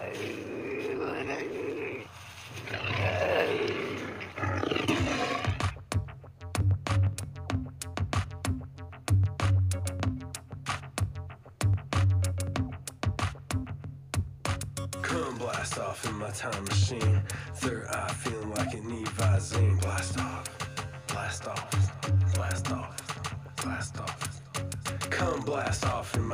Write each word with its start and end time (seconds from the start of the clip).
Come 0.00 0.39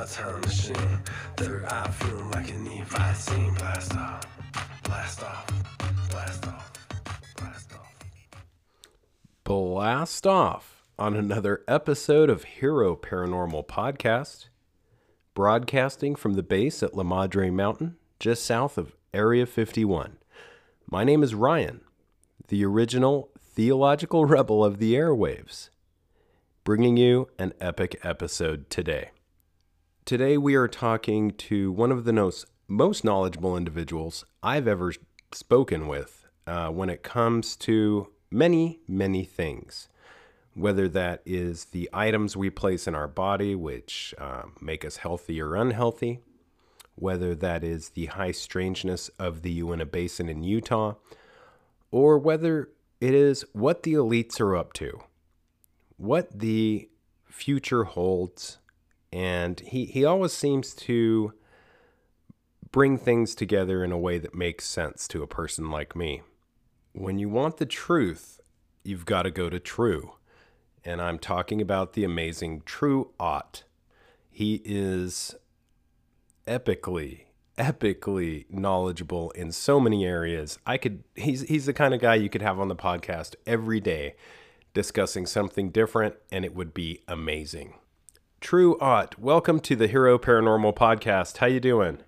time 0.07 0.41
machine. 0.41 1.01
Third 1.37 1.65
eye 1.65 1.91
feeling 1.91 2.31
like 2.31 2.49
an 2.51 2.67
Evazine. 2.67 3.59
Blast 3.59 3.97
off, 3.97 4.27
blast 4.85 5.23
off, 5.23 5.47
blast 6.11 6.47
off, 6.47 6.73
blast 7.37 7.73
off. 7.73 7.93
Blast 9.45 10.27
off 10.27 10.85
on 10.99 11.17
another 11.17 11.63
episode 11.67 12.31
of 12.31 12.45
Hero 12.45 12.95
Paranormal 12.95 13.67
Podcast, 13.67 14.49
broadcasting 15.35 16.15
from 16.15 16.35
the 16.35 16.43
base 16.43 16.83
at 16.83 16.95
La 16.95 17.03
Madre 17.03 17.51
Mountain, 17.51 17.97
just 18.21 18.45
south 18.45 18.79
of 18.79 18.95
Area 19.13 19.45
51. 19.45 20.19
My 20.89 21.03
name 21.03 21.25
is 21.25 21.35
Ryan, 21.35 21.81
the 22.47 22.65
original 22.65 23.31
theological 23.41 24.25
rebel 24.27 24.65
of 24.65 24.79
the 24.79 24.95
airwaves, 24.95 25.71
bringing 26.63 26.97
you 26.97 27.29
an 27.41 27.55
epic 27.61 27.99
episode 28.05 28.71
today. 28.71 29.11
Today, 30.07 30.39
we 30.39 30.55
are 30.55 30.69
talking 30.69 31.33
to 31.33 31.73
one 31.73 31.91
of 31.91 32.05
the 32.05 32.13
most, 32.13 32.47
most 32.69 33.03
knowledgeable 33.03 33.57
individuals 33.57 34.25
I've 34.41 34.69
ever 34.69 34.93
spoken 35.33 35.89
with 35.89 36.25
uh, 36.47 36.69
when 36.69 36.89
it 36.89 37.03
comes 37.03 37.57
to 37.57 38.13
many, 38.31 38.79
many 38.87 39.25
things. 39.25 39.89
Whether 40.55 40.89
that 40.91 41.23
is 41.27 41.65
the 41.65 41.91
items 41.93 42.37
we 42.37 42.51
place 42.51 42.87
in 42.87 42.95
our 42.95 43.09
body, 43.09 43.57
which 43.57 44.15
uh, 44.17 44.43
make 44.61 44.85
us 44.85 44.99
healthy 44.99 45.41
or 45.41 45.57
unhealthy, 45.57 46.21
whether 46.95 47.35
that 47.35 47.65
is 47.65 47.89
the 47.89 48.07
high 48.07 48.31
strangeness 48.31 49.09
of 49.19 49.43
the 49.43 49.51
Uinta 49.51 49.87
Basin 49.87 50.29
in 50.29 50.45
Utah, 50.45 50.95
or 51.91 52.17
whether 52.17 52.69
it 53.01 53.13
is 53.13 53.45
what 53.55 53.83
the 53.83 53.95
elites 53.95 54.39
are 54.39 54.55
up 54.55 54.73
to, 54.75 55.01
what 55.97 56.39
the 56.39 56.89
future 57.25 57.83
holds. 57.83 58.59
And 59.13 59.61
he, 59.61 59.87
he 59.87 60.05
always 60.05 60.33
seems 60.33 60.75
to 60.75 61.33
bring 62.71 62.99
things 62.99 63.35
together 63.35 63.83
in 63.83 63.93
a 63.93 63.99
way 63.99 64.19
that 64.19 64.35
makes 64.35 64.67
sense 64.67 65.09
to 65.09 65.23
a 65.23 65.27
person 65.27 65.71
like 65.71 65.97
me. 65.97 66.23
When 66.93 67.19
you 67.19 67.29
want 67.29 67.59
the 67.59 67.67
truth, 67.67 68.41
you've 68.85 69.07
got 69.07 69.23
to 69.23 69.31
go 69.31 69.49
to 69.49 69.59
True. 69.59 70.13
And 70.85 71.01
I'm 71.01 71.19
talking 71.19 71.61
about 71.61 71.95
the 71.95 72.05
amazing 72.05 72.63
True 72.65 73.13
Ott. 73.19 73.65
He 74.31 74.63
is 74.65 75.35
epically 76.47 77.27
epically 77.59 78.45
knowledgeable 78.51 79.31
in 79.33 79.51
so 79.51 79.81
many 79.81 80.05
areas. 80.05 80.59
I 80.67 80.77
could 80.77 81.05
he's 81.15 81.43
he's 81.43 81.67
the 81.67 81.73
kind 81.73 81.95
of 81.95 82.01
guy 82.01 82.15
you 82.17 82.29
could 82.29 82.43
have 82.43 82.61
on 82.61 82.69
the 82.69 82.77
podcast 82.77 83.35
every 83.47 83.81
day 83.81 84.15
discussing 84.75 85.25
something 85.27 85.71
different 85.71 86.17
and 86.31 86.45
it 86.45 86.55
would 86.55 86.75
be 86.75 87.03
amazing. 87.09 87.75
True 88.47 88.79
Ott, 88.79 89.19
welcome 89.19 89.59
to 89.59 89.75
the 89.75 89.89
Hero 89.89 90.21
Paranormal 90.21 90.77
Podcast. 90.77 91.39
How 91.39 91.49
you 91.49 91.59
doing? 91.59 91.99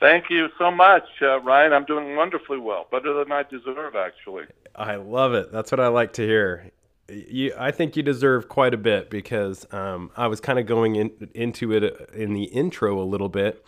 Thank 0.00 0.30
you 0.30 0.48
so 0.58 0.68
much, 0.68 1.04
uh, 1.22 1.38
Ryan. 1.42 1.72
I'm 1.72 1.84
doing 1.84 2.16
wonderfully 2.16 2.58
well, 2.58 2.88
better 2.90 3.14
than 3.14 3.30
I 3.30 3.44
deserve, 3.44 3.94
actually. 3.94 4.46
I 4.74 4.96
love 4.96 5.34
it. 5.34 5.52
That's 5.52 5.70
what 5.70 5.78
I 5.78 5.86
like 5.86 6.14
to 6.14 6.26
hear. 6.26 6.72
You, 7.08 7.54
I 7.56 7.70
think 7.70 7.96
you 7.96 8.02
deserve 8.02 8.48
quite 8.48 8.74
a 8.74 8.76
bit 8.76 9.10
because 9.10 9.64
um, 9.72 10.10
I 10.16 10.26
was 10.26 10.40
kind 10.40 10.58
of 10.58 10.66
going 10.66 10.96
in, 10.96 11.30
into 11.34 11.72
it 11.72 12.10
in 12.12 12.32
the 12.32 12.46
intro 12.46 13.00
a 13.00 13.06
little 13.06 13.28
bit 13.28 13.64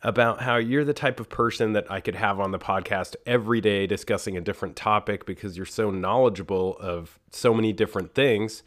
about 0.00 0.42
how 0.42 0.58
you're 0.58 0.84
the 0.84 0.94
type 0.94 1.18
of 1.18 1.28
person 1.28 1.72
that 1.72 1.90
I 1.90 1.98
could 1.98 2.14
have 2.14 2.38
on 2.38 2.52
the 2.52 2.58
podcast 2.60 3.16
every 3.26 3.60
day 3.60 3.88
discussing 3.88 4.36
a 4.36 4.40
different 4.40 4.76
topic 4.76 5.26
because 5.26 5.56
you're 5.56 5.66
so 5.66 5.90
knowledgeable 5.90 6.76
of 6.78 7.18
so 7.32 7.52
many 7.52 7.72
different 7.72 8.14
things. 8.14 8.62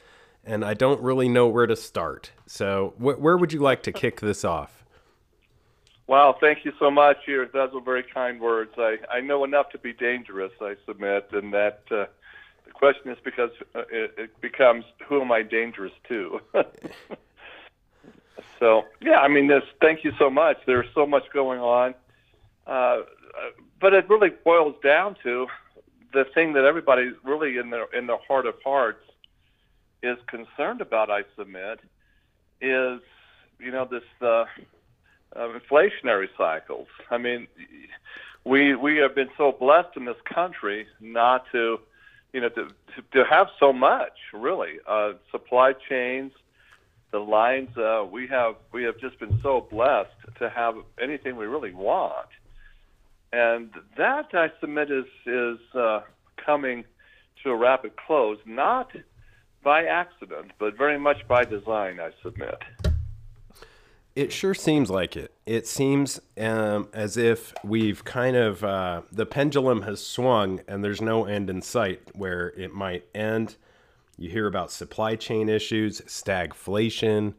And 0.48 0.64
I 0.64 0.74
don't 0.74 1.02
really 1.02 1.28
know 1.28 1.48
where 1.48 1.68
to 1.68 1.76
start. 1.76 2.32
So, 2.46 2.94
wh- 2.98 3.22
where 3.22 3.38
would 3.38 3.52
you 3.52 3.60
like 3.60 3.84
to 3.84 3.92
kick 3.92 4.22
this 4.22 4.46
off? 4.46 4.86
Wow, 6.08 6.38
thank 6.40 6.64
you 6.64 6.72
so 6.80 6.90
much. 6.90 7.18
You're, 7.28 7.48
those 7.48 7.72
are 7.74 7.82
very 7.82 8.04
kind 8.04 8.40
words. 8.40 8.72
I, 8.78 8.96
I 9.12 9.20
know 9.20 9.44
enough 9.44 9.70
to 9.72 9.78
be 9.78 9.92
dangerous, 9.92 10.54
I 10.62 10.76
submit, 10.86 11.28
and 11.34 11.54
that 11.54 11.82
uh, 11.92 12.06
the 12.66 12.72
question 12.74 13.12
is 13.12 13.18
because 13.26 13.50
uh, 13.76 13.82
it, 13.92 14.14
it 14.18 14.42
becomes 14.42 14.86
who 15.06 15.22
am 15.22 15.34
I 15.34 15.44
dangerous 15.44 15.92
to? 16.08 16.40
so, 18.60 18.84
yeah, 19.02 19.20
I 19.20 19.28
mean, 19.28 19.48
this. 19.48 19.64
Thank 19.82 20.06
you 20.06 20.14
so 20.18 20.30
much. 20.30 20.60
There's 20.66 20.88
so 20.96 21.06
much 21.06 21.24
going 21.34 21.60
on, 21.60 21.94
uh, 22.66 23.00
but 23.82 23.94
it 23.94 24.10
really 24.10 24.30
boils 24.30 24.76
down 24.82 25.18
to 25.24 25.48
the 26.14 26.24
thing 26.34 26.54
that 26.54 26.64
everybody 26.64 27.12
really 27.26 27.58
in 27.58 27.70
their 27.70 27.88
in 27.94 28.08
their 28.08 28.20
heart 28.30 28.46
of 28.46 28.56
hearts 28.64 29.04
is 30.08 30.18
concerned 30.28 30.82
about. 30.82 31.10
I 31.10 31.24
submit 31.38 31.80
is 32.62 33.02
you 33.60 33.72
know 33.72 33.86
this. 33.86 34.04
Uh, 34.22 34.46
uh, 35.36 35.50
inflationary 35.50 36.28
cycles. 36.38 36.88
I 37.12 37.18
mean, 37.18 37.48
we 38.44 38.76
we 38.76 38.98
have 38.98 39.16
been 39.16 39.30
so 39.38 39.52
blessed 39.52 39.96
in 39.96 40.06
this 40.06 40.18
country 40.26 40.88
not 41.00 41.46
to, 41.52 41.80
you 42.34 42.42
know, 42.42 42.50
to 42.50 42.68
to, 42.68 43.02
to 43.14 43.26
have 43.30 43.48
so 43.60 43.74
much. 43.74 44.14
Really, 44.34 44.80
uh, 44.88 45.14
supply 45.32 45.74
chains, 45.74 46.32
the 47.12 47.20
lines. 47.20 47.76
Uh, 47.78 48.06
we 48.10 48.28
have 48.28 48.56
we 48.72 48.84
have 48.84 48.98
just 49.00 49.20
been 49.20 49.40
so 49.44 49.68
blessed 49.70 50.16
to 50.40 50.50
have 50.50 50.76
anything 51.02 51.36
we 51.36 51.46
really 51.46 51.74
want, 51.74 52.30
and 53.34 53.70
that 53.98 54.30
I 54.34 54.52
submit 54.60 54.92
is 54.92 55.06
is 55.26 55.60
uh, 55.76 56.02
coming 56.44 56.86
to 57.44 57.52
a 57.52 57.56
rapid 57.56 57.96
close, 57.98 58.40
not 58.46 58.92
by 59.68 59.84
accident, 59.84 60.50
but 60.60 60.78
very 60.78 60.98
much 60.98 61.28
by 61.28 61.44
design. 61.44 62.00
I 62.00 62.12
submit. 62.24 62.56
It 64.16 64.32
sure 64.32 64.54
seems 64.54 64.90
like 64.90 65.18
it. 65.18 65.34
It 65.46 65.68
seems 65.68 66.22
um, 66.40 66.88
as 66.94 67.18
if 67.18 67.54
we've 67.66 68.02
kind 68.06 68.38
of, 68.38 68.64
uh, 68.64 69.02
the 69.12 69.26
pendulum 69.26 69.82
has 69.82 70.00
swung 70.00 70.62
and 70.70 70.86
there's 70.86 71.02
no 71.02 71.26
end 71.26 71.50
in 71.50 71.62
sight 71.62 72.00
where 72.14 72.54
it 72.56 72.74
might 72.74 73.10
end. 73.14 73.58
You 74.18 74.30
hear 74.30 74.48
about 74.48 74.72
supply 74.72 75.18
chain 75.18 75.50
issues, 75.50 76.00
stagflation, 76.04 77.34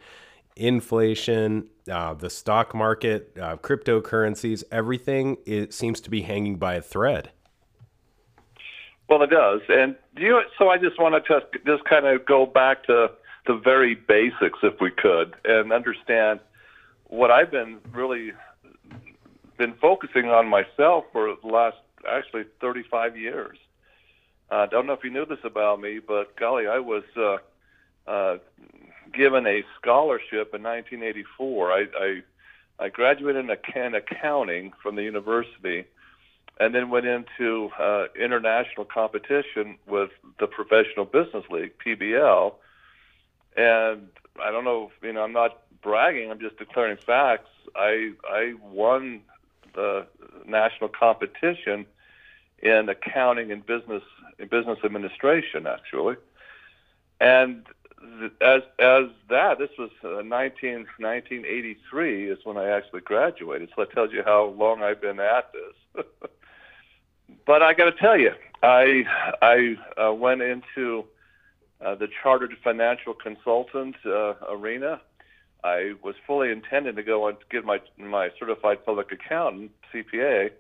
inflation, 0.55 1.69
uh, 1.91 2.13
the 2.13 2.29
stock 2.29 2.75
market, 2.75 3.39
uh, 3.41 3.57
cryptocurrencies, 3.57 4.65
everything 4.71 5.39
it 5.47 5.73
seems 5.73 5.99
to 6.03 6.11
be 6.11 6.21
hanging 6.21 6.59
by 6.59 6.75
a 6.75 6.83
thread. 6.83 7.31
Well, 9.09 9.23
it 9.23 9.31
does, 9.31 9.63
and 9.69 9.97
you. 10.17 10.43
So 10.59 10.69
I 10.69 10.77
just 10.77 11.01
wanted 11.01 11.25
to 11.27 11.41
just 11.65 11.85
kind 11.85 12.07
of 12.07 12.27
go 12.27 12.45
back 12.45 12.85
to 12.85 13.11
the 13.47 13.55
very 13.55 13.95
basics, 13.95 14.59
if 14.63 14.81
we 14.81 14.91
could, 14.91 15.35
and 15.45 15.73
understand 15.73 16.41
what 17.05 17.31
I've 17.31 17.51
been 17.51 17.79
really 17.93 18.33
been 19.57 19.75
focusing 19.81 20.27
on 20.27 20.47
myself 20.47 21.05
for 21.13 21.35
the 21.43 21.49
last 21.49 21.79
actually 22.09 22.45
35 22.61 23.17
years. 23.17 23.59
I 24.51 24.63
uh, 24.63 24.67
don't 24.67 24.87
know 24.87 24.93
if 24.93 25.05
you 25.05 25.11
knew 25.11 25.27
this 25.27 25.39
about 25.43 25.81
me, 25.81 25.99
but 25.99 26.37
golly, 26.37 26.67
I 26.67 26.79
was 26.79 27.03
uh, 27.17 27.39
uh, 28.07 28.39
given 29.13 29.47
a 29.47 29.63
scholarship 29.81 30.55
in 30.55 30.63
1984. 30.63 31.73
I, 31.73 31.85
I, 31.99 32.23
I 32.79 32.89
graduated 32.89 33.45
in 33.45 33.95
accounting 33.95 34.73
from 34.83 34.97
the 34.97 35.03
university 35.03 35.85
and 36.61 36.75
then 36.75 36.91
went 36.91 37.07
into 37.07 37.71
uh, 37.79 38.07
international 38.21 38.85
competition 38.85 39.77
with 39.87 40.11
the 40.41 40.47
Professional 40.47 41.05
Business 41.05 41.45
League, 41.51 41.73
PBL. 41.85 42.55
And 43.57 44.09
I 44.43 44.51
don't 44.51 44.65
know, 44.65 44.91
you 45.03 45.13
know, 45.13 45.23
I'm 45.23 45.33
not 45.33 45.59
bragging. 45.83 46.31
I'm 46.31 46.41
just 46.41 46.59
declaring 46.59 46.97
facts. 47.07 47.49
I 47.77 48.13
I 48.29 48.55
won 48.63 49.21
the 49.75 50.07
national 50.47 50.89
competition 50.89 51.87
in 52.61 52.89
accounting 52.89 53.53
and 53.53 53.65
business 53.65 54.03
in 54.39 54.49
business 54.49 54.79
administration, 54.85 55.67
actually. 55.67 56.17
And 57.21 57.67
th- 58.21 58.33
as 58.41 58.63
as 58.79 59.05
that, 59.29 59.59
this 59.59 59.71
was 59.79 59.91
uh, 60.05 60.23
19, 60.23 60.87
1983 60.99 62.31
is 62.31 62.39
when 62.45 62.57
I 62.57 62.69
actually 62.71 63.01
graduated. 63.01 63.71
So 63.75 63.83
that 63.83 63.93
tells 63.93 64.13
you 64.13 64.23
how 64.25 64.47
long 64.47 64.83
I've 64.83 65.01
been 65.01 65.21
at 65.21 65.53
this. 65.53 66.05
but 67.47 67.63
I 67.63 67.75
got 67.75 67.87
to 67.87 67.93
tell 67.93 68.19
you, 68.19 68.33
I 68.63 69.05
I 69.43 69.77
uh, 70.01 70.13
went 70.13 70.43
into 70.43 71.05
uh, 71.85 71.95
the 71.95 72.09
chartered 72.23 72.55
financial 72.63 73.15
consultant 73.15 73.97
uh, 74.05 74.35
arena 74.51 75.01
I 75.65 75.95
was 76.03 76.15
fully 76.27 76.51
intending 76.51 76.97
to 76.97 77.03
go 77.03 77.27
and 77.29 77.37
get 77.51 77.65
my 77.65 77.81
my 77.97 78.31
certified 78.39 78.85
public 78.85 79.11
accountant 79.11 79.73
CPA 79.93 80.51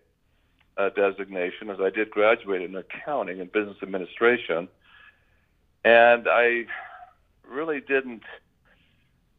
uh, 0.76 0.90
designation, 0.90 1.70
as 1.70 1.80
I 1.80 1.90
did 1.90 2.10
graduate 2.10 2.62
in 2.62 2.74
accounting 2.74 3.40
and 3.40 3.50
business 3.50 3.76
administration, 3.82 4.68
and 5.84 6.26
I 6.28 6.66
really 7.48 7.80
didn't 7.80 8.24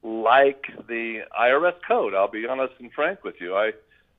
like 0.01 0.67
the 0.87 1.23
IRS 1.37 1.75
code. 1.85 2.13
I'll 2.13 2.31
be 2.31 2.47
honest 2.47 2.73
and 2.79 2.91
frank 2.93 3.23
with 3.23 3.35
you. 3.41 3.55
I 3.55 3.73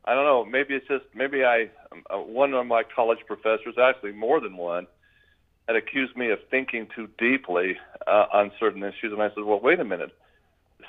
I 0.05 0.15
don't 0.15 0.25
know. 0.25 0.45
Maybe 0.45 0.75
it's 0.75 0.89
just 0.89 1.07
maybe 1.15 1.45
I 1.45 1.71
one 2.11 2.55
of 2.55 2.67
my 2.67 2.83
college 2.83 3.21
professors, 3.27 3.77
actually 3.81 4.13
more 4.13 4.41
than 4.41 4.57
one, 4.57 4.87
had 5.67 5.77
accused 5.77 6.17
me 6.17 6.31
of 6.31 6.39
thinking 6.51 6.89
too 6.95 7.09
deeply 7.19 7.79
uh, 8.07 8.27
on 8.33 8.51
certain 8.59 8.83
issues, 8.83 9.13
and 9.13 9.23
I 9.23 9.29
said, 9.29 9.45
well, 9.45 9.61
wait 9.61 9.81
a 9.81 9.85
minute. 9.85 10.11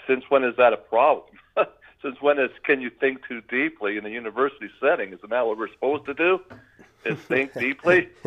Since 0.08 0.26
when 0.30 0.44
is 0.44 0.56
that 0.58 0.74
a 0.74 0.78
problem? 0.78 1.38
Since 2.02 2.22
when 2.22 2.40
is 2.40 2.50
can 2.64 2.82
you 2.82 2.90
think 2.90 3.28
too 3.28 3.42
deeply 3.42 3.98
in 3.98 4.06
a 4.06 4.10
university 4.10 4.70
setting? 4.80 5.14
Isn't 5.14 5.30
that 5.30 5.46
what 5.46 5.58
we're 5.58 5.72
supposed 5.72 6.06
to 6.06 6.14
do? 6.14 6.42
Is 7.06 7.20
think 7.20 7.54
deeply? 7.60 8.10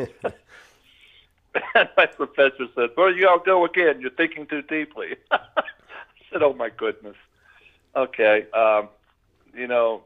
and 1.75 1.89
my 1.97 2.07
professor 2.07 2.67
said, 2.75 2.91
"Well, 2.97 3.13
you 3.13 3.29
all 3.29 3.41
go 3.41 3.65
again. 3.65 4.01
You're 4.01 4.11
thinking 4.11 4.47
too 4.47 4.63
deeply." 4.63 5.17
I 5.33 5.41
said, 6.31 6.43
"Oh 6.43 6.53
my 6.53 6.71
goodness." 6.71 7.17
Okay, 7.97 8.47
um, 8.53 8.89
you 9.57 9.67
know, 9.67 10.03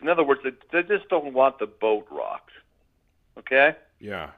in 0.00 0.08
other 0.08 0.24
words, 0.24 0.40
they, 0.44 0.52
they 0.72 0.82
just 0.86 1.08
don't 1.08 1.32
want 1.32 1.58
the 1.58 1.66
boat 1.66 2.06
rocked. 2.10 2.50
Okay. 3.38 3.74
Yeah. 4.00 4.30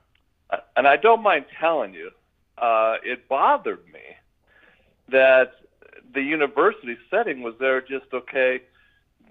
And 0.76 0.86
I 0.86 0.96
don't 0.96 1.22
mind 1.22 1.46
telling 1.60 1.94
you, 1.94 2.10
uh, 2.56 2.96
it 3.04 3.28
bothered 3.28 3.84
me 3.92 4.00
that 5.10 5.52
the 6.14 6.22
university 6.22 6.96
setting 7.10 7.42
was 7.42 7.54
there 7.60 7.80
just 7.80 8.06
okay. 8.12 8.62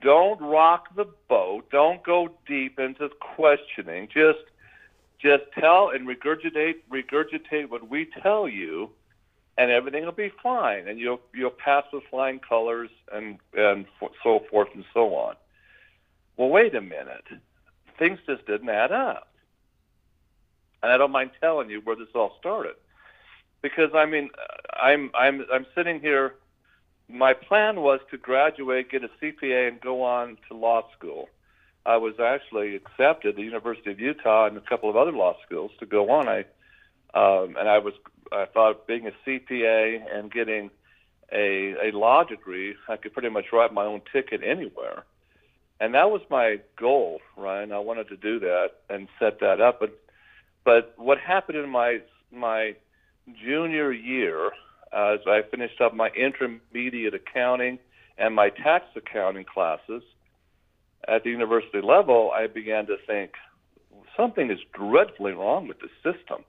Don't 0.02 0.40
rock 0.40 0.96
the 0.96 1.08
boat. 1.28 1.70
Don't 1.72 2.04
go 2.04 2.30
deep 2.48 2.80
into 2.80 3.10
questioning. 3.20 4.08
Just 4.14 4.40
just 5.20 5.44
tell 5.60 5.90
and 5.90 6.08
regurgitate 6.08 6.76
regurgitate 6.92 7.70
what 7.70 7.90
we 7.90 8.08
tell 8.22 8.48
you, 8.48 8.92
and 9.58 9.72
everything 9.72 10.06
will 10.06 10.12
be 10.12 10.32
fine, 10.42 10.88
and 10.88 11.00
you'll 11.00 11.22
you'll 11.34 11.50
pass 11.50 11.84
with 11.92 12.04
flying 12.12 12.40
colors 12.40 12.92
and 13.12 13.40
and 13.56 13.86
so 14.24 14.44
forth 14.52 14.70
and 14.76 14.86
so 14.94 15.16
on. 15.16 15.36
Well, 16.38 16.50
wait 16.50 16.76
a 16.76 16.82
minute, 16.82 17.26
things 17.98 18.20
just 18.28 18.46
didn't 18.46 18.70
add 18.70 18.92
up, 18.92 19.28
and 20.82 20.92
I 20.92 20.98
don't 20.98 21.12
mind 21.12 21.32
telling 21.42 21.70
you 21.70 21.82
where 21.82 21.96
this 21.96 22.10
all 22.14 22.36
started, 22.40 22.76
because 23.62 23.90
I 23.96 24.06
mean, 24.06 24.30
I'm 24.72 25.12
I'm 25.14 25.46
I'm 25.52 25.66
sitting 25.76 26.00
here. 26.00 26.36
My 27.10 27.34
plan 27.34 27.82
was 27.82 28.02
to 28.12 28.18
graduate, 28.18 28.92
get 28.92 29.04
a 29.04 29.10
CPA, 29.22 29.70
and 29.70 29.82
go 29.82 30.04
on 30.04 30.38
to 30.48 30.56
law 30.56 30.84
school. 30.98 31.30
I 31.86 31.96
was 31.96 32.16
actually 32.20 32.76
accepted 32.76 33.38
the 33.38 33.44
University 33.44 33.92
of 33.92 34.00
Utah 34.00 34.48
and 34.48 34.58
a 34.58 34.62
couple 34.62 34.90
of 34.90 34.98
other 34.98 35.14
law 35.14 35.38
schools 35.46 35.72
to 35.80 35.86
go 35.86 36.12
on. 36.12 36.28
I 36.28 36.40
um, 37.14 37.56
and 37.58 37.70
I 37.70 37.80
was 37.80 37.94
I 38.32 38.46
thought 38.46 38.88
being 38.88 39.08
a 39.08 39.12
CPA 39.26 40.04
and 40.14 40.32
getting 40.32 40.70
a 41.32 41.76
a 41.88 41.98
law 41.98 42.24
degree, 42.24 42.76
I 42.90 42.98
could 42.98 43.14
pretty 43.14 43.30
much 43.30 43.46
write 43.54 43.74
my 43.74 43.86
own 43.86 44.02
ticket 44.12 44.42
anywhere, 44.44 45.06
and 45.80 45.94
that 45.94 46.10
was 46.10 46.22
my 46.30 46.60
goal, 46.80 47.20
Ryan. 47.36 47.72
I 47.72 47.80
wanted 47.80 48.08
to 48.10 48.18
do 48.18 48.40
that 48.40 48.70
and 48.90 49.08
set 49.20 49.40
that 49.40 49.62
up, 49.62 49.80
but 49.80 50.00
but 50.64 50.94
what 50.98 51.20
happened 51.20 51.58
in 51.58 51.70
my 51.70 52.00
my 52.32 52.76
junior 53.44 53.92
year, 53.92 54.52
uh, 54.92 55.16
as 55.16 55.20
I 55.28 55.42
finished 55.50 55.80
up 55.82 55.94
my 55.94 56.10
intermediate 56.10 57.14
accounting 57.14 57.80
and 58.18 58.34
my 58.34 58.50
tax 58.50 58.86
accounting 58.96 59.46
classes 59.46 60.04
at 61.08 61.24
the 61.24 61.30
university 61.30 61.82
level, 61.82 62.32
I 62.34 62.48
began 62.48 62.88
to 62.88 62.98
think 63.06 63.32
something 64.16 64.50
is 64.50 64.60
dreadfully 64.74 65.34
wrong 65.34 65.68
with 65.68 65.78
the 65.80 65.90
system. 66.04 66.44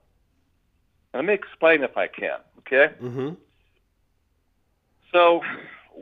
Let 1.15 1.25
me 1.25 1.35
explain 1.35 1.83
if 1.83 1.97
I 1.97 2.07
can. 2.07 2.39
Okay. 2.61 2.93
Mm-hmm. 3.03 3.35
So 5.13 5.41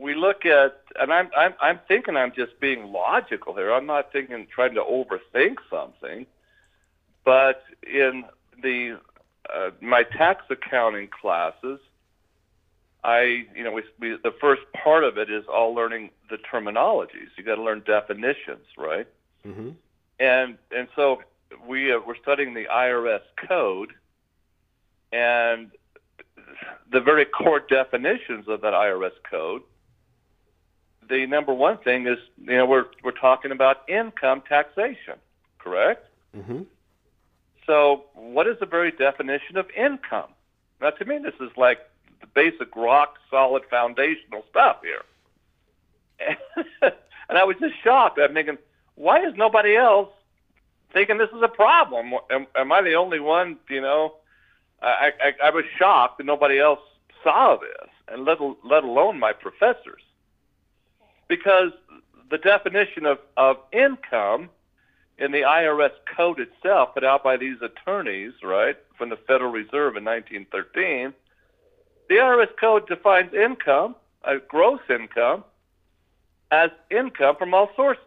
we 0.01 0.15
look 0.15 0.45
at, 0.45 0.81
and 0.99 1.13
I'm 1.13 1.31
I'm 1.37 1.55
I'm 1.61 1.81
thinking 1.89 2.17
I'm 2.17 2.33
just 2.33 2.59
being 2.61 2.93
logical 2.93 3.55
here. 3.55 3.73
I'm 3.73 3.87
not 3.87 4.13
thinking 4.13 4.47
trying 4.53 4.75
to 4.75 4.83
overthink 4.83 5.57
something, 5.71 6.27
but 7.25 7.63
in 7.83 8.25
the 8.63 8.99
uh, 9.53 9.71
my 9.81 10.03
tax 10.03 10.45
accounting 10.51 11.09
classes, 11.09 11.79
I, 13.05 13.47
you 13.55 13.63
know, 13.63 13.73
we, 13.73 13.83
we, 14.01 14.19
the 14.23 14.35
first 14.41 14.63
part 14.83 15.05
of 15.05 15.17
it 15.17 15.31
is 15.31 15.45
all 15.53 15.75
learning 15.75 16.11
the 16.29 16.39
terminologies. 16.39 17.29
You 17.37 17.45
got 17.45 17.55
to 17.55 17.63
learn 17.63 17.83
definitions, 17.87 18.67
right? 18.77 19.07
Mm-hmm. 19.47 19.71
And 20.19 20.59
and 20.75 20.89
so 20.97 21.23
we 21.67 21.93
uh, 21.93 22.01
we're 22.05 22.17
studying 22.17 22.55
the 22.55 22.65
IRS 22.65 23.21
code, 23.49 23.93
and 25.13 25.71
the 26.91 27.01
very 27.01 27.25
core 27.27 27.61
definitions 27.61 28.49
of 28.49 28.61
that 28.63 28.73
IRS 28.73 29.13
code. 29.31 29.63
The 31.09 31.27
number 31.27 31.53
one 31.53 31.79
thing 31.79 32.07
is, 32.07 32.19
you 32.39 32.57
know, 32.57 32.67
we're 32.67 32.87
we're 33.05 33.13
talking 33.13 33.53
about 33.53 33.89
income 33.89 34.43
taxation, 34.49 35.15
correct? 35.59 36.07
Mm-hmm. 36.37 36.63
So, 37.67 38.05
what 38.15 38.47
is 38.47 38.57
the 38.61 38.67
very 38.67 38.93
definition 38.93 39.57
of 39.57 39.67
income? 39.71 40.31
Now, 40.81 40.91
to 40.91 41.05
me, 41.05 41.19
this 41.19 41.35
is 41.41 41.51
like 41.57 41.79
the 42.21 42.27
basic 42.29 42.75
rock 42.77 43.17
solid 43.31 43.63
foundational 43.71 44.45
stuff 44.51 44.79
here. 44.83 45.03
and 47.29 47.39
I 47.39 47.45
was 47.45 47.57
just 47.61 47.75
shocked. 47.83 48.19
I'm 48.21 48.35
thinking, 48.35 48.59
why 48.95 49.25
is 49.27 49.35
nobody 49.37 49.77
else 49.77 50.11
thinking 50.93 51.19
this 51.19 51.31
is 51.31 51.43
a 51.43 51.49
problem? 51.49 52.15
Am, 52.31 52.47
am 52.55 52.73
I 52.73 52.83
the 52.83 52.95
only 52.95 53.21
one? 53.21 53.59
You 53.69 53.81
know, 53.81 54.15
I, 54.81 55.13
I, 55.23 55.49
I 55.49 55.51
was 55.51 55.65
shocked 55.79 56.19
that 56.19 56.25
nobody 56.25 56.59
else 56.59 56.81
saw 57.23 57.57
this, 57.57 57.91
and 58.09 58.25
let 58.25 58.39
let 58.65 58.85
alone 58.85 59.19
my 59.19 59.33
professors, 59.33 60.03
because 61.29 61.73
the 62.31 62.39
definition 62.39 63.07
of 63.07 63.19
of 63.37 63.57
income 63.73 64.51
in 65.19 65.33
the 65.33 65.43
IRS 65.43 65.93
code 66.15 66.41
itself, 66.41 66.95
put 66.95 67.05
out 67.05 67.25
by 67.25 67.37
these 67.39 67.57
attorneys, 67.63 68.33
right, 68.43 68.77
from 68.99 69.09
the 69.09 69.17
Federal 69.17 69.51
Reserve 69.51 69.97
in 69.97 70.05
1913 70.05 71.15
the 72.09 72.17
IRS 72.17 72.57
code 72.59 72.87
defines 72.87 73.35
income, 73.35 73.97
uh, 74.25 74.35
gross 74.49 74.81
income, 74.89 75.45
as 76.51 76.71
income 76.91 77.37
from 77.37 77.55
all 77.55 77.71
sources. 77.75 78.03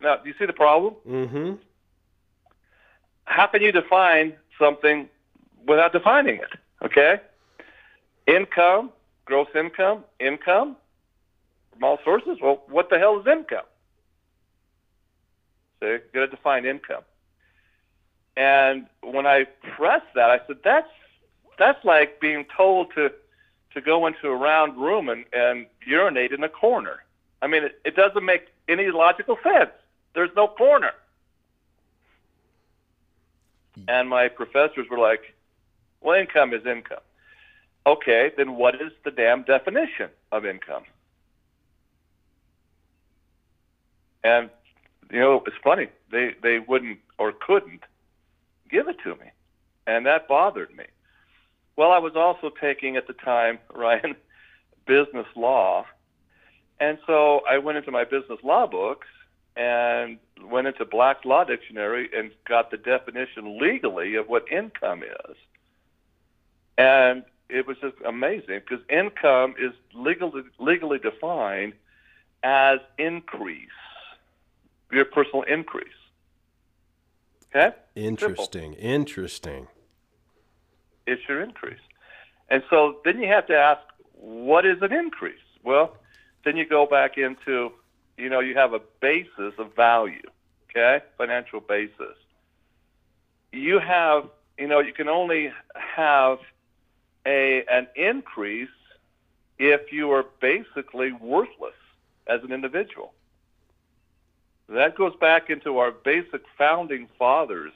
Now, 0.00 0.16
do 0.16 0.28
you 0.28 0.34
see 0.38 0.44
the 0.44 0.52
problem? 0.52 0.94
Mm-hmm. 1.08 1.52
How 3.24 3.46
can 3.46 3.62
you 3.62 3.72
define 3.72 4.34
something 4.58 5.08
without 5.66 5.92
defining 5.92 6.36
it? 6.36 6.50
Okay? 6.84 7.20
Income, 8.26 8.90
gross 9.24 9.48
income, 9.54 10.04
income 10.20 10.76
from 11.74 11.84
all 11.84 11.98
sources. 12.04 12.38
Well, 12.40 12.62
what 12.68 12.90
the 12.90 12.98
hell 12.98 13.20
is 13.20 13.26
income? 13.26 13.66
So 15.80 15.86
you 15.86 16.00
got 16.12 16.20
to 16.20 16.26
define 16.28 16.64
income. 16.64 17.02
And 18.36 18.86
when 19.02 19.26
I 19.26 19.44
pressed 19.76 20.14
that, 20.14 20.30
I 20.30 20.40
said, 20.46 20.56
that's 20.64 20.88
that's 21.58 21.84
like 21.84 22.20
being 22.20 22.46
told 22.56 22.92
to 22.94 23.12
to 23.74 23.80
go 23.80 24.06
into 24.06 24.28
a 24.28 24.36
round 24.36 24.76
room 24.76 25.08
and, 25.08 25.24
and 25.32 25.66
urinate 25.86 26.32
in 26.32 26.42
a 26.42 26.48
corner. 26.48 27.04
I 27.42 27.46
mean, 27.46 27.64
it, 27.64 27.80
it 27.84 27.96
doesn't 27.96 28.24
make 28.24 28.46
any 28.68 28.90
logical 28.90 29.36
sense. 29.42 29.70
There's 30.14 30.30
no 30.36 30.48
corner. 30.48 30.92
And 33.88 34.08
my 34.08 34.28
professors 34.28 34.88
were 34.88 34.98
like, 34.98 35.34
well, 36.00 36.18
income 36.18 36.54
is 36.54 36.64
income. 36.64 37.00
Okay, 37.86 38.32
then 38.36 38.54
what 38.54 38.76
is 38.76 38.92
the 39.04 39.10
damn 39.10 39.42
definition 39.42 40.08
of 40.32 40.46
income? 40.46 40.84
And, 44.24 44.50
you 45.12 45.20
know, 45.20 45.42
it's 45.46 45.56
funny. 45.62 45.88
They, 46.10 46.34
they 46.42 46.58
wouldn't 46.58 46.98
or 47.18 47.32
couldn't 47.32 47.84
give 48.70 48.88
it 48.88 48.96
to 49.04 49.10
me. 49.10 49.30
And 49.86 50.06
that 50.06 50.26
bothered 50.26 50.74
me. 50.74 50.84
Well, 51.76 51.92
I 51.92 51.98
was 51.98 52.16
also 52.16 52.50
taking 52.60 52.96
at 52.96 53.06
the 53.06 53.12
time, 53.12 53.58
Ryan, 53.74 54.16
business 54.86 55.26
law. 55.36 55.84
And 56.80 56.98
so 57.06 57.42
I 57.48 57.58
went 57.58 57.78
into 57.78 57.90
my 57.90 58.04
business 58.04 58.40
law 58.42 58.66
books 58.66 59.06
and 59.56 60.18
went 60.42 60.66
into 60.66 60.84
Black's 60.84 61.24
Law 61.24 61.44
Dictionary 61.44 62.10
and 62.16 62.30
got 62.48 62.70
the 62.70 62.76
definition 62.76 63.58
legally 63.58 64.16
of 64.16 64.28
what 64.28 64.50
income 64.50 65.02
is. 65.02 65.36
And 66.76 67.24
it 67.48 67.66
was 67.66 67.76
just 67.80 67.94
amazing 68.04 68.60
because 68.68 68.84
income 68.90 69.54
is 69.58 69.72
legally, 69.94 70.42
legally 70.58 70.98
defined 70.98 71.74
as 72.42 72.80
increase, 72.98 73.68
your 74.94 75.04
personal 75.04 75.42
increase. 75.42 75.88
Okay? 77.54 77.74
Interesting. 77.94 78.72
Simple. 78.72 78.88
Interesting 78.90 79.66
It's 81.06 81.22
your 81.28 81.42
increase. 81.42 81.80
And 82.48 82.62
so 82.68 82.98
then 83.04 83.20
you 83.20 83.28
have 83.28 83.46
to 83.46 83.56
ask, 83.56 83.80
what 84.12 84.66
is 84.66 84.80
an 84.82 84.92
increase? 84.92 85.38
Well, 85.62 85.96
then 86.44 86.56
you 86.56 86.66
go 86.66 86.86
back 86.86 87.16
into, 87.16 87.72
you 88.18 88.28
know, 88.28 88.40
you 88.40 88.54
have 88.54 88.72
a 88.72 88.80
basis 89.00 89.54
of 89.58 89.74
value, 89.74 90.22
okay, 90.70 91.04
financial 91.16 91.60
basis. 91.60 92.16
You 93.52 93.78
have, 93.78 94.28
you 94.58 94.66
know, 94.66 94.80
you 94.80 94.92
can 94.92 95.08
only 95.08 95.52
have 95.74 96.38
a 97.26 97.64
an 97.70 97.86
increase 97.96 98.68
if 99.58 99.92
you 99.92 100.10
are 100.10 100.24
basically 100.40 101.12
worthless 101.12 101.74
as 102.26 102.42
an 102.42 102.52
individual. 102.52 103.14
That 104.68 104.96
goes 104.96 105.14
back 105.20 105.50
into 105.50 105.78
our 105.78 105.90
basic 105.90 106.42
founding 106.56 107.08
fathers, 107.18 107.72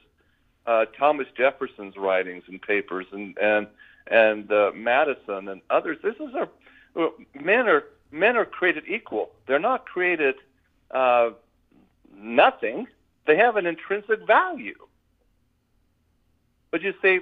uh, 0.67 0.87
Thomas 0.99 1.27
Jefferson's 1.37 1.97
writings 1.97 2.45
and 2.49 2.61
papers, 2.61 3.07
and 3.13 3.37
and 3.39 3.67
and 4.07 4.51
uh, 4.51 4.73
Madison 4.75 5.49
and 5.49 5.61
others. 5.69 5.99
This 6.03 6.15
is 6.17 6.35
our 6.35 7.11
men 7.39 7.69
are 7.69 7.85
men 8.11 8.37
are 8.37 8.47
created 8.47 8.85
equal. 8.89 9.31
They're 9.47 9.59
not 9.59 9.85
created 9.85 10.37
uh, 10.91 11.31
nothing. 12.17 12.87
They 13.27 13.37
have 13.37 13.57
an 13.57 13.67
intrinsic 13.67 14.27
value. 14.27 14.79
But 16.71 16.83
you 16.83 16.95
see, 17.03 17.21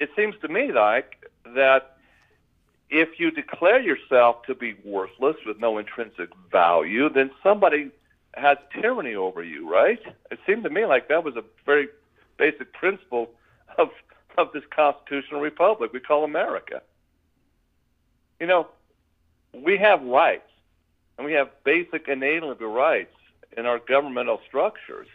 it 0.00 0.10
seems 0.16 0.34
to 0.42 0.48
me 0.48 0.72
like 0.72 1.30
that 1.54 1.96
if 2.90 3.18
you 3.18 3.30
declare 3.30 3.80
yourself 3.80 4.42
to 4.46 4.54
be 4.54 4.76
worthless 4.84 5.36
with 5.46 5.58
no 5.58 5.78
intrinsic 5.78 6.28
value, 6.50 7.08
then 7.08 7.30
somebody 7.42 7.90
has 8.34 8.56
tyranny 8.80 9.14
over 9.14 9.42
you, 9.42 9.70
right? 9.70 10.00
It 10.30 10.38
seemed 10.46 10.64
to 10.64 10.70
me 10.70 10.86
like 10.86 11.08
that 11.08 11.24
was 11.24 11.36
a 11.36 11.44
very 11.66 11.88
basic 12.38 12.72
principle 12.72 13.30
of 13.78 13.88
of 14.38 14.48
this 14.54 14.62
constitutional 14.74 15.40
republic 15.40 15.92
we 15.92 16.00
call 16.00 16.24
America. 16.24 16.80
You 18.40 18.46
know, 18.46 18.68
we 19.54 19.76
have 19.78 20.02
rights, 20.02 20.48
and 21.18 21.26
we 21.26 21.32
have 21.34 21.48
basic 21.64 22.08
inalienable 22.08 22.66
rights 22.66 23.14
in 23.56 23.66
our 23.66 23.78
governmental 23.78 24.40
structures 24.48 25.08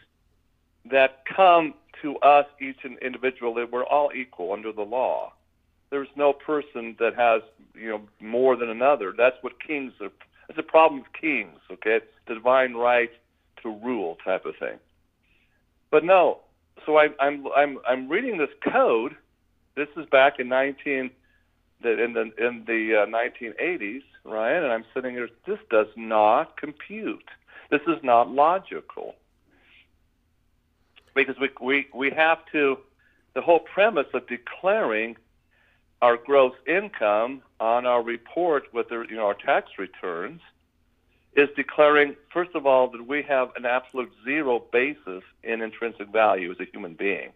that 0.92 1.24
come 1.36 1.74
to 2.02 2.18
us, 2.18 2.46
each 2.62 2.78
individual, 3.02 3.56
that 3.56 3.72
we're 3.72 3.86
all 3.86 4.12
equal 4.16 4.54
under 4.54 4.72
the 4.72 4.84
law. 4.84 5.34
There's 5.90 6.08
no 6.16 6.34
person 6.34 6.96
that 7.00 7.16
has, 7.16 7.42
you 7.74 7.90
know, 7.90 8.02
more 8.22 8.56
than 8.56 8.70
another. 8.70 9.14
That's 9.18 9.36
what 9.42 9.54
kings 9.66 9.94
are. 10.02 10.12
It's 10.50 10.58
a 10.58 10.64
problem 10.64 11.02
of 11.02 11.14
kings, 11.14 11.60
okay? 11.72 11.96
It's 11.96 12.06
the 12.28 12.36
divine 12.36 12.74
right 12.74 13.12
to 13.64 13.70
rule 13.70 14.18
type 14.24 14.46
of 14.46 14.56
thing. 14.58 14.78
But 15.92 16.04
no, 16.04 16.40
so 16.86 16.98
I, 16.98 17.10
I'm 17.20 17.48
I'm 17.56 17.80
I'm 17.88 18.10
reading 18.10 18.38
this 18.38 18.50
code. 18.62 19.16
This 19.76 19.88
is 19.96 20.06
back 20.08 20.40
in 20.40 20.48
19 20.48 21.12
the, 21.82 22.04
in 22.04 22.14
the 22.14 22.22
in 22.46 22.64
the 22.66 23.04
uh, 23.04 23.06
1980s, 23.06 24.04
Ryan, 24.24 24.64
and 24.64 24.74
I'm 24.74 24.86
sitting 24.94 25.14
here. 25.14 25.30
This 25.46 25.60
does 25.70 25.88
not 25.96 26.58
compute. 26.58 27.30
This 27.70 27.82
is 27.88 27.98
not 28.04 28.32
logical 28.32 29.16
because 31.16 31.36
we 31.40 31.50
we 31.62 31.88
we 31.94 32.10
have 32.12 32.40
to. 32.52 32.80
The 33.34 33.42
whole 33.42 33.60
premise 33.60 34.08
of 34.16 34.28
declaring 34.28 35.16
our 36.02 36.18
gross 36.18 36.54
income 36.68 37.42
on 37.60 37.86
our 37.86 38.04
report 38.04 38.74
with 38.74 38.90
the, 38.90 39.06
you 39.10 39.16
know 39.16 39.26
our 39.26 39.34
tax 39.34 39.72
returns 39.78 40.42
is 41.36 41.50
declaring 41.56 42.16
first 42.34 42.52
of 42.56 42.66
all 42.66 42.90
that 42.90 43.08
we 43.08 43.24
have 43.24 43.50
an 43.56 43.66
absolute 43.66 44.12
zero 44.24 44.64
basis 44.72 45.24
in 45.44 45.62
intrinsic 45.62 46.08
value 46.10 46.52
as 46.52 46.60
a 46.60 46.66
human 46.66 46.94
being, 46.94 47.32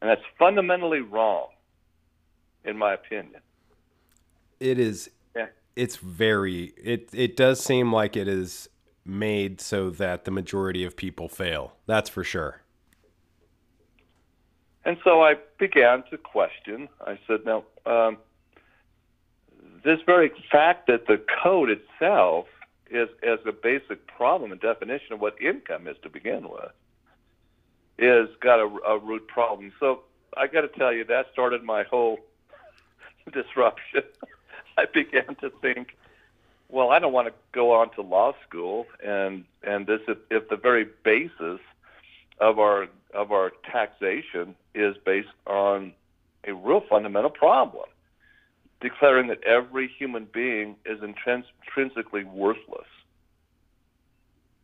and 0.00 0.10
that's 0.10 0.22
fundamentally 0.38 1.00
wrong 1.00 1.48
in 2.64 2.76
my 2.76 2.92
opinion. 2.94 3.40
It 4.60 4.78
is. 4.78 5.10
Yeah. 5.34 5.46
It's 5.74 5.96
very. 5.96 6.74
It 6.82 7.08
it 7.12 7.36
does 7.36 7.62
seem 7.62 7.92
like 7.92 8.16
it 8.16 8.28
is 8.28 8.68
made 9.04 9.60
so 9.60 9.90
that 9.90 10.24
the 10.24 10.30
majority 10.30 10.84
of 10.84 10.96
people 10.96 11.28
fail. 11.28 11.74
That's 11.86 12.10
for 12.10 12.24
sure. 12.24 12.62
And 14.86 14.96
so 15.02 15.20
I 15.20 15.34
began 15.58 16.04
to 16.10 16.16
question. 16.16 16.88
I 17.04 17.18
said, 17.26 17.40
now, 17.44 17.64
um, 17.86 18.18
this 19.84 19.98
very 20.06 20.30
fact 20.50 20.86
that 20.86 21.08
the 21.08 21.20
code 21.42 21.70
itself 21.70 22.46
is 22.88 23.08
as 23.24 23.40
a 23.44 23.52
basic 23.52 24.06
problem 24.06 24.52
and 24.52 24.60
definition 24.60 25.12
of 25.12 25.20
what 25.20 25.42
income 25.42 25.88
is 25.88 25.96
to 26.04 26.08
begin 26.08 26.48
with 26.48 26.70
is 27.98 28.28
got 28.40 28.60
a, 28.60 28.68
a 28.86 28.98
root 28.98 29.26
problem. 29.26 29.72
So 29.80 30.02
I 30.36 30.46
got 30.46 30.60
to 30.60 30.68
tell 30.68 30.92
you, 30.92 31.02
that 31.06 31.26
started 31.32 31.64
my 31.64 31.82
whole 31.82 32.20
disruption, 33.32 34.04
I 34.78 34.84
began 34.84 35.34
to 35.40 35.50
think, 35.50 35.96
well, 36.68 36.90
I 36.90 37.00
don't 37.00 37.12
want 37.12 37.26
to 37.26 37.34
go 37.50 37.72
on 37.72 37.90
to 37.94 38.02
law 38.02 38.34
school, 38.48 38.86
and 39.04 39.44
and 39.62 39.86
this 39.86 40.00
if, 40.06 40.18
if 40.30 40.48
the 40.48 40.56
very 40.56 40.86
basis 41.02 41.60
of 42.38 42.58
our 42.58 42.88
of 43.14 43.32
our 43.32 43.52
taxation 43.70 44.54
is 44.74 44.96
based 45.04 45.28
on 45.46 45.92
a 46.46 46.52
real 46.54 46.82
fundamental 46.88 47.30
problem, 47.30 47.84
declaring 48.80 49.28
that 49.28 49.42
every 49.44 49.88
human 49.88 50.26
being 50.32 50.76
is 50.84 51.00
intrins- 51.00 51.44
intrinsically 51.66 52.24
worthless. 52.24 52.86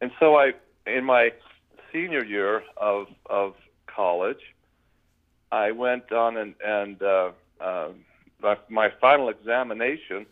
And 0.00 0.10
so 0.18 0.36
I, 0.36 0.52
in 0.86 1.04
my 1.04 1.32
senior 1.92 2.24
year 2.24 2.62
of 2.76 3.06
of 3.26 3.54
college, 3.86 4.54
I 5.50 5.70
went 5.72 6.10
on 6.12 6.36
and 6.36 6.54
and 6.64 7.02
uh, 7.02 7.30
uh, 7.60 7.88
my, 8.42 8.58
my 8.68 8.90
final 9.00 9.28
examination 9.28 10.26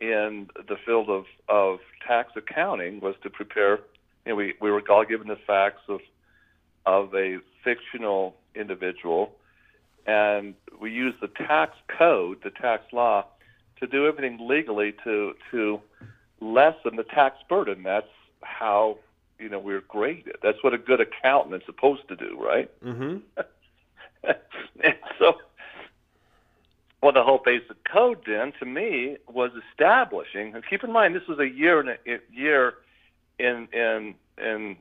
in 0.00 0.48
the 0.68 0.76
field 0.86 1.10
of, 1.10 1.24
of 1.48 1.80
tax 2.06 2.32
accounting 2.36 3.00
was 3.00 3.14
to 3.22 3.30
prepare. 3.30 3.80
You 4.24 4.32
know, 4.32 4.36
we, 4.36 4.54
we 4.60 4.70
were 4.70 4.82
all 4.88 5.04
given 5.04 5.28
the 5.28 5.38
facts 5.46 5.82
of 5.88 6.00
of 6.86 7.14
a 7.14 7.38
fictional 7.62 8.36
individual, 8.54 9.32
and 10.06 10.54
we 10.80 10.90
use 10.90 11.14
the 11.20 11.28
tax 11.28 11.76
code, 11.86 12.38
the 12.42 12.50
tax 12.50 12.92
law, 12.92 13.24
to 13.78 13.86
do 13.86 14.06
everything 14.06 14.46
legally 14.46 14.94
to 15.04 15.34
to 15.50 15.80
lessen 16.40 16.96
the 16.96 17.04
tax 17.04 17.36
burden. 17.48 17.82
That's 17.82 18.06
how 18.42 18.98
you 19.38 19.48
know 19.48 19.58
we're 19.58 19.82
graded. 19.82 20.36
That's 20.42 20.62
what 20.62 20.74
a 20.74 20.78
good 20.78 21.00
accountant 21.00 21.54
is 21.54 21.62
supposed 21.66 22.08
to 22.08 22.16
do, 22.16 22.38
right? 22.40 22.70
Mm-hmm. 22.82 23.18
and 24.84 24.96
so 25.18 25.36
well, 27.02 27.12
the 27.12 27.22
whole 27.22 27.40
basic 27.44 27.82
code 27.84 28.18
then, 28.26 28.52
to 28.58 28.66
me, 28.66 29.16
was 29.26 29.50
establishing. 29.70 30.54
And 30.54 30.62
keep 30.68 30.84
in 30.84 30.92
mind, 30.92 31.14
this 31.14 31.26
was 31.26 31.38
a 31.38 31.48
year 31.48 31.80
in 31.80 31.88
a, 31.88 32.18
year 32.30 32.74
in 33.38 33.68
in 33.72 34.14
in 34.38 34.76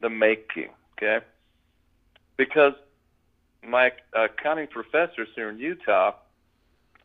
the 0.00 0.08
making. 0.08 0.70
Okay, 1.02 1.24
because 2.36 2.74
my 3.66 3.90
accounting 4.12 4.66
professors 4.66 5.28
here 5.34 5.48
in 5.48 5.58
Utah 5.58 6.12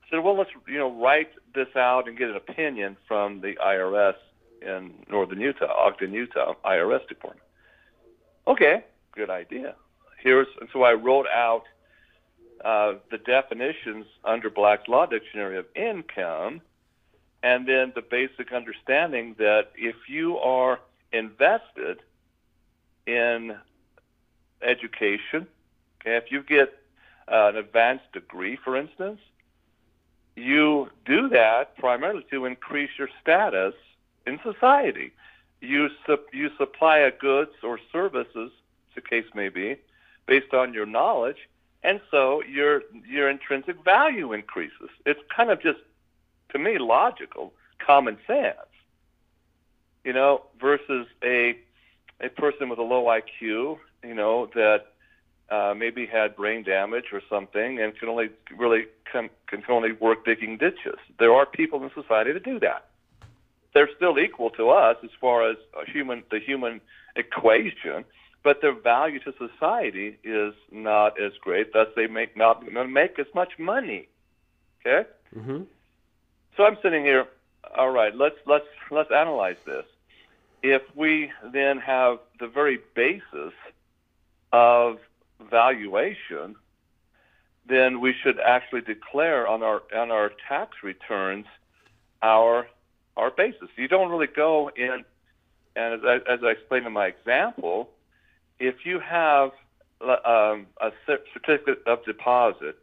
said, 0.09 0.19
"Well, 0.19 0.35
let's 0.35 0.49
you 0.67 0.77
know 0.77 0.91
write 0.91 1.29
this 1.53 1.73
out 1.77 2.09
and 2.09 2.17
get 2.17 2.29
an 2.29 2.35
opinion 2.35 2.97
from 3.07 3.39
the 3.39 3.55
IRS 3.55 4.15
in 4.61 4.93
northern 5.09 5.39
Utah, 5.39 5.73
Ogden, 5.73 6.11
Utah, 6.11 6.55
IRS 6.65 7.07
department." 7.07 7.47
Okay, 8.47 8.83
good 9.13 9.29
idea. 9.29 9.75
Here's 10.21 10.47
and 10.59 10.67
so 10.73 10.83
I 10.83 10.93
wrote 10.93 11.27
out 11.33 11.63
uh, 12.65 12.95
the 13.11 13.17
definitions 13.17 14.07
under 14.25 14.49
Black's 14.49 14.89
Law 14.89 15.05
Dictionary 15.05 15.57
of 15.57 15.67
income, 15.73 16.59
and 17.43 17.65
then 17.65 17.93
the 17.95 18.01
basic 18.01 18.51
understanding 18.51 19.35
that 19.37 19.71
if 19.77 19.95
you 20.09 20.37
are 20.39 20.81
invested 21.13 22.01
in 23.07 23.55
education, 24.61 25.47
okay, 26.01 26.17
if 26.17 26.31
you 26.31 26.43
get 26.43 26.73
uh, 27.31 27.49
an 27.49 27.57
advanced 27.57 28.11
degree, 28.13 28.57
for 28.63 28.75
instance, 28.75 29.19
you 30.35 30.89
do 31.05 31.29
that 31.29 31.77
primarily 31.77 32.25
to 32.31 32.45
increase 32.45 32.91
your 32.97 33.09
status 33.21 33.73
in 34.27 34.39
society. 34.43 35.11
You, 35.61 35.89
su- 36.05 36.19
you 36.33 36.49
supply 36.57 36.99
a 36.99 37.11
goods 37.11 37.51
or 37.63 37.79
services, 37.91 38.51
the 38.93 39.01
case 39.01 39.25
may 39.33 39.49
be, 39.49 39.77
based 40.27 40.53
on 40.53 40.73
your 40.73 40.85
knowledge, 40.85 41.37
and 41.83 42.01
so 42.09 42.41
your 42.43 42.81
your 43.07 43.29
intrinsic 43.29 43.83
value 43.83 44.33
increases. 44.33 44.89
It's 45.05 45.19
kind 45.35 45.51
of 45.51 45.61
just 45.61 45.79
to 46.51 46.59
me 46.59 46.79
logical, 46.79 47.53
common 47.79 48.17
sense. 48.25 48.55
You 50.03 50.13
know, 50.13 50.43
versus 50.59 51.07
a 51.23 51.57
a 52.21 52.29
person 52.29 52.69
with 52.69 52.79
a 52.79 52.83
low 52.83 53.05
IQ, 53.05 53.77
you 54.07 54.13
know, 54.13 54.49
that 54.53 54.85
uh, 55.49 55.73
maybe 55.77 56.05
had 56.05 56.35
brain 56.35 56.63
damage 56.63 57.05
or 57.13 57.21
something 57.29 57.79
and 57.79 57.97
can 57.97 58.09
only 58.09 58.29
really 58.57 58.85
can, 59.11 59.29
can 59.47 59.63
only 59.69 59.91
work 59.91 60.25
digging 60.25 60.57
ditches. 60.57 60.99
There 61.19 61.33
are 61.33 61.45
people 61.45 61.83
in 61.83 61.91
society 61.93 62.31
that 62.33 62.43
do 62.43 62.59
that. 62.59 62.87
They're 63.73 63.89
still 63.95 64.17
equal 64.17 64.49
to 64.51 64.69
us 64.69 64.97
as 65.03 65.09
far 65.19 65.49
as 65.49 65.57
human 65.87 66.23
the 66.31 66.39
human 66.39 66.81
equation, 67.15 68.05
but 68.43 68.61
their 68.61 68.73
value 68.73 69.19
to 69.19 69.33
society 69.37 70.17
is 70.23 70.53
not 70.71 71.19
as 71.21 71.33
great. 71.41 71.73
Thus, 71.73 71.87
they 71.95 72.07
make 72.07 72.35
not 72.35 72.63
make 72.89 73.19
as 73.19 73.27
much 73.35 73.59
money. 73.59 74.07
Okay. 74.85 75.07
Mm-hmm. 75.35 75.63
So 76.55 76.63
I'm 76.63 76.77
sitting 76.81 77.03
here. 77.03 77.27
All 77.77 77.89
right, 77.89 78.15
let's 78.15 78.37
let's 78.45 78.65
let's 78.89 79.11
analyze 79.11 79.57
this. 79.65 79.85
If 80.63 80.81
we 80.95 81.31
then 81.53 81.77
have 81.79 82.19
the 82.39 82.47
very 82.47 82.79
basis 82.95 83.53
of 84.55 84.97
valuation, 85.51 86.55
then 87.67 87.99
we 87.99 88.11
should 88.21 88.39
actually 88.39 88.81
declare 88.81 89.41
on 89.53 89.59
our 89.69 89.79
on 90.03 90.11
our 90.17 90.31
tax 90.47 90.69
returns 90.91 91.45
our 92.21 92.67
our 93.17 93.31
basis. 93.31 93.69
You 93.75 93.87
don't 93.95 94.09
really 94.13 94.31
go 94.45 94.53
in, 94.87 94.97
and 95.75 95.89
as 95.95 95.99
I, 96.03 96.15
as 96.33 96.39
I 96.47 96.51
explained 96.57 96.85
in 96.85 96.93
my 96.93 97.07
example, 97.07 97.77
if 98.59 98.75
you 98.85 98.97
have 98.99 99.49
um, 100.01 100.67
a 100.87 100.91
certificate 101.33 101.81
of 101.85 101.97
deposit 102.05 102.75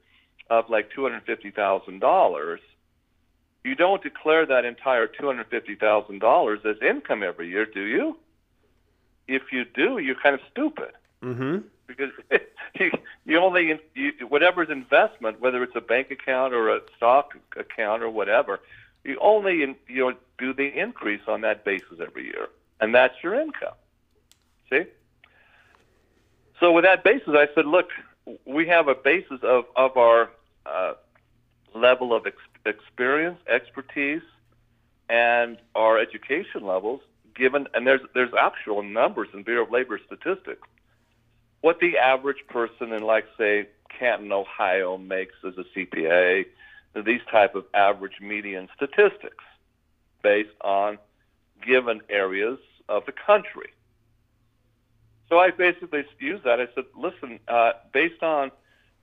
of 0.50 0.68
like 0.68 0.86
two 0.94 1.02
hundred 1.04 1.22
fifty 1.24 1.50
thousand 1.50 2.00
dollars, 2.00 2.60
you 3.64 3.74
don't 3.74 4.02
declare 4.02 4.44
that 4.46 4.64
entire 4.64 5.06
two 5.06 5.26
hundred 5.26 5.46
fifty 5.48 5.76
thousand 5.86 6.18
dollars 6.18 6.60
as 6.70 6.76
income 6.92 7.22
every 7.22 7.48
year, 7.48 7.66
do 7.66 7.84
you? 7.96 8.16
If 9.28 9.42
you 9.52 9.64
do, 9.64 9.98
you're 9.98 10.20
kind 10.20 10.34
of 10.34 10.42
stupid. 10.50 10.92
Mm-hmm. 11.22 11.58
Because 11.86 12.10
you, 12.74 12.90
you 13.24 13.38
only 13.38 13.80
you, 13.94 14.12
whatever's 14.28 14.70
investment, 14.70 15.40
whether 15.40 15.62
it's 15.62 15.76
a 15.76 15.80
bank 15.80 16.10
account 16.10 16.54
or 16.54 16.74
a 16.74 16.80
stock 16.96 17.34
account 17.56 18.02
or 18.02 18.10
whatever, 18.10 18.60
you 19.04 19.18
only 19.20 19.58
you 19.58 19.76
know 19.88 20.14
do 20.38 20.52
the 20.52 20.66
increase 20.78 21.22
on 21.28 21.42
that 21.42 21.64
basis 21.64 22.00
every 22.00 22.24
year, 22.24 22.48
and 22.80 22.94
that's 22.94 23.14
your 23.22 23.34
income. 23.34 23.74
See. 24.70 24.84
So 26.60 26.70
with 26.72 26.84
that 26.84 27.02
basis, 27.02 27.30
I 27.30 27.48
said, 27.54 27.66
look, 27.66 27.88
we 28.44 28.68
have 28.68 28.88
a 28.88 28.94
basis 28.94 29.40
of 29.42 29.64
of 29.76 29.96
our 29.96 30.30
uh, 30.66 30.94
level 31.74 32.14
of 32.14 32.26
ex- 32.26 32.36
experience, 32.64 33.38
expertise, 33.48 34.22
and 35.08 35.58
our 35.74 35.98
education 35.98 36.64
levels. 36.64 37.00
Given 37.34 37.66
and 37.74 37.86
there's 37.86 38.02
there's 38.14 38.32
actual 38.38 38.82
numbers 38.82 39.28
in 39.34 39.42
Bureau 39.42 39.64
of 39.64 39.70
Labor 39.70 39.98
statistics 40.06 40.68
what 41.62 41.80
the 41.80 41.96
average 41.96 42.44
person 42.48 42.92
in, 42.92 43.02
like, 43.02 43.24
say, 43.38 43.68
Canton, 43.98 44.32
Ohio, 44.32 44.98
makes 44.98 45.34
as 45.46 45.54
a 45.56 45.64
CPA, 45.74 46.44
these 47.04 47.20
type 47.30 47.54
of 47.54 47.64
average 47.72 48.20
median 48.20 48.68
statistics 48.76 49.44
based 50.22 50.50
on 50.60 50.98
given 51.66 52.00
areas 52.10 52.58
of 52.88 53.06
the 53.06 53.12
country. 53.12 53.70
So 55.28 55.38
I 55.38 55.50
basically 55.50 56.04
used 56.18 56.44
that. 56.44 56.60
I 56.60 56.66
said, 56.74 56.84
listen, 56.94 57.38
uh, 57.48 57.72
based 57.92 58.22
on 58.22 58.50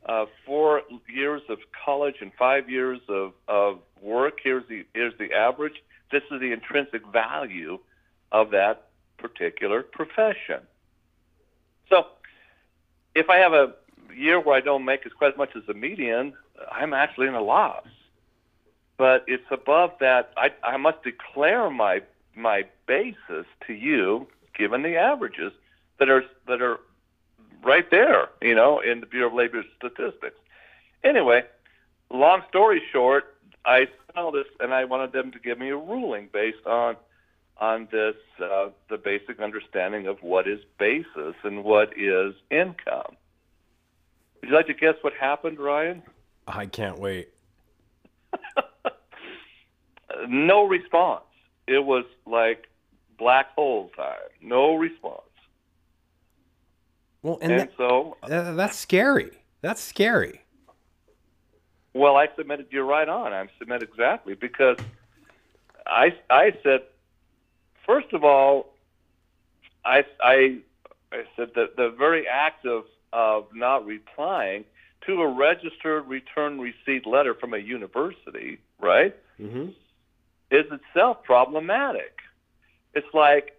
uh, 0.05 0.25
four 0.45 0.83
years 1.11 1.41
of 1.49 1.57
college 1.85 2.15
and 2.21 2.31
five 2.37 2.69
years 2.69 2.99
of, 3.09 3.33
of 3.47 3.79
work, 4.01 4.39
here's 4.43 4.67
the, 4.67 4.85
here's 4.93 5.17
the 5.17 5.33
average. 5.33 5.81
This 6.11 6.21
is 6.31 6.39
the 6.39 6.51
intrinsic 6.51 7.05
value 7.07 7.79
of 8.31 8.51
that 8.51 8.89
particular 9.17 9.81
profession. 9.81 10.61
So 11.89 12.05
if 13.15 13.29
I 13.29 13.37
have 13.37 13.53
a 13.53 13.73
year 14.15 14.39
where 14.39 14.55
I 14.55 14.61
don't 14.61 14.85
make 14.85 15.05
as 15.05 15.13
quite 15.13 15.33
as 15.33 15.37
much 15.37 15.55
as 15.55 15.63
the 15.67 15.73
median, 15.73 16.33
I'm 16.71 16.93
actually 16.93 17.27
in 17.27 17.33
a 17.33 17.41
loss. 17.41 17.85
But 18.97 19.23
it's 19.27 19.45
above 19.49 19.91
that. 19.99 20.33
I, 20.35 20.51
I 20.63 20.77
must 20.77 21.03
declare 21.03 21.69
my 21.69 22.01
my 22.35 22.65
basis 22.85 23.45
to 23.67 23.73
you, 23.73 24.27
given 24.57 24.81
the 24.81 24.95
averages 24.95 25.51
that 25.99 26.09
are 26.09 26.23
that 26.47 26.61
are 26.61 26.79
right 27.63 27.89
there, 27.91 28.29
you 28.41 28.55
know, 28.55 28.79
in 28.79 28.99
the 28.99 29.05
Bureau 29.05 29.27
of 29.27 29.33
Labor 29.33 29.63
Statistics. 29.77 30.37
Anyway, 31.03 31.43
long 32.09 32.41
story 32.49 32.81
short, 32.91 33.35
I 33.65 33.87
saw 34.13 34.31
this 34.31 34.47
and 34.59 34.73
I 34.73 34.85
wanted 34.85 35.11
them 35.11 35.31
to 35.31 35.39
give 35.39 35.59
me 35.59 35.69
a 35.69 35.77
ruling 35.77 36.29
based 36.31 36.65
on 36.65 36.95
on 37.59 37.87
this 37.91 38.15
uh, 38.41 38.69
the 38.89 38.97
basic 38.97 39.39
understanding 39.39 40.07
of 40.07 40.21
what 40.21 40.47
is 40.47 40.59
basis 40.77 41.35
and 41.43 41.63
what 41.63 41.89
is 41.97 42.33
income. 42.49 43.15
Would 44.41 44.49
you 44.49 44.55
like 44.55 44.67
to 44.67 44.73
guess 44.73 44.95
what 45.01 45.13
happened, 45.13 45.59
Ryan? 45.59 46.01
I 46.47 46.65
can't 46.65 46.99
wait. 46.99 47.29
no 50.27 50.65
response. 50.65 51.23
It 51.67 51.85
was 51.85 52.05
like 52.25 52.67
black 53.17 53.53
hole 53.55 53.91
time. 53.95 54.15
No 54.41 54.75
response. 54.75 55.21
Well, 57.21 57.37
and, 57.41 57.51
and 57.51 57.61
that, 57.61 57.71
so 57.77 58.17
uh, 58.23 58.53
that's 58.53 58.77
scary. 58.77 59.31
That's 59.61 59.81
scary. 59.81 60.41
Well, 61.93 62.15
I 62.15 62.29
submitted. 62.37 62.67
You're 62.71 62.85
right 62.85 63.09
on. 63.09 63.33
I 63.33 63.45
submitted 63.59 63.89
exactly 63.89 64.35
because 64.35 64.77
I 65.85 66.13
I 66.29 66.53
said 66.63 66.81
first 67.89 68.13
of 68.13 68.23
all, 68.23 68.67
I, 69.83 70.05
I, 70.21 70.59
I 71.11 71.23
said 71.35 71.49
that 71.55 71.75
the 71.75 71.89
very 71.97 72.27
act 72.27 72.67
of, 72.67 72.83
of 73.11 73.47
not 73.51 73.83
replying 73.83 74.65
to 75.07 75.21
a 75.23 75.27
registered 75.27 76.07
return 76.07 76.59
receipt 76.59 77.07
letter 77.07 77.33
from 77.33 77.55
a 77.55 77.57
university, 77.57 78.59
right, 78.79 79.15
mm-hmm. 79.41 79.69
is 80.51 80.65
itself 80.71 81.23
problematic. 81.23 82.19
It's 82.93 83.11
like, 83.11 83.57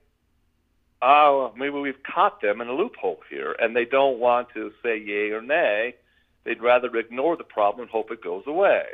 oh, 1.02 1.52
maybe 1.56 1.80
we've 1.80 2.02
caught 2.04 2.40
them 2.40 2.60
in 2.60 2.68
a 2.68 2.72
loophole 2.72 3.18
here, 3.28 3.56
and 3.58 3.74
they 3.74 3.84
don't 3.84 4.20
want 4.20 4.48
to 4.54 4.70
say 4.80 4.96
yay 4.96 5.32
or 5.32 5.42
nay. 5.42 5.96
They'd 6.44 6.62
rather 6.62 6.94
ignore 6.96 7.36
the 7.36 7.44
problem 7.44 7.82
and 7.82 7.90
hope 7.90 8.12
it 8.12 8.22
goes 8.22 8.44
away. 8.46 8.84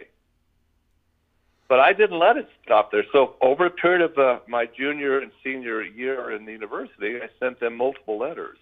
But 1.68 1.80
I 1.80 1.92
didn't 1.92 2.18
let 2.18 2.36
it 2.36 2.48
stop 2.64 2.92
there. 2.92 3.04
So 3.12 3.34
over 3.40 3.66
a 3.66 3.70
period 3.70 4.02
of 4.02 4.18
uh, 4.18 4.38
my 4.46 4.66
junior 4.66 5.18
and 5.18 5.32
senior 5.42 5.82
year 5.82 6.30
in 6.30 6.44
the 6.44 6.52
university, 6.52 7.16
I 7.16 7.28
sent 7.40 7.58
them 7.58 7.76
multiple 7.76 8.18
letters. 8.18 8.58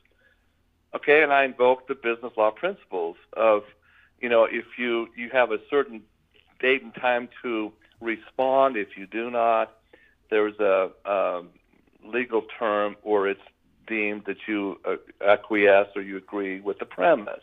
Okay, 0.95 1.23
and 1.23 1.33
I 1.33 1.45
invoked 1.45 1.88
the 1.88 1.95
business 1.95 2.33
law 2.37 2.51
principles 2.51 3.17
of, 3.35 3.64
you 4.21 4.29
know, 4.29 4.45
if 4.45 4.64
you 4.79 5.09
you 5.17 5.29
have 5.33 5.51
a 5.51 5.59
certain 5.69 6.03
date 6.61 6.83
and 6.83 6.95
time 6.95 7.29
to 7.43 7.73
respond. 8.01 8.77
If 8.77 8.97
you 8.97 9.07
do 9.07 9.31
not, 9.31 9.73
there's 10.31 10.59
a 10.61 10.90
um, 11.05 11.51
legal 12.05 12.43
term 12.59 12.97
or 13.03 13.29
it's 13.29 13.40
deemed 13.87 14.25
that 14.27 14.37
you 14.47 14.81
uh, 14.87 14.97
acquiesce 15.27 15.88
or 15.95 16.03
you 16.03 16.17
agree 16.17 16.61
with 16.61 16.79
the 16.79 16.87
premise. 16.87 17.43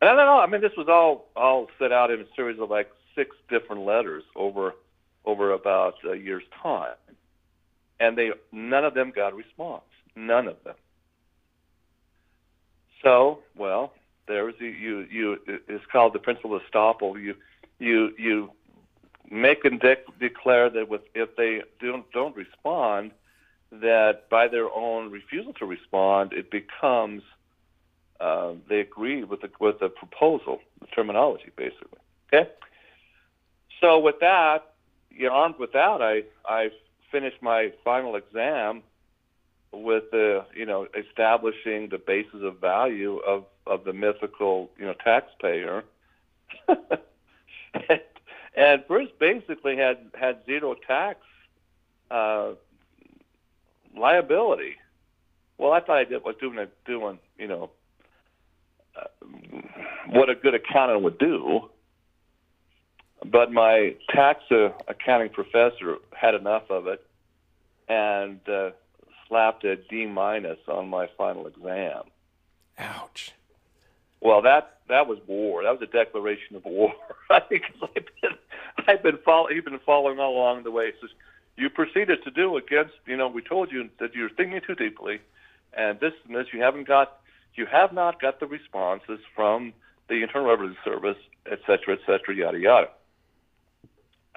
And 0.00 0.10
I 0.10 0.14
don't 0.14 0.26
know. 0.26 0.40
I 0.40 0.46
mean, 0.46 0.60
this 0.60 0.76
was 0.76 0.88
all 0.88 1.28
all 1.34 1.68
set 1.78 1.92
out 1.92 2.10
in 2.10 2.20
a 2.20 2.26
series 2.36 2.60
of 2.60 2.70
like 2.70 2.90
six 3.18 3.34
different 3.48 3.84
letters 3.84 4.22
over 4.36 4.74
over 5.24 5.52
about 5.52 5.94
a 6.10 6.14
year's 6.14 6.44
time, 6.62 6.94
and 7.98 8.16
they 8.16 8.30
none 8.52 8.84
of 8.84 8.94
them 8.94 9.12
got 9.14 9.32
a 9.32 9.36
response. 9.36 9.82
None 10.14 10.46
of 10.46 10.56
them. 10.64 10.76
So, 13.02 13.40
well, 13.56 13.92
there's 14.28 14.54
you 14.60 15.06
you, 15.10 15.38
it's 15.46 15.84
called 15.90 16.12
the 16.12 16.18
principle 16.20 16.54
of 16.54 16.62
estoppel. 16.62 17.20
You 17.20 17.34
you 17.78 18.12
you 18.16 18.50
make 19.30 19.64
and 19.64 19.80
de- 19.80 19.96
declare 20.20 20.70
that 20.70 20.88
with 20.88 21.02
if 21.14 21.34
they 21.36 21.62
don't 21.80 22.10
don't 22.12 22.36
respond, 22.36 23.10
that 23.72 24.28
by 24.30 24.46
their 24.48 24.72
own 24.72 25.10
refusal 25.10 25.52
to 25.54 25.66
respond, 25.66 26.32
it 26.32 26.50
becomes 26.50 27.22
uh, 28.20 28.52
they 28.68 28.80
agree 28.80 29.24
with 29.24 29.40
the 29.40 29.50
with 29.60 29.80
the 29.80 29.88
proposal, 29.88 30.60
the 30.80 30.86
terminology, 30.86 31.50
basically. 31.56 31.98
Okay. 32.32 32.50
So 33.80 33.98
with 33.98 34.20
that, 34.20 34.72
you 35.10 35.28
know, 35.28 35.34
armed 35.34 35.58
with 35.58 35.72
that, 35.72 36.02
I 36.02 36.22
I 36.46 36.70
finished 37.10 37.42
my 37.42 37.72
final 37.84 38.16
exam 38.16 38.82
with 39.72 40.10
the 40.10 40.44
you 40.54 40.66
know 40.66 40.86
establishing 40.96 41.88
the 41.90 41.98
basis 41.98 42.42
of 42.42 42.60
value 42.60 43.18
of 43.18 43.44
of 43.66 43.84
the 43.84 43.92
mythical 43.92 44.70
you 44.78 44.86
know 44.86 44.94
taxpayer. 45.04 45.84
and, 48.56 48.86
Bruce 48.88 49.10
basically 49.18 49.76
had 49.76 49.98
had 50.18 50.38
zero 50.46 50.74
tax 50.86 51.20
uh, 52.10 52.52
liability. 53.96 54.76
Well, 55.58 55.72
I 55.72 55.80
thought 55.80 55.98
I 55.98 56.04
did 56.04 56.24
was 56.24 56.36
doing 56.40 56.66
doing 56.86 57.18
you 57.38 57.48
know 57.48 57.70
uh, 58.96 59.26
what 60.10 60.30
a 60.30 60.34
good 60.34 60.54
accountant 60.54 61.02
would 61.02 61.18
do 61.18 61.68
but 63.24 63.52
my 63.52 63.94
tax 64.10 64.42
uh, 64.50 64.68
accounting 64.86 65.30
professor 65.30 65.96
had 66.14 66.34
enough 66.34 66.70
of 66.70 66.86
it 66.86 67.04
and 67.88 68.40
uh, 68.48 68.70
slapped 69.26 69.64
a 69.64 69.76
D 69.76 70.06
minus 70.06 70.58
on 70.68 70.88
my 70.88 71.08
final 71.16 71.46
exam. 71.46 72.02
Ouch. 72.78 73.32
Well, 74.20 74.42
that 74.42 74.78
that 74.88 75.06
was 75.06 75.18
war. 75.26 75.62
That 75.62 75.72
was 75.78 75.82
a 75.82 75.92
declaration 75.92 76.56
of 76.56 76.64
war. 76.64 76.92
I 77.30 77.40
think 77.40 77.64
I've 77.82 77.94
been 77.94 78.38
I've 78.86 79.02
been 79.02 79.18
follow, 79.24 79.50
you've 79.50 79.64
been 79.64 79.80
following 79.84 80.18
all 80.18 80.36
along 80.36 80.64
the 80.64 80.70
way. 80.70 80.92
So 81.00 81.08
you 81.56 81.70
proceeded 81.70 82.22
to 82.24 82.30
do 82.30 82.56
against 82.56 82.94
you 83.06 83.16
know 83.16 83.28
we 83.28 83.42
told 83.42 83.70
you 83.70 83.88
that 84.00 84.14
you're 84.14 84.30
thinking 84.30 84.60
too 84.66 84.74
deeply, 84.74 85.20
and 85.72 86.00
this 86.00 86.12
and 86.26 86.36
this 86.36 86.46
you 86.52 86.62
haven't 86.62 86.86
got 86.86 87.18
you 87.54 87.66
have 87.66 87.92
not 87.92 88.20
got 88.20 88.40
the 88.40 88.46
responses 88.46 89.18
from 89.34 89.72
the 90.08 90.22
Internal 90.22 90.48
Revenue 90.48 90.74
Service, 90.84 91.18
et 91.50 91.58
cetera, 91.66 91.94
et 91.94 92.00
cetera, 92.06 92.34
yada 92.34 92.58
yada. 92.58 92.88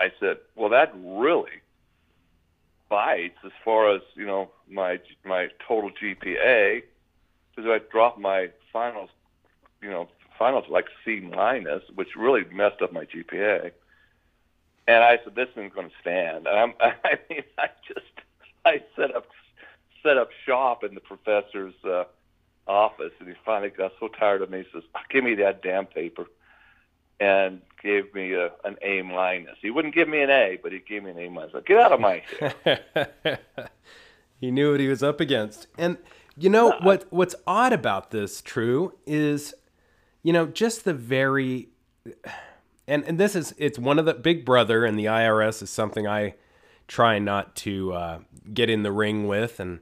I 0.02 0.12
said, 0.20 0.38
well, 0.56 0.70
that 0.70 0.92
really 0.96 1.62
bites 2.90 3.38
as 3.46 3.52
far 3.64 3.96
as 3.96 4.02
you 4.16 4.26
know 4.26 4.50
my 4.68 5.00
my 5.24 5.50
total 5.68 5.92
GPA 5.92 6.82
because 7.56 7.70
I 7.70 7.80
dropped 7.92 8.20
my 8.20 8.50
finals, 8.74 9.12
you 9.80 9.92
know, 9.92 10.10
finals 10.40 10.66
like 10.70 10.88
C 11.06 11.20
minus, 11.20 11.84
which 11.94 12.16
really 12.16 12.46
messed 12.52 12.82
up 12.82 12.92
my 12.92 13.06
GPA. 13.06 13.72
And 14.88 15.04
I 15.04 15.20
said, 15.24 15.36
this 15.36 15.50
isn't 15.56 15.76
going 15.76 15.90
to 15.90 15.96
stand. 16.02 16.48
And 16.48 16.58
I'm, 16.58 16.74
I 16.82 17.20
mean, 17.30 17.44
I 17.60 17.68
just, 17.88 18.12
I 18.66 18.82
set 18.96 19.16
up, 19.16 19.28
set 20.02 20.18
up 20.18 20.30
shop 20.46 20.84
in 20.84 20.96
the 20.96 21.02
professor's 21.02 21.76
uh, 21.86 22.06
office, 22.68 23.12
and 23.20 23.30
he 23.30 23.36
finally 23.46 23.70
got 23.70 23.92
so 24.00 24.08
tired 24.08 24.42
of 24.42 24.50
me. 24.50 24.60
He 24.60 24.66
says, 24.74 24.84
"Give 25.12 25.24
me 25.24 25.36
that 25.36 25.62
damn 25.62 25.86
paper," 25.86 26.26
and 27.22 27.62
gave 27.82 28.14
me 28.14 28.34
a, 28.34 28.52
an 28.66 28.76
A 28.82 29.04
minus. 29.04 29.58
He 29.62 29.70
wouldn't 29.70 29.94
give 29.94 30.10
me 30.10 30.22
an 30.22 30.30
A, 30.32 30.58
but 30.62 30.72
he 30.72 30.80
gave 30.80 31.04
me 31.04 31.12
an 31.12 31.20
A 31.20 31.30
minus. 31.30 31.54
Like, 31.54 31.66
Get 31.66 31.78
out 31.78 31.92
of 31.94 32.00
my 32.00 32.24
head. 32.66 33.40
he 34.40 34.50
knew 34.52 34.72
what 34.72 34.80
he 34.80 34.88
was 34.88 35.04
up 35.04 35.22
against, 35.22 35.68
and 35.78 35.98
you 36.36 36.50
know 36.50 36.74
what? 36.82 37.06
What's 37.12 37.36
odd 37.46 37.74
about 37.74 38.12
this, 38.12 38.42
True, 38.42 38.94
is 39.06 39.54
you 40.24 40.34
know 40.34 40.48
just 40.48 40.84
the 40.84 40.94
very 40.94 41.70
and 42.88 43.04
and 43.06 43.20
this 43.20 43.36
is 43.36 43.54
it's 43.58 43.78
one 43.78 44.00
of 44.00 44.06
the 44.06 44.16
Big 44.16 44.44
Brother 44.44 44.84
and 44.84 44.98
the 44.98 45.06
IRS 45.06 45.62
is 45.62 45.70
something 45.70 46.08
I 46.08 46.36
try 46.88 47.20
not 47.20 47.56
to 47.58 47.94
uh, 47.94 48.20
get 48.54 48.70
in 48.70 48.84
the 48.84 48.92
ring 48.92 49.28
with, 49.28 49.60
and 49.60 49.80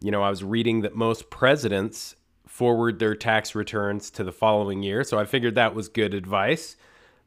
you 0.00 0.10
know 0.12 0.22
I 0.22 0.30
was 0.30 0.44
reading 0.44 0.82
that 0.82 0.94
most 0.94 1.30
presidents 1.30 2.14
forward 2.56 2.98
their 2.98 3.14
tax 3.14 3.54
returns 3.54 4.10
to 4.10 4.24
the 4.24 4.32
following 4.32 4.82
year, 4.82 5.04
so 5.04 5.18
I 5.18 5.26
figured 5.26 5.54
that 5.56 5.74
was 5.74 5.88
good 5.88 6.14
advice. 6.14 6.76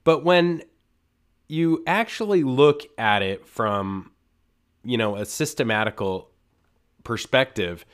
But 0.03 0.23
when 0.23 0.63
you 1.47 1.83
actually 1.85 2.43
look 2.43 2.83
at 2.97 3.21
it 3.21 3.45
from 3.45 4.11
you 4.83 4.97
know 4.97 5.15
a 5.15 5.25
systematical 5.25 6.29
perspective 7.03 7.85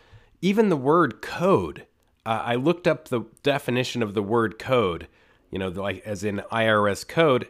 even 0.41 0.69
the 0.69 0.77
word 0.77 1.23
code. 1.23 1.87
Uh, 2.23 2.41
I 2.45 2.55
looked 2.55 2.87
up 2.87 3.07
the 3.07 3.21
definition 3.41 4.03
of 4.03 4.13
the 4.13 4.21
word 4.21 4.59
code, 4.59 5.07
you 5.49 5.57
know, 5.57 5.69
like 5.69 6.03
as 6.05 6.23
in 6.23 6.43
IRS 6.51 7.07
code, 7.07 7.47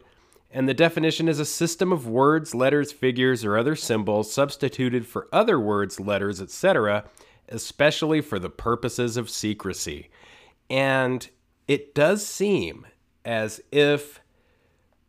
and 0.50 0.66
the 0.66 0.72
definition 0.72 1.28
is 1.28 1.38
a 1.38 1.44
system 1.44 1.92
of 1.92 2.06
words, 2.06 2.54
letters, 2.54 2.92
figures, 2.92 3.44
or 3.44 3.58
other 3.58 3.76
symbols 3.76 4.32
substituted 4.32 5.06
for 5.06 5.28
other 5.30 5.60
words, 5.60 6.00
letters, 6.00 6.40
etc., 6.40 7.04
especially 7.48 8.20
for 8.20 8.38
the 8.38 8.50
purposes 8.50 9.16
of 9.16 9.30
secrecy. 9.30 10.10
And 10.68 11.28
it 11.68 11.94
does 11.94 12.26
seem 12.26 12.86
as 13.24 13.60
if 13.72 14.20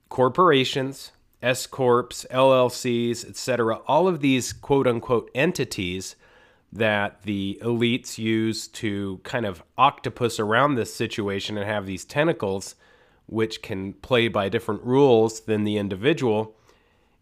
corporations, 0.09 1.11
S 1.41 1.67
corps, 1.67 2.25
LLCs, 2.31 3.27
etc., 3.27 3.77
all 3.87 4.07
of 4.07 4.21
these 4.21 4.53
quote 4.53 4.87
unquote 4.87 5.29
entities 5.35 6.15
that 6.71 7.23
the 7.23 7.59
elites 7.63 8.17
use 8.17 8.67
to 8.67 9.19
kind 9.23 9.45
of 9.45 9.63
octopus 9.77 10.39
around 10.39 10.75
this 10.75 10.93
situation 10.93 11.57
and 11.57 11.65
have 11.65 11.85
these 11.85 12.05
tentacles 12.05 12.75
which 13.25 13.61
can 13.61 13.93
play 13.93 14.27
by 14.27 14.49
different 14.49 14.83
rules 14.83 15.41
than 15.41 15.63
the 15.63 15.77
individual, 15.77 16.55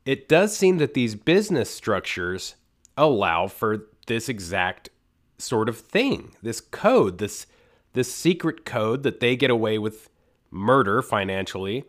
it 0.06 0.30
does 0.30 0.56
seem 0.56 0.78
that 0.78 0.94
these 0.94 1.16
business 1.16 1.70
structures 1.70 2.56
allow 2.96 3.48
for 3.48 3.88
this 4.08 4.30
exact 4.30 4.90
sort 5.38 5.70
of 5.70 5.78
thing. 5.78 6.32
This 6.42 6.62
code, 6.62 7.18
this 7.18 7.48
this 7.94 8.14
secret 8.14 8.66
code 8.66 9.04
that 9.04 9.22
they 9.22 9.36
get 9.36 9.50
away 9.50 9.78
with 9.78 10.10
murder 10.52 11.02
financially 11.02 11.86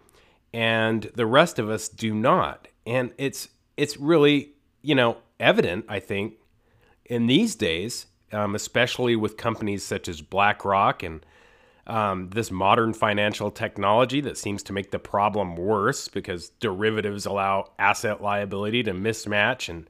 and 0.56 1.10
the 1.14 1.26
rest 1.26 1.58
of 1.58 1.68
us 1.68 1.88
do 1.88 2.14
not. 2.14 2.68
And 2.86 3.12
it's 3.18 3.48
it's 3.76 3.98
really, 3.98 4.52
you 4.82 4.94
know, 4.94 5.18
evident, 5.38 5.84
I 5.88 6.00
think, 6.00 6.34
in 7.04 7.26
these 7.26 7.54
days, 7.54 8.06
um, 8.32 8.54
especially 8.54 9.16
with 9.16 9.36
companies 9.36 9.82
such 9.82 10.08
as 10.08 10.22
BlackRock 10.22 11.02
and 11.02 11.24
um, 11.86 12.30
this 12.30 12.50
modern 12.50 12.94
financial 12.94 13.50
technology 13.50 14.20
that 14.22 14.38
seems 14.38 14.62
to 14.64 14.72
make 14.72 14.90
the 14.90 14.98
problem 14.98 15.56
worse 15.56 16.08
because 16.08 16.48
derivatives 16.58 17.26
allow 17.26 17.70
asset 17.78 18.22
liability 18.22 18.82
to 18.84 18.92
mismatch 18.92 19.68
and 19.68 19.88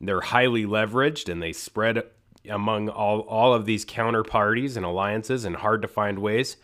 they're 0.00 0.20
highly 0.20 0.64
leveraged 0.64 1.30
and 1.30 1.42
they 1.42 1.52
spread 1.52 2.02
among 2.48 2.88
all, 2.88 3.20
all 3.20 3.54
of 3.54 3.66
these 3.66 3.84
counterparties 3.84 4.76
and 4.76 4.84
alliances 4.84 5.44
in 5.44 5.54
hard 5.54 5.82
to 5.82 5.88
find 5.88 6.18
ways. 6.18 6.56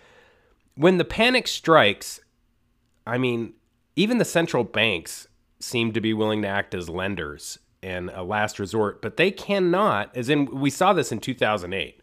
When 0.75 0.99
the 0.99 1.05
panic 1.05 1.47
strikes, 1.47 2.21
I 3.07 3.19
mean, 3.19 3.55
even 3.97 4.19
the 4.19 4.25
central 4.25 4.65
banks 4.65 5.29
seem 5.61 5.93
to 5.93 6.01
be 6.01 6.13
willing 6.13 6.43
to 6.43 6.49
act 6.49 6.75
as 6.75 6.89
lenders 6.89 7.59
and 7.83 8.11
a 8.11 8.23
last 8.23 8.59
resort, 8.59 9.03
but 9.03 9.17
they 9.17 9.31
cannot, 9.31 10.15
as 10.17 10.29
in, 10.29 10.47
we 10.47 10.71
saw 10.71 10.93
this 10.93 11.13
in 11.13 11.21
2008. 11.21 12.01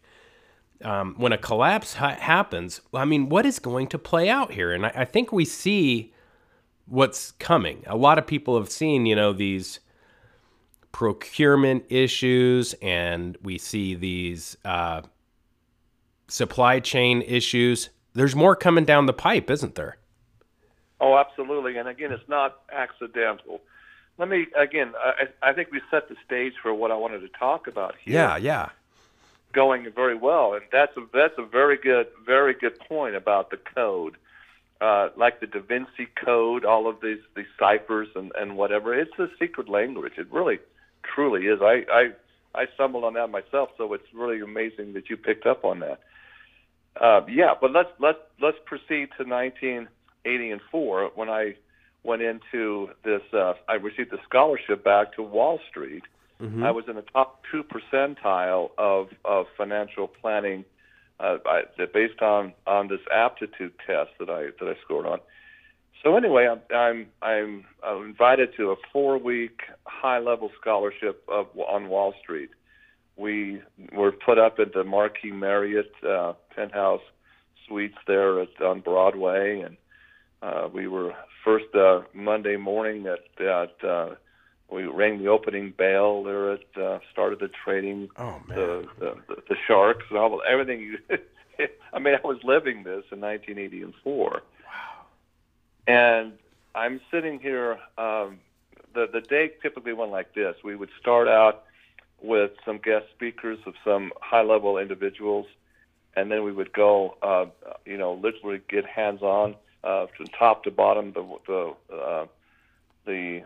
Um, 0.82 1.14
when 1.16 1.32
a 1.32 1.38
collapse 1.38 1.94
ha- 1.94 2.16
happens, 2.18 2.80
I 2.92 3.04
mean, 3.04 3.28
what 3.28 3.46
is 3.46 3.60
going 3.60 3.86
to 3.88 3.98
play 3.98 4.28
out 4.28 4.52
here? 4.52 4.72
And 4.72 4.86
I, 4.86 4.92
I, 4.96 5.04
think 5.04 5.30
we 5.30 5.44
see 5.44 6.12
what's 6.86 7.30
coming. 7.32 7.84
A 7.86 7.96
lot 7.96 8.18
of 8.18 8.26
people 8.26 8.58
have 8.58 8.68
seen, 8.68 9.06
you 9.06 9.14
know, 9.14 9.32
these 9.32 9.78
procurement 10.92 11.84
issues, 11.88 12.74
and 12.82 13.36
we 13.42 13.58
see 13.58 13.94
these 13.94 14.56
uh, 14.64 15.02
supply 16.28 16.80
chain 16.80 17.22
issues. 17.22 17.90
There's 18.14 18.36
more 18.36 18.54
coming 18.54 18.84
down 18.84 19.06
the 19.06 19.12
pipe, 19.12 19.50
isn't 19.50 19.74
there? 19.74 19.96
Oh, 21.00 21.16
absolutely. 21.16 21.78
And 21.78 21.88
again, 21.88 22.12
it's 22.12 22.28
not 22.28 22.58
accidental 22.70 23.60
let 24.18 24.28
me 24.28 24.46
again. 24.56 24.92
I, 24.96 25.50
I 25.50 25.52
think 25.52 25.70
we 25.72 25.80
set 25.90 26.08
the 26.08 26.16
stage 26.24 26.54
for 26.62 26.72
what 26.74 26.90
I 26.90 26.96
wanted 26.96 27.20
to 27.20 27.28
talk 27.28 27.66
about 27.66 27.94
here. 28.02 28.14
Yeah, 28.14 28.36
yeah. 28.36 28.68
Going 29.52 29.90
very 29.94 30.14
well, 30.14 30.54
and 30.54 30.62
that's 30.70 30.96
a 30.96 31.06
that's 31.12 31.34
a 31.38 31.44
very 31.44 31.76
good 31.76 32.06
very 32.24 32.54
good 32.54 32.78
point 32.80 33.14
about 33.16 33.50
the 33.50 33.58
code, 33.74 34.16
uh, 34.80 35.10
like 35.16 35.40
the 35.40 35.46
Da 35.46 35.60
Vinci 35.60 36.06
Code, 36.24 36.64
all 36.64 36.88
of 36.88 37.00
these 37.02 37.20
these 37.36 37.46
ciphers 37.58 38.08
and 38.14 38.32
and 38.38 38.56
whatever. 38.56 38.94
It's 38.94 39.18
a 39.18 39.28
secret 39.38 39.68
language. 39.68 40.14
It 40.16 40.32
really, 40.32 40.60
truly 41.14 41.46
is. 41.46 41.60
I 41.62 41.84
I 41.92 42.08
I 42.54 42.66
stumbled 42.74 43.04
on 43.04 43.14
that 43.14 43.28
myself, 43.28 43.70
so 43.78 43.92
it's 43.94 44.04
really 44.14 44.40
amazing 44.40 44.92
that 44.94 45.08
you 45.08 45.16
picked 45.16 45.46
up 45.46 45.64
on 45.64 45.80
that. 45.80 46.00
Uh, 47.00 47.22
yeah, 47.28 47.54
but 47.58 47.72
let's 47.72 47.88
let's 47.98 48.18
let's 48.40 48.58
proceed 48.66 49.08
to 49.18 49.24
1980 49.24 50.50
and 50.50 50.60
four 50.70 51.10
when 51.14 51.28
I 51.28 51.56
went 52.04 52.22
into 52.22 52.90
this. 53.04 53.22
Uh, 53.32 53.54
I 53.68 53.74
received 53.74 54.12
a 54.12 54.18
scholarship 54.28 54.84
back 54.84 55.14
to 55.14 55.22
Wall 55.22 55.58
Street. 55.70 56.02
Mm-hmm. 56.40 56.64
I 56.64 56.70
was 56.70 56.84
in 56.88 56.96
the 56.96 57.02
top 57.02 57.42
two 57.50 57.64
percentile 57.64 58.70
of 58.76 59.08
of 59.24 59.46
financial 59.56 60.08
planning, 60.08 60.64
uh, 61.20 61.38
I, 61.46 61.62
based 61.92 62.20
on 62.20 62.52
on 62.66 62.88
this 62.88 63.00
aptitude 63.12 63.72
test 63.86 64.10
that 64.18 64.28
I 64.28 64.50
that 64.60 64.68
I 64.68 64.74
scored 64.84 65.06
on. 65.06 65.20
So 66.02 66.16
anyway, 66.16 66.48
I'm 66.50 67.06
I'm 67.22 67.64
I'm, 67.82 68.04
invited 68.04 68.50
to 68.56 68.70
a 68.70 68.76
four 68.92 69.18
week 69.18 69.60
high 69.84 70.18
level 70.18 70.50
scholarship 70.60 71.22
of, 71.28 71.46
on 71.56 71.88
Wall 71.88 72.12
Street. 72.22 72.50
We 73.16 73.60
were 73.92 74.10
put 74.10 74.38
up 74.38 74.56
at 74.58 74.72
the 74.72 74.84
Marquis 74.84 75.30
Marriott 75.30 75.92
uh, 76.06 76.32
penthouse 76.56 77.02
suites 77.68 77.98
there 78.06 78.40
at, 78.40 78.60
on 78.60 78.80
Broadway, 78.80 79.60
and 79.60 79.76
uh, 80.42 80.68
we 80.72 80.88
were 80.88 81.12
first 81.44 81.74
uh, 81.74 82.00
Monday 82.14 82.56
morning 82.56 83.06
at 83.06 83.44
at 83.44 83.88
uh, 83.88 84.14
we 84.72 84.84
rang 84.84 85.22
the 85.22 85.28
opening 85.28 85.72
bell 85.76 86.24
there 86.24 86.54
at 86.54 86.78
uh, 86.80 86.98
started 87.12 87.38
the 87.38 87.50
trading 87.64 88.08
oh, 88.16 88.40
the, 88.48 88.86
the, 88.98 89.14
the 89.28 89.42
the 89.50 89.56
sharks 89.68 90.04
and 90.10 90.18
all 90.18 90.42
everything 90.50 90.80
you 90.80 90.98
I 91.92 91.98
mean 91.98 92.14
I 92.14 92.26
was 92.26 92.38
living 92.42 92.82
this 92.82 93.04
in 93.12 93.20
1984 93.20 94.32
wow 94.32 94.40
and 95.86 96.32
I'm 96.74 97.00
sitting 97.10 97.38
here 97.38 97.78
um, 97.98 98.38
the 98.94 99.08
the 99.12 99.20
day 99.20 99.52
typically 99.62 99.92
went 99.92 100.10
like 100.10 100.34
this 100.34 100.56
we 100.64 100.76
would 100.76 100.90
start 101.00 101.28
out 101.28 101.64
with 102.20 102.52
some 102.64 102.78
guest 102.78 103.06
speakers 103.14 103.58
of 103.66 103.74
some 103.84 104.12
high 104.20 104.42
level 104.42 104.78
individuals 104.78 105.46
and 106.14 106.30
then 106.30 106.44
we 106.44 106.52
would 106.52 106.72
go 106.72 107.16
uh, 107.22 107.46
you 107.84 107.96
know 107.96 108.14
literally 108.14 108.60
get 108.68 108.86
hands 108.86 109.22
on 109.22 109.54
uh, 109.84 110.06
from 110.16 110.26
top 110.38 110.64
to 110.64 110.70
bottom, 110.70 111.12
the 111.12 111.38
the 111.46 111.94
uh, 111.94 112.26
the 113.04 113.42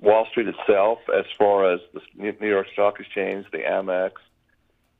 Wall 0.00 0.26
Street 0.30 0.48
itself, 0.48 0.98
as 1.16 1.24
far 1.38 1.72
as 1.72 1.80
the 1.94 2.00
New 2.14 2.48
York 2.48 2.66
Stock 2.72 3.00
Exchange, 3.00 3.46
the 3.50 3.58
Amex, 3.58 4.12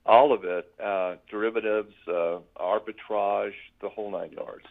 all 0.07 0.33
of 0.33 0.45
it, 0.45 0.71
uh, 0.83 1.17
derivatives, 1.31 1.93
uh, 2.09 2.39
arbitrage, 2.57 3.53
the 3.81 3.89
whole 3.89 4.11
nine 4.11 4.33
yards. 4.33 4.65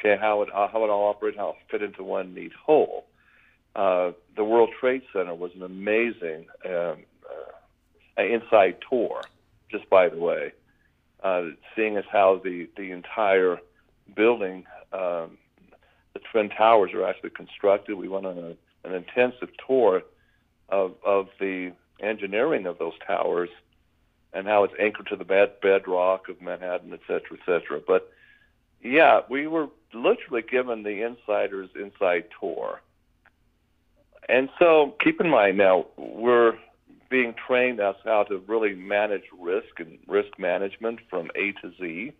Okay, 0.00 0.16
how 0.18 0.40
it 0.42 0.48
how 0.50 0.84
it 0.84 0.90
all 0.90 1.10
operates, 1.10 1.36
how 1.36 1.50
it 1.50 1.56
fit 1.70 1.82
into 1.82 2.02
one 2.02 2.32
neat 2.34 2.52
whole. 2.54 3.04
Uh, 3.76 4.12
the 4.34 4.42
World 4.42 4.70
Trade 4.80 5.02
Center 5.12 5.34
was 5.34 5.52
an 5.54 5.62
amazing 5.62 6.46
um, 6.64 7.04
uh, 8.18 8.22
inside 8.22 8.78
tour, 8.88 9.20
just 9.70 9.88
by 9.90 10.08
the 10.08 10.16
way 10.16 10.52
uh, 11.22 11.42
seeing 11.76 11.96
as 11.96 12.04
how 12.10 12.40
the 12.42 12.68
the 12.76 12.92
entire 12.92 13.58
building 14.16 14.64
um, 14.92 15.36
the 16.14 16.20
twin 16.32 16.48
towers 16.48 16.92
are 16.94 17.06
actually 17.06 17.30
constructed. 17.30 17.94
We 17.94 18.08
went 18.08 18.26
on 18.26 18.38
a, 18.38 18.88
an 18.88 18.94
intensive 18.94 19.50
tour 19.66 20.02
of 20.70 20.94
of 21.04 21.28
the 21.38 21.72
engineering 22.00 22.64
of 22.64 22.78
those 22.78 22.94
towers 23.06 23.50
and 24.32 24.46
how 24.46 24.64
it's 24.64 24.74
anchored 24.80 25.08
to 25.08 25.16
the 25.16 25.24
bed, 25.24 25.60
bedrock 25.60 26.28
of 26.28 26.40
Manhattan, 26.40 26.92
et 26.92 27.00
cetera, 27.06 27.36
et 27.36 27.44
cetera. 27.44 27.80
But 27.86 28.10
yeah, 28.82 29.20
we 29.28 29.46
were 29.46 29.68
literally 29.94 30.42
given 30.42 30.82
the 30.82 31.02
insider's 31.02 31.70
inside 31.74 32.24
tour. 32.38 32.80
And 34.28 34.48
so 34.58 34.94
keep 35.02 35.20
in 35.20 35.28
mind 35.28 35.58
now, 35.58 35.86
we're 35.96 36.54
being 37.08 37.34
trained 37.46 37.80
as 37.80 37.96
how 38.04 38.22
to 38.24 38.38
really 38.46 38.74
manage 38.74 39.24
risk 39.38 39.80
and 39.80 39.98
risk 40.06 40.38
management 40.38 41.00
from 41.08 41.30
A 41.34 41.52
to 41.60 41.72
Z. 41.80 42.12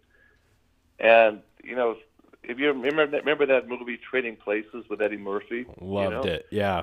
And, 0.99 1.41
you 1.63 1.77
know, 1.77 1.97
if 2.43 2.59
you 2.59 2.69
remember, 2.69 3.07
remember 3.07 3.47
that 3.47 3.69
movie 3.69 3.99
Trading 3.99 4.37
Places 4.37 4.85
with 4.89 5.01
Eddie 5.01 5.17
Murphy? 5.17 5.67
Loved 5.81 6.05
you 6.05 6.17
know? 6.17 6.23
it. 6.23 6.47
Yeah. 6.51 6.83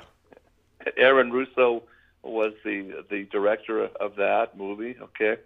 Aaron 0.96 1.32
Russo 1.32 1.84
was 2.24 2.54
the 2.64 3.04
the 3.10 3.26
director 3.26 3.86
of 3.86 4.16
that 4.18 4.58
movie. 4.58 4.96
Okay, 5.02 5.38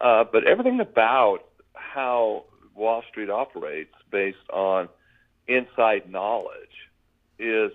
uh, 0.00 0.24
but 0.30 0.46
everything 0.46 0.80
about 0.80 1.44
how 1.74 2.44
Wall 2.74 3.02
Street 3.10 3.30
operates 3.30 3.94
based 4.12 4.48
on 4.52 4.88
inside 5.48 6.10
knowledge 6.10 6.90
is 7.38 7.72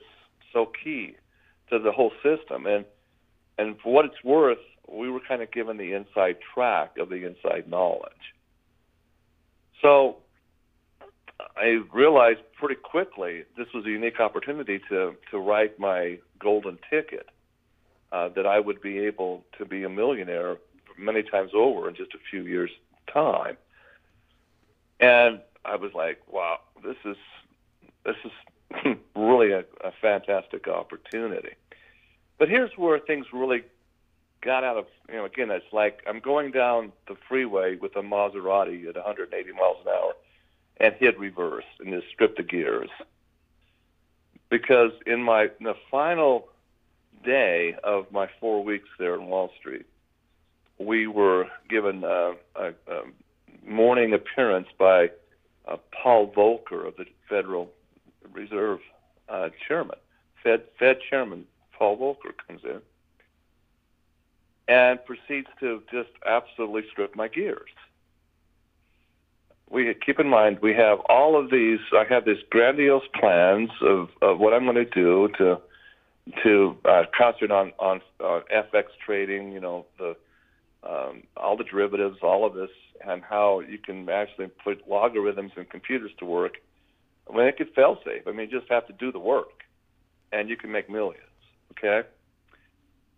so 0.54 0.71
key 0.84 1.15
to 1.69 1.80
the 1.80 1.91
whole 1.91 2.12
system. 2.23 2.65
And 2.65 2.86
and 3.58 3.76
for 3.80 3.91
what 3.91 4.06
it's 4.06 4.23
worth, 4.23 4.60
we 4.88 5.10
were 5.10 5.19
kind 5.28 5.41
of 5.41 5.52
given 5.52 5.78
the 5.78 5.93
inside 5.93 6.38
track 6.54 6.97
of 6.97 7.10
the 7.10 7.26
inside 7.26 7.67
knowledge. 7.67 8.34
So 9.82 10.17
I 11.56 11.82
realized 11.93 12.39
pretty 12.60 12.76
quickly 12.76 13.43
this 13.58 13.67
was 13.73 13.86
a 13.86 13.89
unique 13.89 14.19
opportunity 14.19 14.80
to 14.89 15.15
to 15.32 15.38
write 15.38 15.80
my 15.80 16.19
golden 16.39 16.78
ticket 16.89 17.28
uh, 18.12 18.30
that 18.30 18.45
I 18.45 18.60
would 18.60 18.82
be 18.82 19.00
able 19.00 19.43
to 19.58 19.65
be 19.65 19.84
a 19.84 19.89
millionaire 19.89 20.58
many 20.97 21.23
times 21.23 21.52
over 21.54 21.89
in 21.89 21.95
just 21.95 22.13
a 22.13 22.19
few 22.30 22.43
years' 22.43 22.71
time. 23.12 23.58
And 25.00 25.41
I 25.67 25.75
was 25.75 25.91
like, 25.93 26.19
wow, 26.32 26.60
this 26.84 26.95
is 27.06 27.17
this 28.06 28.15
is 28.23 28.97
really 29.15 29.51
a, 29.51 29.60
a 29.84 29.91
fantastic 30.01 30.67
opportunity. 30.67 31.56
But 32.39 32.49
here's 32.49 32.71
where 32.77 32.99
things 32.99 33.25
really 33.34 33.63
got 34.41 34.63
out 34.63 34.77
of 34.77 34.86
you 35.10 35.15
know 35.15 35.25
again 35.25 35.49
it's 35.49 35.65
like 35.73 36.01
I'm 36.08 36.19
going 36.19 36.51
down 36.51 36.91
the 37.08 37.15
freeway 37.27 37.75
with 37.75 37.95
a 37.95 38.01
Maserati 38.01 38.88
at 38.88 38.95
180 38.95 39.51
miles 39.53 39.77
an 39.82 39.89
hour 39.89 40.13
and 40.77 40.93
hit 40.95 41.19
reverse 41.19 41.65
and 41.80 41.91
just 41.91 42.08
strip 42.13 42.38
the 42.38 42.43
gears 42.43 42.89
because 44.49 44.91
in 45.06 45.23
my 45.23 45.43
in 45.60 45.65
the 45.65 45.75
final 45.89 46.49
day 47.23 47.75
of 47.84 48.12
my 48.12 48.30
four 48.39 48.63
weeks 48.63 48.88
there 48.99 49.15
in 49.15 49.25
Wall 49.25 49.51
Street, 49.60 49.86
we 50.77 51.08
were 51.08 51.47
given 51.69 52.03
a, 52.03 52.34
a, 52.56 52.69
a 52.88 53.01
morning 53.65 54.13
appearance 54.13 54.67
by 54.77 55.10
uh, 55.67 55.77
Paul 55.91 56.32
Volcker 56.32 56.88
of 56.88 56.95
the 56.97 57.06
Federal 57.30 57.69
Reserve 58.32 58.80
uh, 59.30 59.49
Chairman. 59.67 59.97
Fed 60.43 60.63
Fed 60.80 60.97
Chairman 61.10 61.45
Paul 61.77 61.97
Volcker 61.97 62.34
comes 62.47 62.62
in 62.63 62.82
and 64.67 65.03
proceeds 65.06 65.47
to 65.60 65.82
just 65.91 66.10
absolutely 66.25 66.84
strip 66.91 67.15
my 67.15 67.27
gears. 67.27 67.69
We 69.69 69.93
keep 70.06 70.19
in 70.19 70.30
mind 70.30 70.60
we 70.62 70.73
have 70.73 70.99
all 71.10 71.38
of 71.38 71.51
these. 71.51 71.80
I 71.93 72.06
have 72.10 72.25
these 72.25 72.41
grandiose 72.49 73.08
plans 73.19 73.69
of, 73.82 74.10
of 74.21 74.39
what 74.39 74.53
I'm 74.53 74.63
going 74.63 74.75
to 74.75 74.86
do 74.86 75.30
to 75.38 75.60
to 76.43 76.77
uh, 76.86 77.03
concentrate 77.17 77.51
on 77.51 77.71
on 77.80 78.01
uh, 78.19 78.41
FX 78.53 78.86
trading. 79.06 79.51
You 79.51 79.60
know 79.60 79.86
the 79.97 80.15
um, 80.88 81.23
all 81.36 81.58
the 81.58 81.63
derivatives, 81.63 82.17
all 82.21 82.45
of 82.45 82.54
this, 82.54 82.69
and 83.06 83.21
how 83.21 83.60
you 83.60 83.78
can 83.78 84.10
actually 84.10 84.47
put 84.63 84.88
logarithms 84.88 85.52
and 85.56 85.69
computers 85.69 86.12
to 86.19 86.26
work. 86.26 86.56
I 87.30 87.36
mean, 87.36 87.47
it 87.47 87.58
could 87.58 87.73
fail 87.76 87.97
safe, 88.06 88.23
I 88.26 88.32
mean, 88.32 88.50
you 88.50 88.60
just 88.60 88.71
have 88.71 88.88
to 88.88 88.93
do 88.93 89.12
the 89.12 89.19
work, 89.19 89.63
and 90.32 90.50
you 90.50 90.56
can 90.56 90.71
make 90.71 90.89
millions. 90.89 91.23
Okay, 91.71 92.08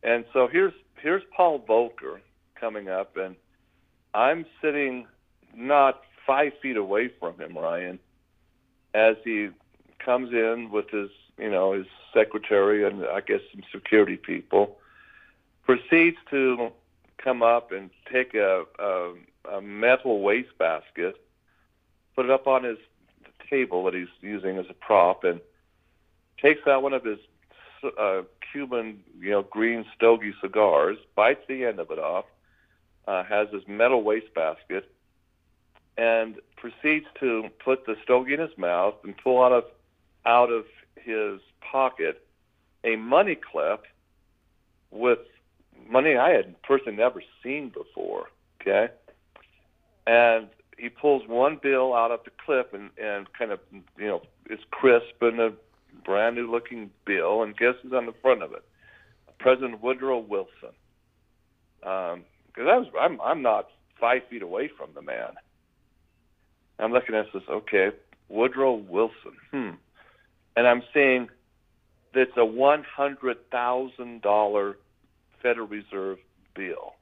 and 0.03 0.25
so 0.34 0.47
here's 0.51 0.73
here's 1.01 1.23
Paul 1.36 1.60
Volcker 1.60 2.19
coming 2.60 2.89
up, 2.89 3.15
and 3.15 3.36
I'm 4.13 4.45
sitting 4.62 5.08
not 5.55 6.01
five 6.25 6.53
feet 6.62 6.77
away 6.77 7.10
from 7.19 7.39
him, 7.39 7.58
Ryan, 7.58 7.99
as 8.93 9.15
he 9.23 9.49
comes 10.03 10.32
in 10.34 10.69
with 10.71 10.89
his 10.89 11.10
you 11.38 11.49
know 11.49 11.73
his 11.73 11.86
secretary 12.13 12.86
and 12.86 13.05
I 13.05 13.21
guess 13.21 13.41
some 13.51 13.62
security 13.71 14.17
people, 14.17 14.77
proceeds 15.63 16.17
to 16.32 16.71
come 17.23 17.41
up 17.43 17.71
and 17.71 17.89
take 18.12 18.34
a, 18.34 18.63
a, 18.79 19.13
a 19.53 19.62
metal 19.62 20.21
wastebasket, 20.21 21.15
put 22.15 22.25
it 22.25 22.32
up 22.32 22.47
on 22.47 22.63
his 22.63 22.77
table 23.49 23.84
that 23.86 23.93
he's 23.93 24.08
using 24.21 24.58
as 24.58 24.65
a 24.69 24.73
prop, 24.73 25.23
and 25.23 25.39
takes 26.41 26.65
out 26.67 26.84
one 26.84 26.93
of 26.93 27.03
his 27.03 27.19
uh, 27.97 28.21
Cuban, 28.51 28.99
you 29.19 29.32
know, 29.32 29.43
green 29.43 29.86
stogie 29.95 30.34
cigars, 30.41 30.97
bites 31.15 31.41
the 31.47 31.65
end 31.65 31.79
of 31.79 31.91
it 31.91 31.99
off, 31.99 32.25
uh, 33.08 33.23
has 33.23 33.47
his 33.51 33.63
metal 33.67 34.03
wastebasket, 34.03 34.91
and 35.97 36.36
proceeds 36.55 37.05
to 37.19 37.49
put 37.63 37.86
the 37.86 37.95
stogie 38.03 38.34
in 38.34 38.39
his 38.39 38.58
mouth 38.58 38.95
and 39.03 39.15
pull 39.17 39.43
out 39.43 39.51
of 39.51 39.63
out 40.25 40.51
of 40.51 40.65
his 40.95 41.39
pocket 41.62 42.25
a 42.84 42.95
money 42.95 43.36
clip 43.36 43.86
with 44.91 45.19
money 45.89 46.15
I 46.15 46.30
had 46.32 46.62
personally 46.63 46.97
never 46.97 47.23
seen 47.43 47.69
before. 47.69 48.28
Okay, 48.62 48.88
and 50.08 50.47
he 50.78 50.89
pulls 50.89 51.23
one 51.28 51.60
bill 51.62 51.93
out 51.93 52.12
of 52.12 52.21
the 52.23 52.32
clip 52.45 52.73
and 52.73 52.89
and 53.02 53.28
kind 53.38 53.52
of 53.52 53.60
you 53.97 54.08
know 54.08 54.21
it's 54.49 54.63
crisp 54.71 55.21
and 55.21 55.39
a 55.39 55.54
brand 56.06 56.36
new 56.36 56.49
looking 56.49 56.89
bill, 57.06 57.43
and 57.43 57.58
guess 57.58 57.75
who's 57.82 57.93
on 57.93 58.06
the 58.06 58.13
front 58.21 58.43
of 58.43 58.54
it? 58.54 58.63
President 59.39 59.82
Woodrow 59.82 60.19
Wilson. 60.19 60.75
Because 61.80 62.17
um, 62.17 62.67
I 62.67 62.78
was 62.78 62.88
I'm 62.99 63.21
I'm 63.21 63.41
not 63.41 63.69
five 63.99 64.21
feet 64.30 64.41
away 64.41 64.69
from 64.75 64.89
the 64.93 65.02
man. 65.02 65.34
I'm 66.78 66.91
looking 66.91 67.15
at 67.15 67.25
this. 67.34 67.43
Okay, 67.49 67.89
Woodrow 68.30 68.75
Wilson. 68.75 69.38
Hmm. 69.52 69.69
And 70.56 70.67
I'm 70.67 70.84
seeing 70.93 71.30
that's 72.13 72.32
a 72.38 72.45
one 72.45 72.84
hundred 72.84 73.38
thousand 73.52 74.21
dollar 74.21 74.78
Federal 75.41 75.67
Reserve 75.67 76.19
bill. 76.54 76.95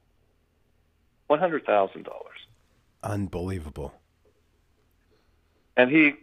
One 1.26 1.38
hundred 1.38 1.64
thousand 1.64 2.04
dollars. 2.04 2.38
Unbelievable. 3.02 3.92
And 5.76 5.90
he, 5.90 6.14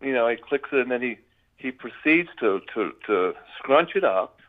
you 0.00 0.12
know, 0.12 0.28
he 0.28 0.36
clicks 0.36 0.70
it, 0.72 0.80
and 0.80 0.90
then 0.90 1.02
he 1.02 1.18
he 1.56 1.70
proceeds 1.70 2.30
to 2.40 2.60
to 2.74 2.92
to 3.06 3.34
scrunch 3.58 3.90
it 3.94 4.04
up, 4.04 4.40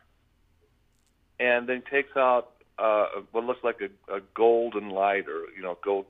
and 1.38 1.68
then 1.68 1.82
takes 1.88 2.16
out 2.16 2.52
uh, 2.78 3.06
what 3.32 3.44
looks 3.44 3.62
like 3.62 3.80
a, 3.80 4.14
a 4.14 4.20
golden 4.34 4.90
lighter, 4.90 5.44
you 5.56 5.62
know, 5.62 5.78
gold 5.82 6.06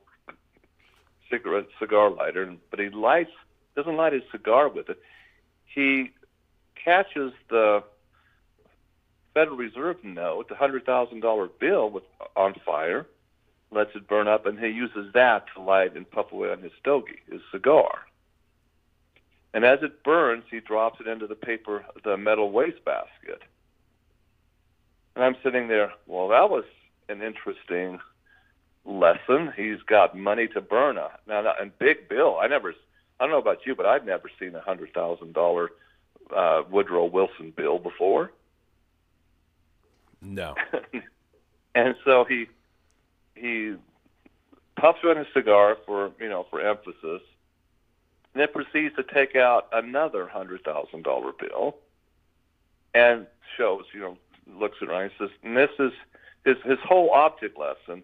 cigarette 1.31 1.67
cigar 1.79 2.11
lighter, 2.11 2.55
but 2.71 2.79
he 2.79 2.89
lights 2.89 3.33
doesn't 3.75 3.97
light 3.97 4.12
his 4.12 4.23
cigar 4.33 4.69
with 4.69 4.89
it. 4.89 4.99
He 5.67 6.12
catches 6.83 7.33
the 7.51 7.83
Federal 9.37 9.59
Reserve 9.59 10.03
note, 10.03 10.49
the 10.49 10.55
hundred 10.55 10.87
thousand 10.87 11.20
dollar 11.20 11.46
bill, 11.61 11.90
with 11.90 12.05
on 12.37 12.55
fire, 12.64 13.07
lets 13.70 13.90
it 13.94 14.09
burn 14.09 14.29
up, 14.29 14.46
and 14.46 14.59
he 14.59 14.68
uses 14.68 15.12
that 15.12 15.44
to 15.55 15.61
light 15.61 15.94
and 15.94 16.11
puff 16.11 16.33
away 16.33 16.51
on 16.51 16.62
his 16.62 16.72
stogie, 16.81 17.20
his 17.31 17.42
cigar. 17.53 18.07
And 19.53 19.62
as 19.62 19.81
it 19.83 20.03
burns, 20.03 20.44
he 20.51 20.61
drops 20.61 21.03
it 21.03 21.07
into 21.07 21.27
the 21.27 21.35
paper, 21.35 21.85
the 22.03 22.16
metal 22.16 22.51
wastebasket. 22.51 23.42
And 25.14 25.22
I'm 25.22 25.37
sitting 25.44 25.68
there. 25.68 25.92
Well, 26.07 26.29
that 26.29 26.49
was 26.49 26.64
an 27.11 27.20
interesting 27.20 27.99
lesson. 28.87 29.53
He's 29.55 29.83
got 29.87 30.16
money 30.16 30.49
to 30.49 30.62
burn. 30.62 30.96
Now, 31.27 31.53
and 31.61 31.79
big 31.79 32.09
bill. 32.09 32.38
I 32.40 32.46
never. 32.46 32.72
I 33.20 33.25
don't 33.25 33.33
know 33.33 33.38
about 33.38 33.66
you, 33.66 33.75
but 33.75 33.85
I've 33.85 34.07
never 34.07 34.31
seen 34.40 34.55
a 34.55 34.62
hundred 34.62 34.94
thousand 34.94 35.35
dollar 35.35 35.72
uh, 36.35 36.62
Woodrow 36.70 37.05
Wilson 37.05 37.53
bill 37.55 37.79
before. 37.79 38.33
No. 40.27 40.55
and 41.75 41.95
so 42.05 42.25
he 42.25 42.47
he 43.35 43.77
puffs 44.77 44.99
on 45.05 45.17
his 45.17 45.27
cigar 45.33 45.77
for 45.87 46.11
you 46.19 46.29
know 46.29 46.47
for 46.51 46.61
emphasis, 46.61 47.23
and 48.35 48.41
then 48.41 48.49
proceeds 48.53 48.95
to 48.97 49.05
take 49.15 49.37
out 49.37 49.69
another 49.73 50.27
hundred 50.27 50.65
thousand 50.65 51.05
dollar 51.05 51.33
bill, 51.39 51.77
and 52.93 53.27
shows 53.57 53.85
you 53.95 54.01
know 54.01 54.19
looks 54.53 54.79
around. 54.83 55.11
He 55.11 55.25
says, 55.25 55.31
and 55.45 55.57
this 55.57 55.71
is 55.79 55.93
his 56.45 56.57
his 56.65 56.79
whole 56.85 57.11
object 57.11 57.57
lesson 57.57 58.03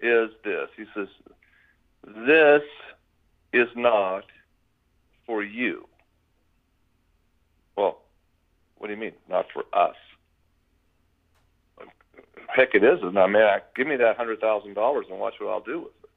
is 0.00 0.30
this. 0.42 0.68
He 0.76 0.84
says, 0.94 1.08
this 2.06 2.62
is 3.52 3.68
not 3.76 4.24
for 5.26 5.42
you. 5.42 5.86
Well, 7.76 8.00
what 8.78 8.86
do 8.86 8.94
you 8.94 8.98
mean? 8.98 9.12
Not 9.28 9.46
for 9.52 9.64
us. 9.74 9.96
Heck, 12.48 12.74
it 12.74 12.82
isn't. 12.82 13.16
I 13.16 13.26
mean, 13.26 13.42
I, 13.42 13.58
give 13.76 13.86
me 13.86 13.96
that 13.96 14.16
hundred 14.16 14.40
thousand 14.40 14.74
dollars 14.74 15.06
and 15.10 15.18
watch 15.18 15.34
what 15.38 15.50
I'll 15.50 15.60
do 15.60 15.80
with 15.80 15.92
it. 16.04 16.10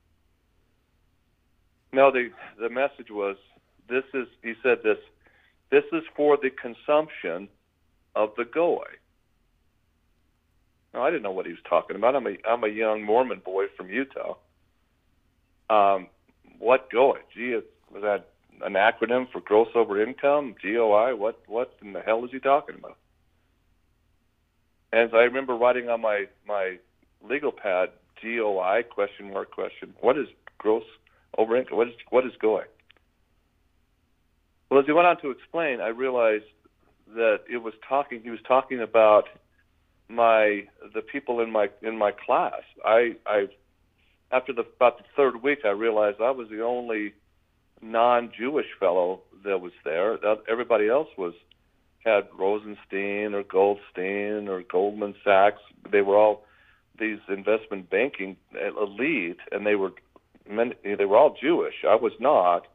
No, 1.93 2.11
the 2.11 2.29
the 2.59 2.69
message 2.69 3.11
was 3.11 3.37
this 3.89 4.03
is. 4.13 4.27
He 4.41 4.53
said 4.63 4.79
this. 4.83 4.97
This 5.71 5.83
is 5.91 6.03
for 6.15 6.37
the 6.37 6.49
consumption 6.49 7.47
of 8.15 8.31
the 8.37 8.45
goy. 8.45 8.83
Now, 10.93 11.03
I 11.03 11.09
didn't 11.09 11.23
know 11.23 11.31
what 11.31 11.47
he 11.47 11.51
was 11.51 11.61
talking 11.67 11.95
about. 11.95 12.15
I'm 12.15 12.27
a 12.27 12.35
I'm 12.47 12.63
a 12.63 12.67
young 12.67 13.03
Mormon 13.03 13.41
boy 13.43 13.65
from 13.75 13.89
Utah. 13.89 14.35
Um, 15.69 16.07
what 16.59 16.91
goy? 16.91 17.17
Gee, 17.33 17.59
was 17.91 18.03
that 18.03 18.27
an 18.63 18.73
acronym 18.73 19.31
for 19.31 19.41
gross 19.41 19.69
over 19.75 20.01
income? 20.01 20.55
GOI? 20.61 21.15
What 21.15 21.41
what 21.47 21.73
in 21.81 21.93
the 21.93 22.01
hell 22.01 22.23
is 22.25 22.31
he 22.31 22.39
talking 22.39 22.75
about? 22.75 22.97
And 24.93 25.11
I 25.15 25.23
remember 25.23 25.55
writing 25.55 25.89
on 25.89 26.01
my 26.01 26.25
my 26.47 26.77
legal 27.27 27.51
pad 27.51 27.89
GOI 28.21 28.83
question 28.83 29.33
mark 29.33 29.49
question. 29.49 29.93
What 30.01 30.19
is 30.19 30.27
gross 30.59 30.83
over 31.35 31.57
income? 31.57 31.77
What 31.77 31.87
is 31.87 31.93
what 32.11 32.25
is 32.25 32.31
GOI? 32.39 32.65
Well, 34.69 34.79
as 34.79 34.85
he 34.85 34.91
went 34.91 35.07
on 35.07 35.19
to 35.21 35.31
explain, 35.31 35.81
I 35.81 35.87
realized 35.87 36.45
that 37.15 37.39
it 37.51 37.57
was 37.57 37.73
talking. 37.89 38.21
He 38.21 38.29
was 38.29 38.39
talking 38.47 38.81
about 38.81 39.23
my 40.09 40.65
the 40.93 41.01
people 41.01 41.39
in 41.39 41.51
my 41.51 41.69
in 41.81 41.97
my 41.97 42.11
class. 42.11 42.61
I 42.85 43.15
I 43.25 43.47
after 44.31 44.53
the 44.53 44.61
about 44.61 44.99
the 44.99 45.05
third 45.17 45.41
week, 45.41 45.59
I 45.65 45.69
realized 45.69 46.21
I 46.21 46.29
was 46.29 46.49
the 46.49 46.61
only 46.61 47.13
non-Jewish 47.81 48.67
fellow 48.79 49.21
that 49.43 49.59
was 49.59 49.73
there. 49.83 50.19
Everybody 50.47 50.87
else 50.87 51.09
was 51.17 51.33
had 52.03 52.27
Rosenstein 52.37 53.33
or 53.33 53.43
Goldstein 53.43 54.47
or 54.47 54.61
Goldman 54.61 55.15
Sachs. 55.23 55.61
They 55.89 56.01
were 56.01 56.17
all 56.17 56.45
these 56.99 57.19
investment 57.27 57.89
banking 57.89 58.37
elite, 58.53 59.39
and 59.51 59.65
they 59.65 59.75
were 59.75 59.93
many, 60.49 60.75
they 60.83 61.05
were 61.05 61.17
all 61.17 61.35
Jewish. 61.39 61.75
I 61.87 61.95
was 61.95 62.13
not, 62.19 62.67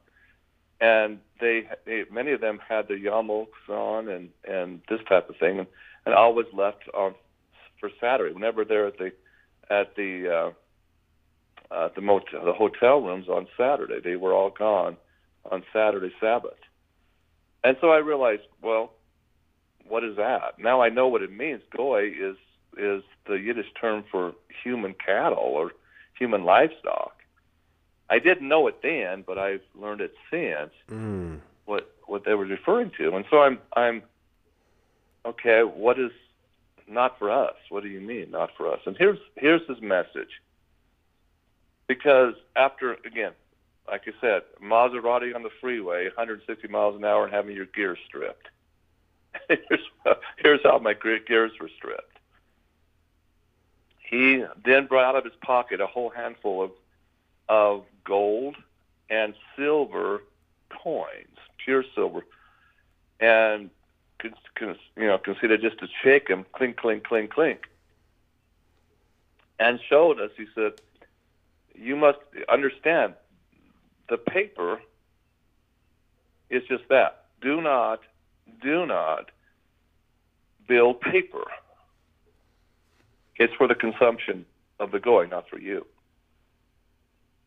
and 0.81 1.19
they, 1.41 1.69
they 1.85 2.05
many 2.11 2.33
of 2.33 2.41
them 2.41 2.59
had 2.67 2.89
the 2.89 2.95
yarmulkes 2.95 3.69
on 3.69 4.09
and 4.09 4.31
and 4.49 4.81
this 4.89 5.01
type 5.09 5.29
of 5.29 5.37
thing, 5.37 5.61
and, 5.61 5.69
and 6.07 6.15
I 6.15 6.29
was 6.29 6.47
left 6.53 6.89
on 6.95 7.15
for 7.81 7.91
Saturday. 8.01 8.35
Whenever 8.35 8.65
they're 8.65 8.89
at 8.89 8.99
the 8.99 9.13
at 9.71 9.95
the 9.95 10.53
uh, 11.71 11.75
uh, 11.75 11.89
the 11.95 12.01
motel, 12.01 12.45
the 12.45 12.53
hotel 12.53 13.01
rooms 13.01 13.29
on 13.29 13.47
Saturday, 13.57 14.01
they 14.03 14.17
were 14.17 14.33
all 14.33 14.51
gone 14.51 14.97
on 15.51 15.63
Saturday 15.73 16.13
Sabbath, 16.21 16.59
and 17.63 17.77
so 17.81 17.91
I 17.91 17.99
realized, 17.99 18.43
well, 18.63 18.93
what 19.89 20.05
is 20.05 20.17
that? 20.17 20.59
Now 20.59 20.81
I 20.83 20.89
know 20.89 21.09
what 21.09 21.23
it 21.23 21.33
means. 21.33 21.63
Goy 21.77 22.11
is 22.19 22.37
is 22.77 23.03
the 23.27 23.35
Yiddish 23.35 23.73
term 23.81 24.05
for 24.11 24.35
human 24.63 24.95
cattle 24.95 25.39
or 25.39 25.73
human 26.19 26.45
livestock. 26.45 27.15
I 28.11 28.19
didn't 28.19 28.49
know 28.49 28.67
it 28.69 28.81
then, 28.83 29.23
but 29.27 29.39
I've 29.39 29.63
learned 29.75 30.01
it 30.01 30.15
since 30.31 30.73
Mm. 30.91 31.41
what 31.67 31.91
what 32.07 32.25
they 32.25 32.35
were 32.35 32.45
referring 32.47 32.91
to. 32.99 33.15
And 33.17 33.25
so 33.31 33.43
I'm 33.43 33.59
I'm 33.77 34.03
okay. 35.27 35.63
What 35.63 35.99
is 35.99 36.13
not 36.87 37.19
for 37.19 37.31
us? 37.31 37.57
What 37.69 37.83
do 37.83 37.89
you 37.89 38.01
mean 38.01 38.31
not 38.31 38.51
for 38.57 38.73
us? 38.73 38.81
And 38.87 38.97
here's 38.97 39.19
here's 39.37 39.67
his 39.69 39.81
message. 39.81 40.41
Because 41.87 42.35
after 42.57 42.93
again, 43.05 43.33
like 43.87 44.03
I 44.07 44.13
said, 44.21 44.43
Maserati 44.63 45.35
on 45.35 45.43
the 45.43 45.51
freeway, 45.61 46.05
160 46.07 46.69
miles 46.69 46.97
an 46.97 47.05
hour, 47.05 47.25
and 47.25 47.33
having 47.35 47.57
your 47.57 47.65
gears 47.67 47.99
stripped. 48.07 48.49
here's, 49.49 49.81
here's 50.37 50.61
how 50.63 50.79
my 50.79 50.95
gears 50.95 51.53
were 51.61 51.71
stripped. 51.77 52.19
He 53.99 54.45
then 54.65 54.87
brought 54.87 55.05
out 55.05 55.17
of 55.17 55.25
his 55.25 55.35
pocket 55.43 55.81
a 55.81 55.87
whole 55.87 56.11
handful 56.11 56.63
of 56.63 56.71
of 57.49 57.85
gold 58.05 58.57
and 59.09 59.35
silver 59.57 60.23
coins, 60.83 61.37
pure 61.65 61.85
silver, 61.95 62.25
and 63.21 63.71
you 64.23 64.75
know 64.97 65.19
considered 65.19 65.61
just 65.61 65.79
to 65.79 65.89
shake 66.03 66.29
them, 66.29 66.45
clink, 66.53 66.77
clink, 66.77 67.05
clink, 67.05 67.31
clink, 67.31 67.69
and 69.59 69.81
showed 69.89 70.21
us. 70.21 70.31
He 70.37 70.47
said, 70.55 70.81
"You 71.75 71.97
must 71.97 72.19
understand, 72.49 73.15
the 74.09 74.19
paper 74.19 74.81
is 76.51 76.63
just 76.69 76.89
that. 76.89 77.27
Do 77.41 77.61
not, 77.61 78.01
do 78.63 78.87
not 78.87 79.31
build 80.67 81.01
paper. 81.01 81.45
It's 83.37 83.55
for 83.55 83.69
the 83.69 83.75
consumption 83.75 84.47
of 84.81 84.91
the 84.91 84.99
going, 84.99 85.31
not 85.31 85.49
for 85.49 85.59
you." 85.59 85.87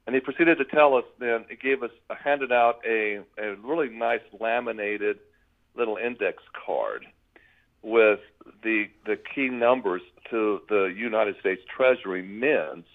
And 0.08 0.16
he 0.16 0.20
proceeded 0.20 0.58
to 0.58 0.66
tell 0.66 0.96
us 0.96 1.06
then, 1.20 1.46
he 1.50 1.56
gave 1.56 1.84
us, 1.84 1.92
uh, 2.10 2.16
handed 2.16 2.52
out 2.52 2.82
a, 2.86 3.20
a 3.38 3.56
really 3.64 3.90
nice 3.90 4.22
laminated 4.40 5.20
little 5.76 5.98
index 5.98 6.44
card 6.66 7.06
with 7.82 8.20
the, 8.64 8.90
the 9.06 9.16
key 9.16 9.50
numbers 9.50 10.02
to 10.30 10.62
the 10.70 10.86
United 10.86 11.40
States 11.40 11.62
Treasury 11.68 12.22
mints. 12.22 12.90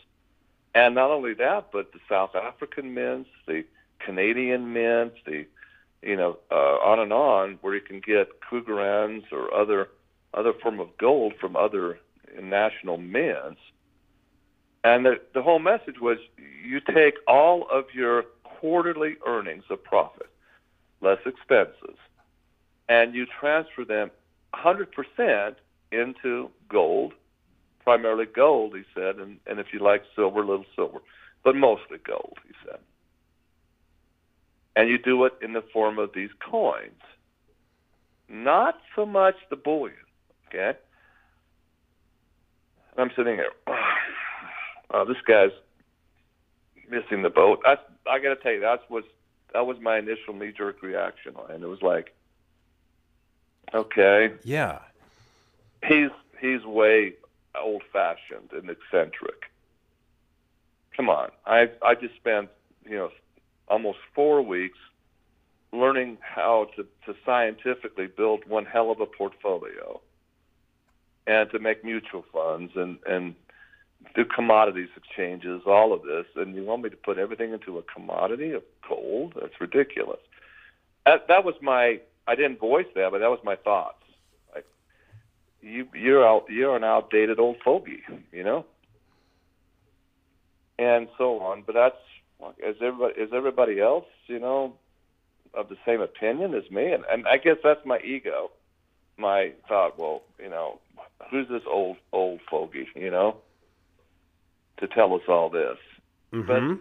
And 0.75 0.95
not 0.95 1.11
only 1.11 1.35
that, 1.35 1.69
but 1.73 1.93
the 1.93 2.01
South 2.09 2.35
African 2.35 2.93
mints, 2.93 3.31
the 3.47 3.65
Canadian 3.99 4.73
mints, 4.73 5.17
the, 5.25 5.47
you 6.07 6.17
know, 6.17 6.39
uh, 6.51 6.55
on 6.55 7.01
and 7.01 7.13
on, 7.13 7.59
where 7.61 7.75
you 7.75 7.81
can 7.81 8.01
get 8.01 8.41
Krugerrands 8.41 9.25
or 9.33 9.53
other, 9.53 9.89
other 10.33 10.53
form 10.63 10.79
of 10.79 10.97
gold 10.99 11.35
from 11.41 11.57
other 11.57 11.99
national 12.41 12.97
mints. 12.97 13.61
And 14.85 15.05
the, 15.05 15.15
the 15.35 15.43
whole 15.43 15.59
message 15.59 16.01
was 16.01 16.19
you 16.65 16.81
take 16.81 17.15
all 17.27 17.67
of 17.73 17.87
your 17.93 18.25
quarterly 18.45 19.17
earnings 19.27 19.65
of 19.69 19.83
profit, 19.83 20.29
less 21.01 21.19
expenses, 21.27 21.97
and 22.89 23.15
you 23.15 23.27
transfer 23.41 23.85
them 23.85 24.11
100% 24.55 25.57
into 25.91 26.51
gold, 26.69 27.15
primarily 27.83 28.27
gold, 28.27 28.77
he 28.77 28.83
said, 28.95 29.17
and, 29.17 29.39
and 29.47 29.59
if 29.59 29.67
you 29.73 29.81
like 29.81 30.03
silver, 30.15 30.43
a 30.43 30.47
little 30.47 30.65
silver, 30.77 30.99
but 31.43 31.57
mostly 31.57 31.99
gold, 31.99 32.39
he 32.47 32.55
said. 32.65 32.79
And 34.77 34.89
you 34.91 34.99
do 34.99 35.25
it 35.25 35.33
in 35.43 35.55
the 35.55 35.63
form 35.73 35.99
of 35.99 36.11
these 36.15 36.31
coins, 36.39 37.01
not 38.29 38.79
so 38.95 39.07
much 39.07 39.35
the 39.51 39.57
bullion, 39.57 39.97
okay? 40.49 40.79
I'm 42.99 43.11
sitting 43.17 43.35
here. 43.37 43.53
uh, 44.91 45.05
this 45.09 45.17
guy's 45.27 45.51
missing 46.91 47.23
the 47.23 47.31
boat. 47.31 47.61
I 47.65 47.79
I 48.09 48.19
got 48.19 48.29
to 48.29 48.37
tell 48.37 48.53
you, 48.53 48.61
that 48.61 48.89
was 48.91 49.05
that 49.55 49.67
was 49.67 49.79
my 49.81 49.99
initial 49.99 50.35
knee 50.35 50.53
jerk 50.53 50.83
reaction, 50.83 51.35
and 51.49 51.63
it 51.63 51.67
was 51.67 51.81
like, 51.83 52.15
okay, 53.73 54.33
Yeah. 54.45 54.81
he's 55.87 56.11
he's 56.41 56.65
way 56.65 57.15
old 57.59 57.83
fashioned 57.93 58.53
and 58.53 58.69
eccentric. 58.69 59.45
Come 60.97 61.09
on, 61.09 61.31
I 61.47 61.71
I 61.83 61.95
just 61.95 62.15
spent 62.17 62.51
you 62.85 62.97
know 62.97 63.11
almost 63.69 63.99
four 64.15 64.43
weeks 64.43 64.79
learning 65.73 66.19
how 66.21 66.69
to 66.77 66.85
to 67.05 67.19
scientifically 67.25 68.07
build 68.07 68.47
one 68.49 68.65
hell 68.65 68.91
of 68.91 69.01
a 69.01 69.07
portfolio 69.07 70.01
and 71.27 71.51
to 71.51 71.59
make 71.59 71.85
mutual 71.85 72.25
funds 72.33 72.73
and 72.77 72.99
and 73.07 73.35
do 74.15 74.25
commodities 74.25 74.89
exchanges, 74.97 75.63
all 75.67 75.93
of 75.93 76.03
this, 76.03 76.27
and 76.37 76.55
you 76.55 76.65
want 76.65 76.83
me 76.83 76.91
to 76.91 76.97
put 76.97 77.19
everything 77.19 77.53
into 77.53 77.79
a 77.79 77.83
commodity 77.83 78.53
of 78.53 78.63
gold? 78.89 79.35
That's 79.41 79.61
ridiculous. 79.61 80.21
That, 81.05 81.29
that 81.29 81.45
was 81.45 81.55
my. 81.61 82.01
I 82.27 82.35
didn't 82.35 82.59
voice 82.59 82.87
that, 82.95 83.11
but 83.13 83.19
that 83.21 83.31
was 83.31 83.39
my 83.45 83.57
thoughts. 83.57 84.03
Like, 84.55 84.67
you, 85.61 85.87
you're 85.95 86.27
out. 86.27 86.47
You're 86.49 86.77
an 86.77 86.85
outdated 86.85 87.39
old 87.39 87.57
fogey, 87.65 88.03
you 88.33 88.43
know. 88.43 88.65
And 90.79 91.09
so 91.17 91.41
on, 91.41 91.63
but 91.67 91.75
that's 91.75 91.97
is 92.59 92.77
everybody 92.81 93.21
is 93.21 93.31
everybody 93.33 93.81
else, 93.81 94.07
you 94.27 94.39
know, 94.39 94.75
of 95.55 95.69
the 95.69 95.77
same 95.87 96.01
opinion 96.01 96.55
as 96.55 96.71
me, 96.71 96.93
and, 96.93 97.05
and 97.11 97.27
I 97.27 97.39
guess 97.39 97.57
that's 97.63 97.85
my 97.85 97.99
ego. 98.01 98.51
My 99.19 99.53
thought, 99.67 99.99
well, 99.99 100.23
you 100.39 100.51
know, 100.51 100.79
who's 101.31 101.49
this 101.49 101.63
old 101.67 101.97
old 102.13 102.41
fogey, 102.51 102.89
you 102.95 103.11
know? 103.11 103.37
to 104.79 104.87
tell 104.89 105.15
us 105.15 105.23
all 105.29 105.51
this. 105.51 105.79
Mm-hmm. 106.33 106.75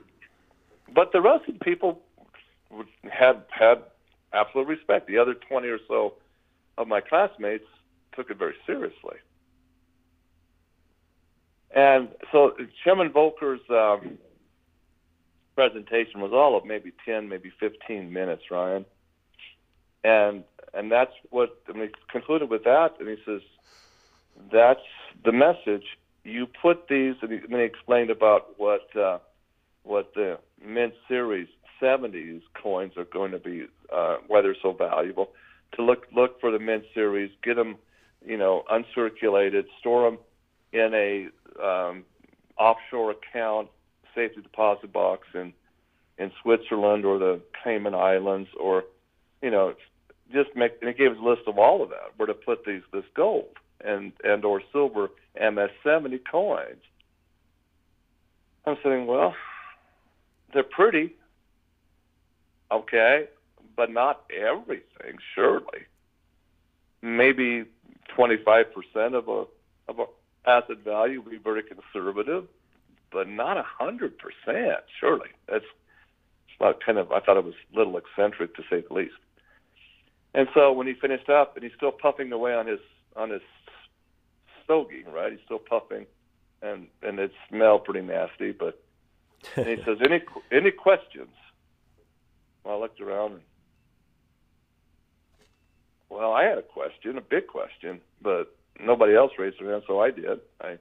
But 0.93 1.11
the 1.11 1.21
rest 1.21 1.47
of 1.47 1.57
the 1.57 1.65
people 1.65 2.01
had 3.09 3.43
had 3.49 3.83
absolute 4.33 4.67
respect. 4.67 5.07
The 5.07 5.17
other 5.17 5.33
twenty 5.33 5.67
or 5.67 5.79
so 5.87 6.13
of 6.77 6.87
my 6.87 7.01
classmates 7.01 7.65
took 8.15 8.29
it 8.29 8.37
very 8.37 8.55
seriously. 8.65 9.17
And 11.75 12.09
so 12.31 12.55
Chairman 12.83 13.09
Volcker's 13.09 13.61
um, 13.69 14.17
presentation 15.55 16.21
was 16.21 16.31
all 16.33 16.57
of 16.57 16.65
maybe 16.65 16.91
ten, 17.05 17.29
maybe 17.29 17.51
fifteen 17.59 18.11
minutes, 18.11 18.43
Ryan. 18.51 18.85
And 20.03 20.43
and 20.73 20.91
that's 20.91 21.13
what 21.29 21.57
I 21.67 21.73
mean. 21.73 21.87
He 21.87 21.93
concluded 22.11 22.49
with 22.49 22.63
that, 22.65 22.95
and 22.99 23.09
he 23.09 23.17
says, 23.25 23.41
"That's 24.51 24.79
the 25.23 25.31
message. 25.31 25.85
You 26.23 26.47
put 26.47 26.87
these." 26.87 27.15
And, 27.21 27.31
he, 27.31 27.39
he 27.47 27.61
explained 27.61 28.09
about 28.09 28.59
what 28.59 28.95
uh, 28.95 29.19
what 29.83 30.13
the 30.13 30.39
Mint 30.63 30.93
Series 31.07 31.47
70s 31.81 32.41
coins 32.61 32.93
are 32.97 33.05
going 33.05 33.31
to 33.31 33.39
be, 33.39 33.65
uh, 33.93 34.17
why 34.27 34.41
they're 34.41 34.55
so 34.61 34.73
valuable. 34.73 35.31
To 35.75 35.83
look 35.83 36.07
look 36.15 36.39
for 36.39 36.51
the 36.51 36.59
Mint 36.59 36.83
Series, 36.93 37.31
get 37.43 37.55
them, 37.55 37.77
you 38.25 38.37
know, 38.37 38.63
uncirculated, 38.71 39.65
store 39.79 40.09
them 40.09 40.19
in 40.71 40.93
a 40.93 41.63
um, 41.63 42.03
offshore 42.57 43.11
account, 43.11 43.69
safety 44.15 44.41
deposit 44.41 44.91
box 44.91 45.27
in 45.33 45.53
in 46.17 46.31
Switzerland 46.41 47.03
or 47.03 47.19
the 47.19 47.41
Cayman 47.63 47.93
Islands, 47.93 48.49
or 48.59 48.85
you 49.41 49.51
know, 49.51 49.73
just 50.31 50.55
make. 50.55 50.73
And 50.81 50.89
it 50.89 50.97
gave 50.97 51.11
us 51.11 51.17
a 51.21 51.25
list 51.25 51.41
of 51.47 51.57
all 51.57 51.83
of 51.83 51.89
that 51.89 52.13
where 52.17 52.27
to 52.27 52.33
put 52.33 52.65
these 52.65 52.81
this 52.91 53.05
gold 53.15 53.57
and 53.83 54.13
and 54.23 54.45
or 54.45 54.61
silver 54.71 55.09
MS70 55.41 56.21
coins. 56.29 56.81
I'm 58.65 58.77
saying, 58.83 59.05
well, 59.05 59.35
they're 60.53 60.63
pretty, 60.63 61.13
okay, 62.71 63.25
but 63.75 63.91
not 63.91 64.23
everything. 64.35 65.17
Surely, 65.35 65.85
maybe 67.01 67.65
25% 68.17 68.65
of 69.13 69.27
a 69.27 69.45
of 69.87 69.99
a 69.99 70.05
asset 70.49 70.79
value 70.83 71.21
would 71.21 71.31
be 71.31 71.37
very 71.37 71.63
conservative, 71.63 72.45
but 73.15 73.29
not 73.29 73.55
a 73.55 73.63
hundred 73.63 74.17
percent. 74.17 74.83
Surely, 74.99 75.29
that's 75.47 75.63
it's 75.63 76.59
not 76.59 76.83
kind 76.85 76.97
of. 76.97 77.13
I 77.13 77.21
thought 77.21 77.37
it 77.37 77.45
was 77.45 77.53
a 77.73 77.77
little 77.77 77.97
eccentric 77.97 78.53
to 78.57 78.63
say 78.69 78.83
the 78.85 78.93
least. 78.93 79.15
And 80.33 80.49
so 80.53 80.73
when 80.73 80.85
he 80.85 80.93
finished 80.93 81.29
up, 81.29 81.55
and 81.55 81.63
he's 81.63 81.71
still 81.77 81.93
puffing 81.93 82.29
away 82.33 82.53
on 82.53 82.67
his 82.67 82.81
on 83.15 83.29
his 83.29 83.41
stogie, 84.65 85.05
right? 85.07 85.31
He's 85.31 85.41
still 85.45 85.59
puffing, 85.59 86.05
and 86.61 86.87
and 87.01 87.17
it 87.19 87.31
smelled 87.47 87.85
pretty 87.85 88.05
nasty. 88.05 88.51
But 88.51 88.83
and 89.55 89.65
he 89.69 89.77
says, 89.85 89.97
"Any 90.03 90.21
any 90.51 90.71
questions?" 90.71 91.33
Well, 92.65 92.75
I 92.75 92.79
looked 92.81 92.99
around 92.99 93.31
and 93.31 93.41
well, 96.09 96.33
I 96.33 96.43
had 96.43 96.57
a 96.57 96.63
question, 96.63 97.17
a 97.17 97.21
big 97.21 97.47
question, 97.47 98.01
but 98.21 98.53
nobody 98.77 99.15
else 99.15 99.31
raised 99.39 99.61
their 99.61 99.71
hand, 99.71 99.83
so 99.87 100.01
I 100.01 100.11
did. 100.11 100.41
I 100.59 100.77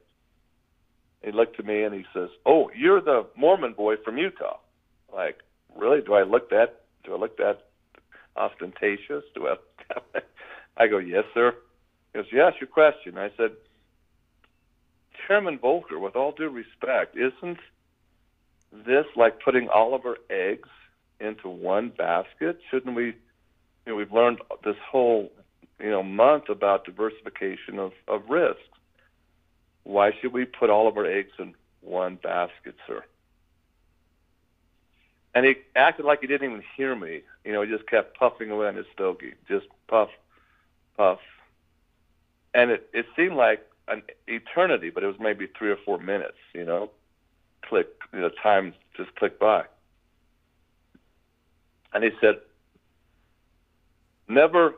he 1.24 1.32
looked 1.32 1.58
at 1.58 1.66
me 1.66 1.82
and 1.82 1.94
he 1.94 2.04
says, 2.12 2.28
"Oh, 2.44 2.70
you're 2.74 3.00
the 3.00 3.26
Mormon 3.36 3.72
boy 3.72 3.96
from 3.96 4.18
Utah." 4.18 4.58
Like, 5.12 5.38
really? 5.74 6.00
Do 6.00 6.14
I 6.14 6.22
look 6.22 6.50
that? 6.50 6.82
Do 7.04 7.14
I 7.14 7.18
look 7.18 7.36
that 7.38 7.66
ostentatious? 8.36 9.24
Do 9.34 9.48
I? 9.48 10.20
I 10.76 10.86
go, 10.86 10.98
"Yes, 10.98 11.24
sir." 11.32 11.54
He 12.12 12.18
goes, 12.18 12.28
"Yes, 12.32 12.54
your 12.60 12.68
question." 12.68 13.16
I 13.16 13.30
said, 13.36 13.52
"Chairman 15.26 15.58
Volcker, 15.58 16.00
with 16.00 16.16
all 16.16 16.32
due 16.32 16.50
respect, 16.50 17.16
isn't 17.16 17.58
this 18.72 19.06
like 19.16 19.40
putting 19.40 19.68
all 19.68 19.94
of 19.94 20.04
our 20.04 20.18
eggs 20.28 20.68
into 21.20 21.48
one 21.48 21.90
basket? 21.90 22.58
Shouldn't 22.70 22.94
we?" 22.94 23.14
You 23.86 23.92
know, 23.92 23.96
we've 23.96 24.12
learned 24.12 24.40
this 24.64 24.76
whole 24.90 25.30
you 25.80 25.90
know 25.90 26.02
month 26.02 26.48
about 26.48 26.84
diversification 26.84 27.78
of, 27.78 27.92
of 28.08 28.28
risks. 28.28 28.62
Why 29.84 30.12
should 30.20 30.32
we 30.32 30.44
put 30.44 30.70
all 30.70 30.88
of 30.88 30.96
our 30.96 31.06
eggs 31.06 31.32
in 31.38 31.54
one 31.80 32.16
basket, 32.16 32.74
sir? 32.86 33.04
And 35.34 35.44
he 35.44 35.56
acted 35.74 36.04
like 36.04 36.20
he 36.20 36.26
didn't 36.26 36.48
even 36.48 36.62
hear 36.76 36.94
me. 36.94 37.22
You 37.44 37.52
know, 37.52 37.62
he 37.62 37.70
just 37.70 37.86
kept 37.88 38.18
puffing 38.18 38.50
away 38.50 38.68
on 38.68 38.76
his 38.76 38.86
stogie, 38.92 39.34
just 39.48 39.66
puff, 39.88 40.08
puff. 40.96 41.18
And 42.54 42.70
it, 42.70 42.88
it 42.92 43.06
seemed 43.16 43.34
like 43.34 43.66
an 43.88 44.02
eternity, 44.26 44.90
but 44.90 45.02
it 45.02 45.06
was 45.06 45.16
maybe 45.18 45.48
three 45.58 45.70
or 45.70 45.76
four 45.84 45.98
minutes, 45.98 46.38
you 46.54 46.64
know. 46.64 46.90
Click, 47.68 47.88
you 48.12 48.20
know, 48.20 48.30
time 48.42 48.74
just 48.96 49.14
clicked 49.16 49.40
by. 49.40 49.64
And 51.92 52.04
he 52.04 52.10
said, 52.20 52.36
Never 54.28 54.74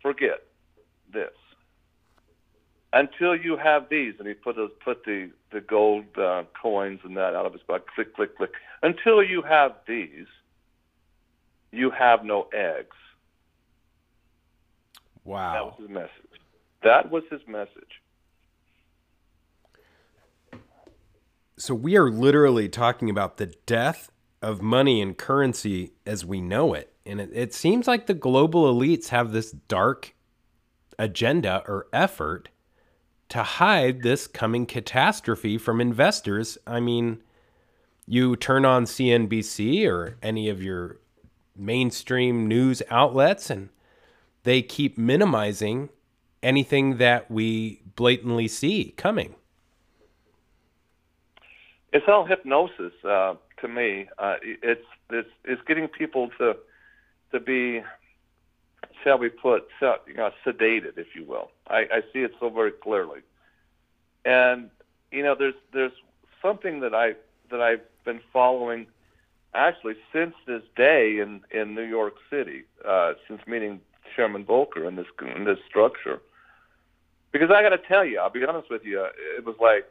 forget 0.00 0.42
this. 1.12 1.30
Until 2.94 3.34
you 3.34 3.56
have 3.56 3.88
these, 3.88 4.14
and 4.18 4.28
he 4.28 4.34
put 4.34 4.56
those, 4.56 4.70
put 4.84 5.04
the 5.04 5.30
the 5.50 5.60
gold 5.60 6.04
uh, 6.18 6.44
coins 6.60 7.00
and 7.04 7.16
that 7.16 7.34
out 7.34 7.46
of 7.46 7.52
his 7.52 7.62
pocket. 7.62 7.86
Click, 7.94 8.14
click, 8.14 8.36
click. 8.36 8.50
Until 8.82 9.22
you 9.22 9.42
have 9.42 9.72
these, 9.86 10.26
you 11.70 11.90
have 11.90 12.24
no 12.24 12.48
eggs. 12.52 12.96
Wow. 15.24 15.52
That 15.54 15.64
was 15.64 15.74
his 15.80 15.88
message. 15.88 16.40
That 16.82 17.10
was 17.10 17.22
his 17.30 17.40
message. 17.46 18.02
So 21.56 21.74
we 21.74 21.96
are 21.96 22.10
literally 22.10 22.68
talking 22.68 23.08
about 23.08 23.36
the 23.36 23.54
death 23.66 24.10
of 24.42 24.60
money 24.60 25.00
and 25.00 25.16
currency 25.16 25.92
as 26.04 26.24
we 26.24 26.40
know 26.40 26.74
it. 26.74 26.92
And 27.06 27.20
it, 27.20 27.30
it 27.32 27.54
seems 27.54 27.86
like 27.86 28.06
the 28.06 28.14
global 28.14 28.72
elites 28.72 29.08
have 29.08 29.32
this 29.32 29.52
dark 29.52 30.14
agenda 30.98 31.62
or 31.68 31.86
effort 31.92 32.48
to 33.32 33.42
hide 33.42 34.02
this 34.02 34.26
coming 34.26 34.66
catastrophe 34.66 35.56
from 35.56 35.80
investors. 35.80 36.58
I 36.66 36.80
mean, 36.80 37.22
you 38.06 38.36
turn 38.36 38.66
on 38.66 38.84
CNBC 38.84 39.88
or 39.88 40.18
any 40.22 40.50
of 40.50 40.62
your 40.62 40.98
mainstream 41.56 42.46
news 42.46 42.82
outlets, 42.90 43.48
and 43.48 43.70
they 44.42 44.60
keep 44.60 44.98
minimizing 44.98 45.88
anything 46.42 46.98
that 46.98 47.30
we 47.30 47.80
blatantly 47.96 48.48
see 48.48 48.92
coming. 48.98 49.34
It's 51.90 52.04
all 52.08 52.26
hypnosis 52.26 52.92
uh, 53.02 53.36
to 53.62 53.68
me. 53.68 54.10
Uh, 54.18 54.34
it's, 54.42 54.84
it's 55.08 55.30
it's 55.46 55.62
getting 55.66 55.88
people 55.88 56.28
to 56.36 56.56
to 57.30 57.40
be, 57.40 57.80
shall 59.02 59.18
we 59.18 59.28
put, 59.28 59.68
you 59.80 60.14
know, 60.14 60.30
sedated, 60.44 60.96
if 60.96 61.14
you 61.14 61.24
will. 61.24 61.50
I, 61.68 61.80
I 61.92 62.00
see 62.12 62.20
it 62.20 62.32
so 62.40 62.50
very 62.50 62.72
clearly. 62.72 63.20
And 64.24 64.70
you 65.10 65.22
know, 65.22 65.34
there's 65.38 65.54
there's 65.72 65.92
something 66.40 66.80
that 66.80 66.94
I 66.94 67.14
that 67.50 67.60
I've 67.60 67.82
been 68.04 68.20
following 68.32 68.86
actually 69.54 69.94
since 70.12 70.34
this 70.46 70.62
day 70.76 71.18
in 71.18 71.40
in 71.50 71.74
New 71.74 71.82
York 71.82 72.14
City, 72.30 72.64
uh, 72.86 73.14
since 73.28 73.40
meeting 73.46 73.80
Chairman 74.14 74.44
Volcker 74.44 74.86
in 74.86 74.96
this 74.96 75.06
in 75.36 75.44
this 75.44 75.58
structure. 75.68 76.20
Because 77.32 77.50
I 77.50 77.62
got 77.62 77.70
to 77.70 77.78
tell 77.78 78.04
you, 78.04 78.18
I'll 78.18 78.30
be 78.30 78.44
honest 78.44 78.68
with 78.68 78.84
you, 78.84 79.02
it 79.36 79.44
was 79.44 79.56
like, 79.58 79.90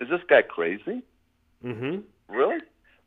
is 0.00 0.08
this 0.08 0.20
guy 0.28 0.42
crazy? 0.42 1.02
Mm-hmm. 1.64 1.98
Really? 2.28 2.58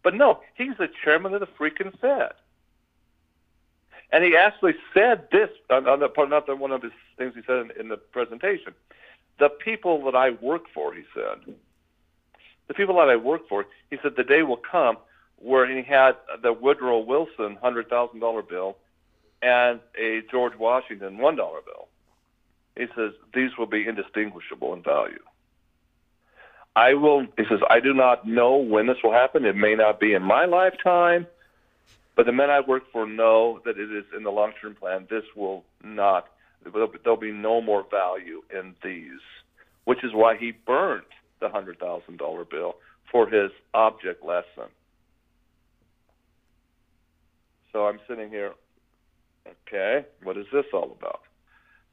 But 0.03 0.15
no, 0.15 0.41
he's 0.55 0.75
the 0.77 0.89
chairman 1.03 1.33
of 1.33 1.39
the 1.39 1.47
freaking 1.47 1.97
Fed. 1.99 2.33
And 4.11 4.23
he 4.23 4.35
actually 4.35 4.73
said 4.93 5.27
this 5.31 5.49
on, 5.69 5.87
on 5.87 5.99
the 5.99 6.09
part, 6.09 6.29
not 6.29 6.47
the, 6.47 6.55
one 6.55 6.71
of 6.71 6.81
his 6.81 6.91
things 7.17 7.33
he 7.35 7.41
said 7.45 7.57
in, 7.57 7.71
in 7.79 7.87
the 7.89 7.97
presentation. 7.97 8.73
The 9.39 9.49
people 9.49 10.03
that 10.05 10.15
I 10.15 10.31
work 10.31 10.63
for, 10.73 10.93
he 10.93 11.03
said, 11.13 11.55
the 12.67 12.73
people 12.73 12.95
that 12.95 13.09
I 13.09 13.15
work 13.15 13.47
for, 13.47 13.65
he 13.89 13.97
said, 14.01 14.13
the 14.17 14.23
day 14.23 14.43
will 14.43 14.61
come 14.71 14.97
where 15.37 15.67
he 15.67 15.83
had 15.83 16.13
the 16.43 16.53
Woodrow 16.53 16.99
Wilson 16.99 17.57
hundred 17.61 17.89
thousand 17.89 18.19
dollar 18.19 18.41
bill 18.41 18.77
and 19.41 19.79
a 19.97 20.21
George 20.29 20.53
Washington 20.57 21.17
one 21.17 21.35
dollar 21.35 21.59
bill. 21.65 21.87
He 22.75 22.85
says 22.95 23.13
these 23.33 23.51
will 23.57 23.65
be 23.65 23.87
indistinguishable 23.87 24.73
in 24.73 24.83
value. 24.83 25.23
I 26.75 26.93
will. 26.93 27.21
He 27.37 27.43
says 27.49 27.59
I 27.69 27.79
do 27.79 27.93
not 27.93 28.27
know 28.27 28.57
when 28.57 28.87
this 28.87 28.97
will 29.03 29.13
happen. 29.13 29.45
It 29.45 29.55
may 29.55 29.75
not 29.75 29.99
be 29.99 30.13
in 30.13 30.21
my 30.21 30.45
lifetime. 30.45 31.27
But 32.19 32.25
the 32.25 32.33
men 32.33 32.49
I 32.49 32.59
work 32.59 32.83
for 32.91 33.07
know 33.07 33.61
that 33.63 33.77
it 33.77 33.89
is 33.93 34.03
in 34.13 34.23
the 34.23 34.29
long-term 34.29 34.75
plan. 34.75 35.07
This 35.09 35.23
will 35.37 35.63
not. 35.81 36.27
There'll 36.65 37.15
be 37.15 37.31
no 37.31 37.61
more 37.61 37.85
value 37.89 38.41
in 38.53 38.75
these, 38.83 39.21
which 39.85 40.03
is 40.03 40.11
why 40.13 40.35
he 40.35 40.51
burned 40.51 41.05
the 41.39 41.47
hundred 41.47 41.79
thousand 41.79 42.17
dollar 42.17 42.43
bill 42.43 42.75
for 43.09 43.29
his 43.29 43.51
object 43.73 44.21
lesson. 44.21 44.67
So 47.71 47.87
I'm 47.87 48.01
sitting 48.05 48.29
here. 48.29 48.51
Okay, 49.65 50.05
what 50.21 50.35
is 50.37 50.47
this 50.51 50.65
all 50.73 50.97
about? 50.99 51.21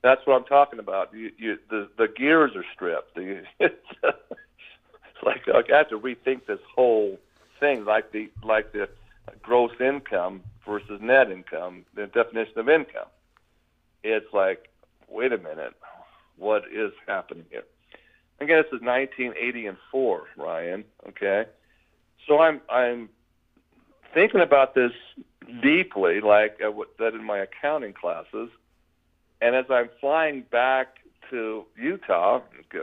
That's 0.02 0.26
what 0.26 0.34
I'm 0.34 0.44
talking 0.46 0.80
about. 0.80 1.14
You, 1.14 1.30
you, 1.38 1.56
the 1.70 1.88
the 1.96 2.08
gears 2.08 2.50
are 2.56 2.64
stripped. 2.74 3.14
The, 3.14 3.44
it's, 3.60 3.76
it's 4.02 5.22
like 5.22 5.42
I 5.48 5.76
have 5.76 5.90
to 5.90 6.00
rethink 6.00 6.46
this 6.46 6.58
whole 6.74 7.16
thing, 7.60 7.84
like 7.84 8.10
the 8.10 8.28
like 8.42 8.72
the 8.72 8.88
gross 9.42 9.72
income 9.80 10.42
versus 10.66 11.00
net 11.00 11.30
income, 11.30 11.84
the 11.94 12.06
definition 12.06 12.58
of 12.58 12.68
income. 12.68 13.08
It's 14.02 14.32
like, 14.32 14.68
wait 15.08 15.32
a 15.32 15.38
minute, 15.38 15.74
what 16.36 16.64
is 16.72 16.92
happening 17.06 17.44
here? 17.50 17.64
Again, 18.40 18.58
this 18.58 18.66
is 18.66 18.84
1980 18.84 19.66
and 19.66 19.76
four, 19.90 20.24
Ryan. 20.36 20.84
Okay, 21.08 21.46
so 22.26 22.38
I'm 22.38 22.60
I'm 22.68 23.08
thinking 24.12 24.40
about 24.40 24.74
this 24.74 24.92
deeply, 25.62 26.20
like 26.20 26.60
uh, 26.64 26.70
that 26.98 27.14
in 27.14 27.24
my 27.24 27.38
accounting 27.38 27.92
classes, 27.92 28.50
And 29.40 29.54
as 29.54 29.66
I'm 29.70 29.90
flying 30.00 30.42
back 30.50 30.98
to 31.30 31.64
Utah, 31.76 32.40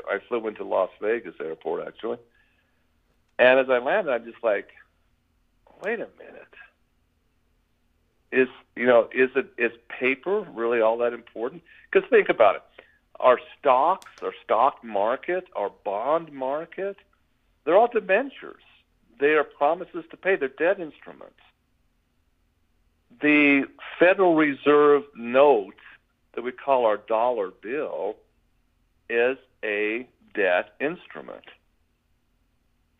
I 0.09 0.19
flew 0.27 0.47
into 0.47 0.63
Las 0.63 0.89
Vegas 1.01 1.35
airport 1.39 1.87
actually. 1.87 2.17
And 3.39 3.59
as 3.59 3.69
I 3.69 3.79
landed, 3.79 4.11
I'm 4.11 4.25
just 4.25 4.43
like, 4.43 4.69
wait 5.83 5.99
a 5.99 6.07
minute. 6.17 6.47
Is 8.31 8.47
you 8.75 8.87
know 8.87 9.09
is 9.13 9.29
it 9.35 9.53
is 9.57 9.71
paper 9.89 10.41
really 10.53 10.81
all 10.81 10.97
that 10.99 11.13
important? 11.13 11.61
Because 11.91 12.09
think 12.09 12.29
about 12.29 12.55
it, 12.55 12.63
our 13.19 13.39
stocks, 13.59 14.11
our 14.21 14.33
stock 14.43 14.83
market, 14.83 15.45
our 15.55 15.69
bond 15.83 16.31
market, 16.31 16.97
they're 17.63 17.77
all 17.77 17.89
debentures. 17.91 18.63
They 19.19 19.35
are 19.35 19.43
promises 19.43 20.03
to 20.09 20.17
pay. 20.17 20.35
They're 20.35 20.47
debt 20.47 20.79
instruments. 20.79 21.39
The 23.21 23.67
Federal 23.99 24.35
Reserve 24.35 25.03
note 25.15 25.75
that 26.33 26.43
we 26.43 26.51
call 26.51 26.85
our 26.85 26.97
dollar 26.97 27.51
bill 27.51 28.15
is 29.09 29.37
a 29.63 30.07
debt 30.33 30.73
instrument. 30.79 31.45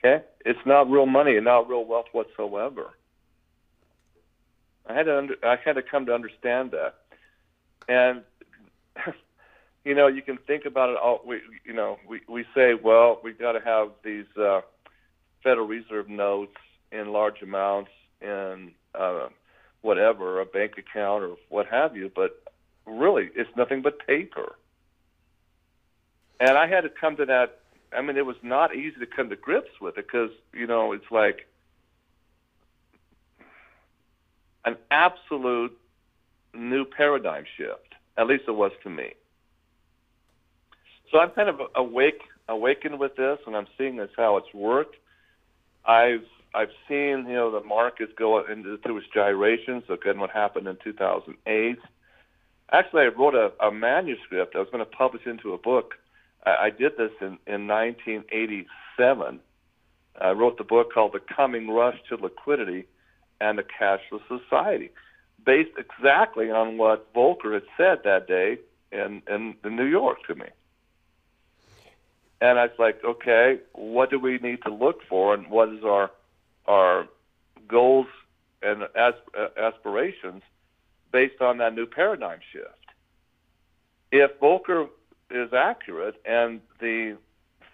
Okay, 0.06 0.24
it's 0.46 0.60
not 0.66 0.90
real 0.90 1.06
money 1.06 1.36
and 1.38 1.46
not 1.46 1.70
real 1.70 1.86
wealth 1.86 2.08
whatsoever. 2.12 2.90
I 4.86 4.94
had 4.94 5.06
to 5.06 5.18
under, 5.18 5.36
I 5.44 5.56
had 5.64 5.74
to 5.74 5.82
come 5.82 6.06
to 6.08 6.14
understand 6.14 6.72
that, 6.72 6.96
and 7.88 8.24
you 9.86 9.96
know 9.96 10.08
you 10.08 10.22
can 10.22 10.38
think 10.38 10.66
about 10.66 10.90
it 10.90 10.98
all. 10.98 11.22
We 11.26 11.40
you 11.64 11.74
know 11.74 12.00
we 12.08 12.22
we 12.28 12.46
say 12.54 12.74
well 12.74 13.22
we've 13.24 13.40
got 13.40 13.54
to 13.54 13.62
have 13.62 13.92
these 14.04 14.26
uh, 14.38 14.62
Federal 15.42 15.68
Reserve 15.68 16.10
notes 16.10 16.58
in 16.92 17.14
large 17.14 17.42
amounts 17.42 17.92
in 18.22 18.72
uh, 18.94 19.28
whatever 19.82 20.42
a 20.42 20.46
bank 20.46 20.78
account 20.78 21.24
or 21.24 21.36
what 21.48 21.68
have 21.68 21.96
you, 21.96 22.12
but 22.14 22.44
really 22.86 23.30
it's 23.36 23.50
nothing 23.56 23.82
but 23.82 24.06
paper. 24.06 24.56
And 26.40 26.58
I 26.58 26.68
had 26.68 26.82
to 26.82 26.90
come 26.90 27.16
to 27.18 27.26
that. 27.26 27.60
I 27.96 28.02
mean, 28.02 28.18
it 28.18 28.26
was 28.26 28.36
not 28.44 28.76
easy 28.76 29.00
to 29.00 29.06
come 29.06 29.30
to 29.30 29.36
grips 29.36 29.80
with 29.82 29.98
it 29.98 30.08
because 30.08 30.32
you 30.54 30.68
know 30.68 30.92
it's 30.92 31.12
like 31.12 31.48
an 34.66 34.78
absolute 34.92 35.78
new 36.54 36.86
paradigm 36.86 37.46
shift. 37.58 37.96
At 38.18 38.28
least 38.28 38.44
it 38.48 38.52
was 38.52 38.72
to 38.84 38.90
me. 38.90 39.14
So 41.12 41.20
I'm 41.20 41.32
kind 41.32 41.50
of 41.50 41.60
awake, 41.76 42.22
awakened 42.48 43.00
with 43.00 43.16
this, 43.16 43.40
and 43.46 43.56
I'm 43.56 43.68
seeing 43.78 43.98
this 43.98 44.10
how 44.18 44.38
it's 44.38 44.54
worked. 44.54 44.96
I've 45.86 46.26
I've 46.56 46.72
seen 46.88 47.26
you 47.28 47.36
know 47.36 47.52
the 47.52 47.66
markets 47.66 48.14
go 48.18 48.44
into 48.46 48.78
through 48.78 48.98
its 48.98 49.08
gyrations. 49.14 49.84
Again, 49.90 50.20
what 50.20 50.30
happened 50.30 50.68
in 50.68 50.78
2008. 50.84 51.78
Actually, 52.72 53.04
I 53.04 53.08
wrote 53.08 53.36
a, 53.36 53.52
a 53.64 53.72
manuscript. 53.72 54.56
I 54.56 54.60
was 54.60 54.68
going 54.72 54.84
to 54.84 54.90
publish 54.90 55.26
into 55.26 55.54
a 55.54 55.58
book. 55.58 55.96
I, 56.46 56.70
did 56.70 56.98
this 56.98 57.12
in 57.22 57.38
in 57.48 57.68
1987. 57.68 59.40
I 60.22 60.32
wrote 60.32 60.58
the 60.58 60.64
book 60.64 60.94
called 60.94 61.14
The 61.14 61.22
Coming 61.36 61.70
Rush 61.70 61.98
to 62.10 62.16
Liquidity 62.16 62.86
and 63.42 63.58
the 63.58 63.64
cashless 63.64 64.22
society, 64.28 64.92
based 65.46 65.78
exactly 65.78 66.52
on 66.52 66.78
what 66.78 67.14
Volcker 67.14 67.54
had 67.54 67.64
said 67.78 68.00
that 68.04 68.28
day 68.28 68.60
in, 68.92 69.22
in, 69.30 69.56
in 69.64 69.76
New 69.76 69.86
York 69.86 70.20
to 70.28 70.36
me. 70.36 70.46
And 72.40 72.60
I 72.60 72.64
was 72.64 72.76
like, 72.78 73.04
okay, 73.04 73.60
what 73.74 74.10
do 74.10 74.20
we 74.20 74.38
need 74.38 74.62
to 74.64 74.74
look 74.74 75.02
for, 75.08 75.34
and 75.34 75.50
what 75.50 75.70
is 75.70 75.84
our 75.84 76.12
our 76.66 77.08
goals 77.68 78.08
and 78.62 78.84
uh, 78.84 79.12
aspirations 79.58 80.42
based 81.12 81.42
on 81.42 81.58
that 81.58 81.74
new 81.74 81.86
paradigm 81.86 82.40
shift? 82.52 82.68
If 84.12 84.40
Volcker 84.40 84.88
is 85.34 85.54
accurate 85.54 86.16
and 86.26 86.62
the 86.80 87.18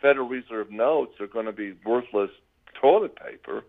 Federal 0.01 0.28
Reserve 0.28 0.72
notes 0.72 1.20
are 1.20 1.28
going 1.28 1.45
to 1.45 1.51
be 1.51 1.74
worthless 1.86 2.32
toilet 2.80 3.16
paper, 3.16 3.64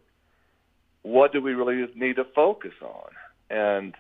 what 1.03 1.33
do 1.33 1.41
we 1.41 1.55
really 1.55 1.87
need 1.95 2.17
to 2.17 2.25
focus 2.25 2.75
on? 2.83 3.11
And 3.49 3.95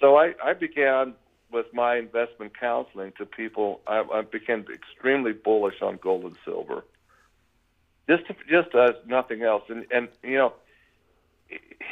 so 0.00 0.16
I, 0.16 0.34
I 0.42 0.52
began 0.54 1.14
with 1.50 1.66
my 1.72 1.96
investment 1.96 2.58
counseling 2.58 3.12
to 3.18 3.26
people. 3.26 3.80
I, 3.86 4.04
I 4.12 4.22
became 4.22 4.64
extremely 4.72 5.32
bullish 5.32 5.80
on 5.82 5.98
gold 6.00 6.24
and 6.24 6.36
silver, 6.44 6.84
just 8.08 8.26
to, 8.26 8.34
just 8.48 8.74
as 8.74 8.94
nothing 9.06 9.42
else. 9.42 9.64
And 9.68 9.86
and 9.90 10.08
you 10.22 10.36
know, 10.36 10.52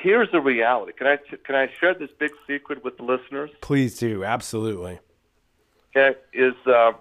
here's 0.03 0.31
the 0.31 0.41
reality. 0.41 0.93
Can 0.93 1.07
I 1.07 1.17
can 1.45 1.55
I 1.55 1.69
share 1.81 1.95
this 1.95 2.11
big 2.19 2.33
secret 2.47 2.85
with 2.85 2.99
the 2.99 3.05
listeners? 3.05 3.51
Please 3.61 3.99
do. 3.99 4.25
Absolutely. 4.25 5.01
Okay. 5.97 6.19
Is 6.33 6.55
uh, 6.67 6.93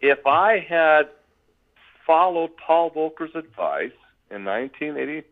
if 0.00 0.26
I 0.26 0.64
had 0.68 1.08
followed 2.06 2.50
Paul 2.56 2.90
Volcker's 2.90 3.34
advice 3.34 3.92
in 4.30 4.44
1980 4.44 5.26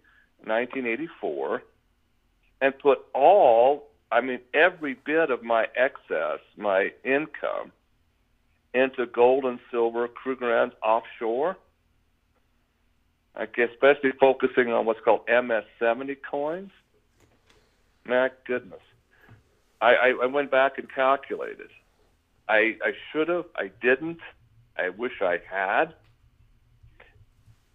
1984 0.44 1.62
and 2.60 2.78
put 2.78 2.98
all, 3.14 3.88
I 4.10 4.20
mean, 4.20 4.40
every 4.54 4.94
bit 4.94 5.30
of 5.30 5.42
my 5.42 5.66
excess, 5.76 6.40
my 6.56 6.92
income, 7.04 7.72
into 8.74 9.06
gold 9.06 9.44
and 9.44 9.58
silver, 9.70 10.08
Krugerrands 10.08 10.72
offshore. 10.82 11.56
Especially 13.36 14.10
focusing 14.18 14.72
on 14.72 14.84
what's 14.84 15.00
called 15.00 15.26
MS70 15.28 16.16
coins. 16.28 16.70
My 18.04 18.30
goodness. 18.46 18.80
I, 19.80 19.94
I, 19.94 20.08
I 20.22 20.26
went 20.26 20.50
back 20.50 20.78
and 20.78 20.92
calculated. 20.92 21.70
I, 22.48 22.76
I 22.82 22.92
should 23.12 23.28
have. 23.28 23.44
I 23.54 23.70
didn't. 23.80 24.18
I 24.78 24.90
wish 24.90 25.20
I 25.20 25.38
had. 25.50 25.94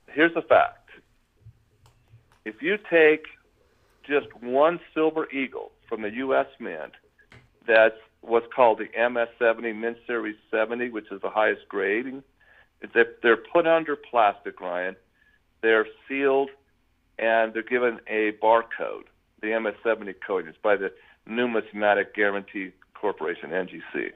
Here's 0.07 0.33
the 0.33 0.41
fact 0.41 0.89
if 2.45 2.61
you 2.61 2.77
take 2.89 3.25
just 4.07 4.27
one 4.41 4.79
silver 4.93 5.29
eagle 5.31 5.71
from 5.87 6.01
the 6.01 6.11
U.S. 6.11 6.47
Mint, 6.59 6.93
that's 7.67 7.95
what's 8.21 8.47
called 8.53 8.79
the 8.79 8.87
MS70 8.97 9.75
Mint 9.75 9.97
Series 10.05 10.35
70, 10.51 10.89
which 10.89 11.11
is 11.11 11.21
the 11.21 11.29
highest 11.29 11.67
grading. 11.69 12.23
If 12.81 12.91
they're 13.21 13.37
put 13.37 13.65
under 13.65 13.95
plastic, 13.95 14.59
Ryan, 14.59 14.95
they're 15.61 15.87
sealed 16.07 16.49
and 17.17 17.53
they're 17.53 17.63
given 17.63 17.99
a 18.07 18.33
barcode, 18.43 19.05
the 19.41 19.47
MS70 19.47 20.15
code. 20.25 20.47
It's 20.47 20.57
by 20.61 20.75
the 20.75 20.91
Numismatic 21.25 22.13
Guarantee 22.13 22.71
Corporation, 22.93 23.51
NGC. 23.51 24.11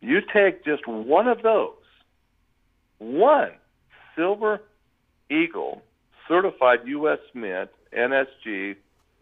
You 0.00 0.20
take 0.32 0.64
just 0.64 0.86
one 0.86 1.28
of 1.28 1.42
those, 1.42 1.74
one 2.98 3.52
silver 4.16 4.62
eagle 5.30 5.82
certified 6.26 6.80
U.S. 6.86 7.18
Mint, 7.34 7.70
NSG, 7.96 8.76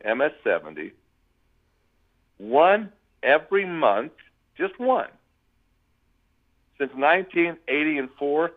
MS70, 0.06 0.92
one 2.36 2.92
every 3.22 3.64
month, 3.66 4.12
just 4.56 4.78
one. 4.78 5.08
Since 6.78 6.92
1980 6.94 7.98
and 7.98 8.08
4, 8.18 8.52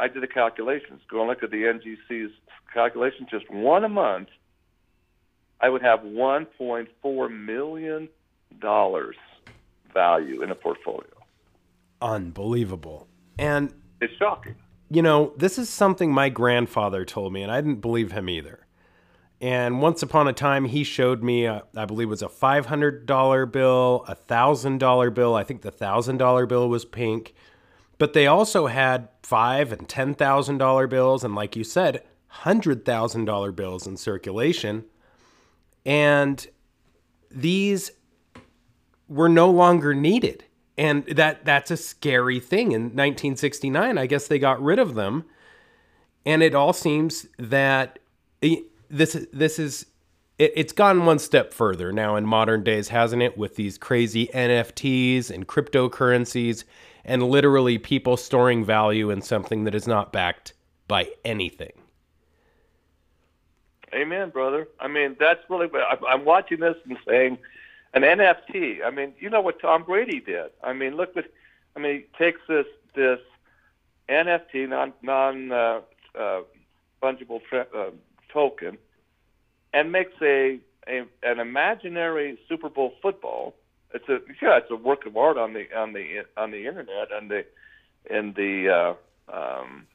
I 0.00 0.08
did 0.08 0.22
the 0.22 0.26
calculations. 0.26 1.00
Go 1.08 1.20
and 1.20 1.28
look 1.28 1.42
at 1.42 1.50
the 1.50 1.62
NGC's 1.62 2.32
calculations, 2.72 3.28
just 3.30 3.48
one 3.50 3.84
a 3.84 3.88
month, 3.88 4.28
I 5.60 5.68
would 5.68 5.82
have 5.82 6.00
$1.4 6.00 7.44
million 7.44 8.08
value 9.92 10.42
in 10.42 10.50
a 10.50 10.54
portfolio. 10.54 11.10
Unbelievable. 12.00 13.08
And 13.38 13.72
it's 14.00 14.14
shocking 14.14 14.56
you 14.90 15.02
know, 15.02 15.32
this 15.36 15.58
is 15.58 15.68
something 15.68 16.12
my 16.12 16.28
grandfather 16.28 17.04
told 17.04 17.32
me, 17.32 17.42
and 17.42 17.52
I 17.52 17.60
didn't 17.60 17.80
believe 17.80 18.12
him 18.12 18.28
either. 18.28 18.60
And 19.40 19.80
once 19.80 20.02
upon 20.02 20.26
a 20.26 20.32
time, 20.32 20.64
he 20.64 20.82
showed 20.82 21.22
me, 21.22 21.44
a, 21.44 21.62
I 21.76 21.84
believe 21.84 22.08
it 22.08 22.10
was 22.10 22.22
a 22.22 22.28
$500 22.28 23.52
bill, 23.52 24.04
a 24.08 24.16
$1,000 24.16 25.14
bill. 25.14 25.34
I 25.34 25.44
think 25.44 25.62
the 25.62 25.70
$1,000 25.70 26.48
bill 26.48 26.68
was 26.68 26.84
pink. 26.84 27.34
But 27.98 28.14
they 28.14 28.26
also 28.26 28.66
had 28.66 29.08
five 29.22 29.72
and 29.72 29.88
$10,000 29.88 30.88
bills, 30.88 31.22
and 31.22 31.34
like 31.34 31.54
you 31.54 31.64
said, 31.64 32.02
$100,000 32.32 33.56
bills 33.56 33.86
in 33.86 33.96
circulation. 33.96 34.84
And 35.84 36.46
these 37.30 37.92
were 39.08 39.28
no 39.28 39.50
longer 39.50 39.94
needed. 39.94 40.44
And 40.76 41.04
that 41.06 41.44
that's 41.44 41.70
a 41.70 41.76
scary 41.76 42.38
thing. 42.38 42.72
In 42.72 42.82
1969 42.82 43.98
i 43.98 44.06
guess 44.06 44.28
they 44.28 44.38
got 44.38 44.62
rid 44.62 44.78
of 44.78 44.94
them. 44.94 45.24
And 46.24 46.42
it 46.42 46.54
all 46.54 46.72
seems 46.72 47.26
that 47.38 47.98
this 48.88 49.26
this 49.32 49.58
is 49.58 49.86
it, 50.38 50.52
it's 50.54 50.72
gone 50.72 51.04
one 51.04 51.18
step 51.18 51.52
further 51.52 51.92
now 51.92 52.16
in 52.16 52.24
modern 52.26 52.62
days 52.62 52.88
hasn't 52.88 53.22
it 53.22 53.36
with 53.36 53.56
these 53.56 53.76
crazy 53.76 54.28
nfts 54.28 55.30
and 55.30 55.48
cryptocurrencies 55.48 56.64
and 57.04 57.22
literally 57.22 57.78
people 57.78 58.16
storing 58.16 58.64
value 58.64 59.10
in 59.10 59.22
something 59.22 59.64
that 59.64 59.74
is 59.74 59.86
not 59.86 60.12
backed 60.12 60.52
by 60.86 61.08
anything. 61.24 61.72
Amen 63.94 64.30
brother. 64.30 64.68
I 64.78 64.88
mean 64.88 65.16
that's 65.18 65.40
really 65.48 65.68
i'm 66.08 66.24
watching 66.24 66.60
this 66.60 66.76
and 66.88 66.98
saying 67.06 67.38
an 67.94 68.02
NFT. 68.02 68.84
I 68.84 68.90
mean, 68.90 69.14
you 69.18 69.30
know 69.30 69.40
what 69.40 69.60
Tom 69.60 69.84
Brady 69.84 70.20
did. 70.20 70.50
I 70.62 70.72
mean, 70.72 70.96
look 70.96 71.14
what 71.16 71.26
I 71.76 71.80
mean. 71.80 72.04
He 72.18 72.24
takes 72.24 72.40
this 72.48 72.66
this 72.94 73.20
NFT 74.08 74.68
non 74.68 74.92
non 75.02 75.52
uh, 75.52 75.80
uh, 76.18 76.40
fungible 77.02 77.40
tra- 77.48 77.66
uh, 77.74 77.90
token 78.32 78.78
and 79.72 79.92
makes 79.92 80.14
a, 80.22 80.58
a 80.86 81.04
an 81.22 81.40
imaginary 81.40 82.38
Super 82.48 82.68
Bowl 82.68 82.94
football. 83.02 83.54
It's 83.94 84.08
a 84.08 84.18
yeah, 84.42 84.58
it's 84.58 84.70
a 84.70 84.76
work 84.76 85.06
of 85.06 85.16
art 85.16 85.38
on 85.38 85.54
the 85.54 85.66
on 85.76 85.92
the 85.92 86.24
on 86.36 86.50
the 86.50 86.66
internet 86.66 87.08
and 87.12 87.30
the 87.30 87.44
in 88.10 88.32
the 88.34 88.94
uh, 89.30 89.34
um, 89.34 89.86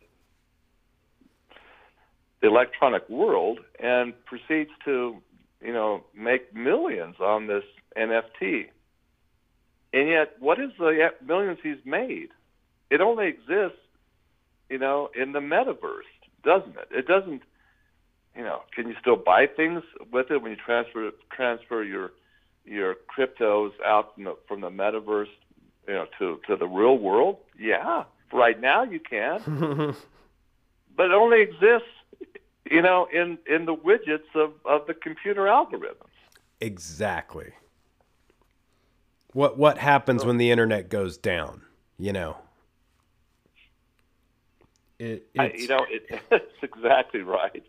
the 2.41 2.47
electronic 2.47 3.07
world, 3.09 3.59
and 3.79 4.13
proceeds 4.25 4.71
to 4.85 5.17
you 5.61 5.73
know 5.73 6.03
make 6.15 6.53
millions 6.55 7.15
on 7.19 7.47
this 7.47 7.63
NFT. 7.97 8.67
And 9.93 10.09
yet, 10.09 10.35
what 10.39 10.59
is 10.59 10.71
the 10.77 11.11
millions 11.25 11.59
he's 11.61 11.83
made? 11.85 12.29
It 12.89 13.01
only 13.01 13.27
exists, 13.27 13.79
you 14.69 14.79
know, 14.79 15.09
in 15.15 15.31
the 15.31 15.39
metaverse, 15.39 16.09
doesn't 16.43 16.75
it? 16.77 16.87
It 16.91 17.07
doesn't 17.07 17.43
you 18.35 18.43
know, 18.43 18.61
can 18.73 18.87
you 18.87 18.95
still 18.99 19.15
buy 19.15 19.47
things 19.47 19.83
with 20.11 20.31
it 20.31 20.41
when 20.41 20.51
you 20.51 20.57
transfer 20.57 21.11
transfer 21.31 21.83
your 21.83 22.11
your 22.65 22.95
cryptos 22.95 23.71
out 23.85 24.15
from 24.15 24.23
the 24.23 24.37
from 24.47 24.61
the 24.61 24.69
metaverse, 24.69 25.27
you 25.87 25.93
know, 25.93 26.05
to 26.19 26.39
to 26.47 26.55
the 26.55 26.67
real 26.67 26.97
world? 26.97 27.37
Yeah, 27.59 28.05
right 28.31 28.59
now 28.59 28.83
you 28.83 28.99
can, 28.99 29.39
but 30.95 31.05
it 31.05 31.11
only 31.11 31.41
exists, 31.41 31.89
you 32.69 32.81
know, 32.81 33.07
in 33.13 33.37
in 33.47 33.65
the 33.65 33.75
widgets 33.75 34.33
of 34.35 34.53
of 34.65 34.87
the 34.87 34.93
computer 34.93 35.43
algorithms. 35.43 36.09
Exactly. 36.59 37.51
What 39.33 39.57
what 39.57 39.77
happens 39.77 40.23
when 40.25 40.37
the 40.37 40.51
internet 40.51 40.89
goes 40.89 41.17
down? 41.17 41.61
You 41.97 42.13
know. 42.13 42.37
It, 44.99 45.27
I, 45.37 45.51
you 45.55 45.67
know, 45.67 45.85
it, 45.89 46.21
it's 46.31 46.63
exactly 46.63 47.21
right 47.21 47.65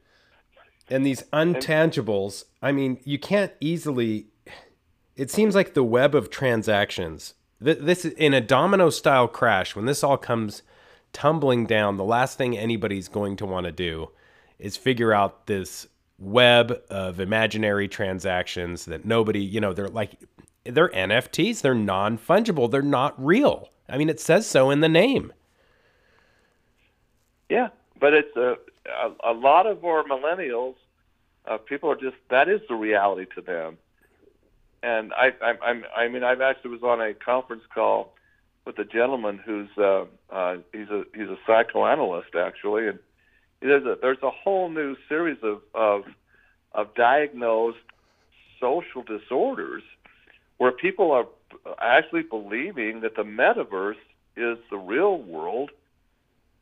and 0.88 1.04
these 1.04 1.22
untangibles 1.32 2.44
i 2.62 2.72
mean 2.72 2.98
you 3.04 3.18
can't 3.18 3.52
easily 3.60 4.26
it 5.16 5.30
seems 5.30 5.54
like 5.54 5.74
the 5.74 5.84
web 5.84 6.14
of 6.14 6.30
transactions 6.30 7.34
this 7.60 8.04
in 8.04 8.34
a 8.34 8.40
domino 8.40 8.90
style 8.90 9.28
crash 9.28 9.74
when 9.74 9.86
this 9.86 10.04
all 10.04 10.18
comes 10.18 10.62
tumbling 11.12 11.66
down 11.66 11.96
the 11.96 12.04
last 12.04 12.36
thing 12.36 12.56
anybody's 12.56 13.08
going 13.08 13.36
to 13.36 13.46
want 13.46 13.64
to 13.64 13.72
do 13.72 14.10
is 14.58 14.76
figure 14.76 15.12
out 15.12 15.46
this 15.46 15.86
web 16.18 16.80
of 16.90 17.20
imaginary 17.20 17.88
transactions 17.88 18.84
that 18.84 19.04
nobody 19.04 19.42
you 19.42 19.60
know 19.60 19.72
they're 19.72 19.88
like 19.88 20.18
they're 20.64 20.88
nfts 20.88 21.60
they're 21.60 21.74
non-fungible. 21.74 22.70
They're 22.70 22.82
not 22.82 23.14
real. 23.22 23.68
I 23.88 23.98
mean 23.98 24.08
it 24.08 24.20
says 24.20 24.46
so 24.46 24.70
in 24.70 24.80
the 24.80 24.88
name. 24.88 25.32
Yeah 27.48 27.68
but 28.00 28.12
it's 28.12 28.36
a 28.36 28.56
a, 28.86 29.30
a 29.30 29.32
lot 29.32 29.66
of 29.66 29.84
our 29.84 30.04
millennials, 30.04 30.74
uh, 31.46 31.58
people 31.58 31.90
are 31.90 31.96
just 31.96 32.16
that 32.30 32.48
is 32.48 32.60
the 32.68 32.74
reality 32.74 33.26
to 33.34 33.40
them. 33.40 33.78
And 34.82 35.12
I, 35.14 35.32
I, 35.42 35.54
I'm, 35.62 35.84
I 35.96 36.08
mean, 36.08 36.22
I've 36.22 36.40
actually 36.40 36.72
was 36.72 36.82
on 36.82 37.00
a 37.00 37.14
conference 37.14 37.62
call 37.72 38.14
with 38.66 38.78
a 38.78 38.84
gentleman 38.84 39.40
who's 39.44 39.68
uh, 39.78 40.04
uh, 40.30 40.56
he's 40.72 40.88
a 40.88 41.04
he's 41.14 41.28
a 41.28 41.38
psychoanalyst 41.46 42.34
actually, 42.34 42.88
and 42.88 42.98
there's 43.60 43.84
a 43.84 43.96
there's 44.00 44.22
a 44.22 44.30
whole 44.30 44.68
new 44.68 44.96
series 45.08 45.38
of 45.42 45.62
of 45.74 46.04
of 46.72 46.94
diagnosed 46.94 47.78
social 48.60 49.02
disorders 49.02 49.82
where 50.58 50.72
people 50.72 51.10
are 51.12 51.26
actually 51.80 52.22
believing 52.22 53.00
that 53.00 53.16
the 53.16 53.22
metaverse 53.22 53.96
is 54.36 54.58
the 54.70 54.76
real 54.76 55.18
world 55.18 55.70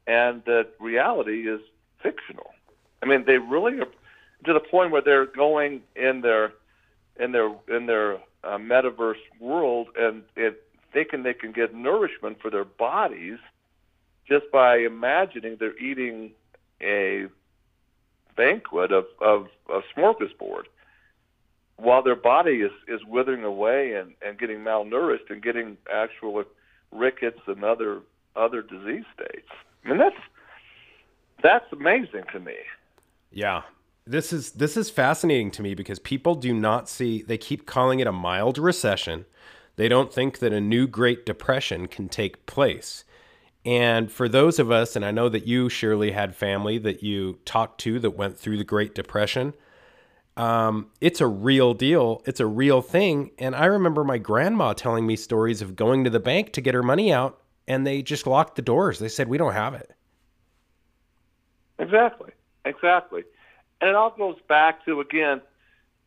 and 0.06 0.44
that 0.44 0.68
reality 0.80 1.48
is 1.48 1.60
fictional. 2.02 2.50
I 3.02 3.06
mean, 3.06 3.24
they 3.26 3.38
really 3.38 3.80
are 3.80 3.88
to 4.44 4.52
the 4.52 4.60
point 4.60 4.90
where 4.90 5.02
they're 5.02 5.26
going 5.26 5.82
in 5.94 6.20
their 6.20 6.52
in 7.18 7.32
their 7.32 7.54
in 7.68 7.86
their 7.86 8.14
uh, 8.44 8.58
metaverse 8.58 9.20
world 9.38 9.88
and 9.96 10.22
it, 10.36 10.64
thinking 10.92 11.22
they 11.22 11.34
can 11.34 11.52
get 11.52 11.74
nourishment 11.74 12.38
for 12.40 12.50
their 12.50 12.64
bodies 12.64 13.38
just 14.28 14.50
by 14.52 14.78
imagining 14.78 15.56
they're 15.58 15.78
eating 15.78 16.32
a 16.80 17.26
banquet 18.36 18.92
of, 18.92 19.06
of 19.20 19.46
a 19.68 19.80
smorgasbord 19.96 20.64
while 21.82 22.02
their 22.02 22.16
body 22.16 22.60
is, 22.60 22.70
is 22.86 23.00
withering 23.06 23.42
away 23.42 23.94
and, 23.94 24.12
and 24.24 24.38
getting 24.38 24.58
malnourished 24.58 25.30
and 25.30 25.42
getting 25.42 25.76
actual 25.92 26.44
rickets 26.92 27.40
and 27.46 27.64
other 27.64 28.00
other 28.36 28.62
disease 28.62 29.04
states. 29.14 29.48
I 29.84 29.88
mean 29.88 29.98
that's 29.98 30.16
that's 31.42 31.72
amazing 31.72 32.22
to 32.32 32.40
me. 32.40 32.54
Yeah. 33.30 33.62
This 34.06 34.32
is 34.32 34.52
this 34.52 34.76
is 34.76 34.90
fascinating 34.90 35.50
to 35.52 35.62
me 35.62 35.74
because 35.74 35.98
people 35.98 36.34
do 36.34 36.54
not 36.54 36.88
see 36.88 37.22
they 37.22 37.38
keep 37.38 37.66
calling 37.66 38.00
it 38.00 38.06
a 38.06 38.12
mild 38.12 38.58
recession. 38.58 39.26
They 39.76 39.88
don't 39.88 40.12
think 40.12 40.38
that 40.38 40.52
a 40.52 40.60
new 40.60 40.86
Great 40.86 41.26
Depression 41.26 41.88
can 41.88 42.08
take 42.08 42.46
place. 42.46 43.04
And 43.64 44.10
for 44.10 44.28
those 44.28 44.58
of 44.58 44.70
us, 44.70 44.96
and 44.96 45.04
I 45.04 45.12
know 45.12 45.28
that 45.28 45.46
you, 45.46 45.68
surely 45.68 46.12
had 46.12 46.34
family 46.34 46.78
that 46.78 47.02
you 47.02 47.38
talked 47.44 47.80
to 47.82 47.98
that 48.00 48.10
went 48.10 48.38
through 48.38 48.58
the 48.58 48.64
Great 48.64 48.94
Depression, 48.94 49.54
um, 50.36 50.88
it's 51.00 51.20
a 51.20 51.26
real 51.26 51.74
deal. 51.74 52.22
It's 52.24 52.40
a 52.40 52.46
real 52.46 52.80
thing. 52.80 53.32
And 53.38 53.54
I 53.54 53.66
remember 53.66 54.04
my 54.04 54.18
grandma 54.18 54.72
telling 54.72 55.06
me 55.06 55.16
stories 55.16 55.62
of 55.62 55.76
going 55.76 56.04
to 56.04 56.10
the 56.10 56.20
bank 56.20 56.52
to 56.52 56.60
get 56.60 56.74
her 56.74 56.82
money 56.82 57.12
out, 57.12 57.40
and 57.68 57.86
they 57.86 58.02
just 58.02 58.26
locked 58.26 58.56
the 58.56 58.62
doors. 58.62 58.98
They 58.98 59.08
said, 59.08 59.28
We 59.28 59.38
don't 59.38 59.52
have 59.52 59.74
it. 59.74 59.92
Exactly, 61.78 62.30
exactly, 62.64 63.24
and 63.80 63.90
it 63.90 63.96
all 63.96 64.10
goes 64.10 64.38
back 64.48 64.84
to 64.84 65.00
again 65.00 65.40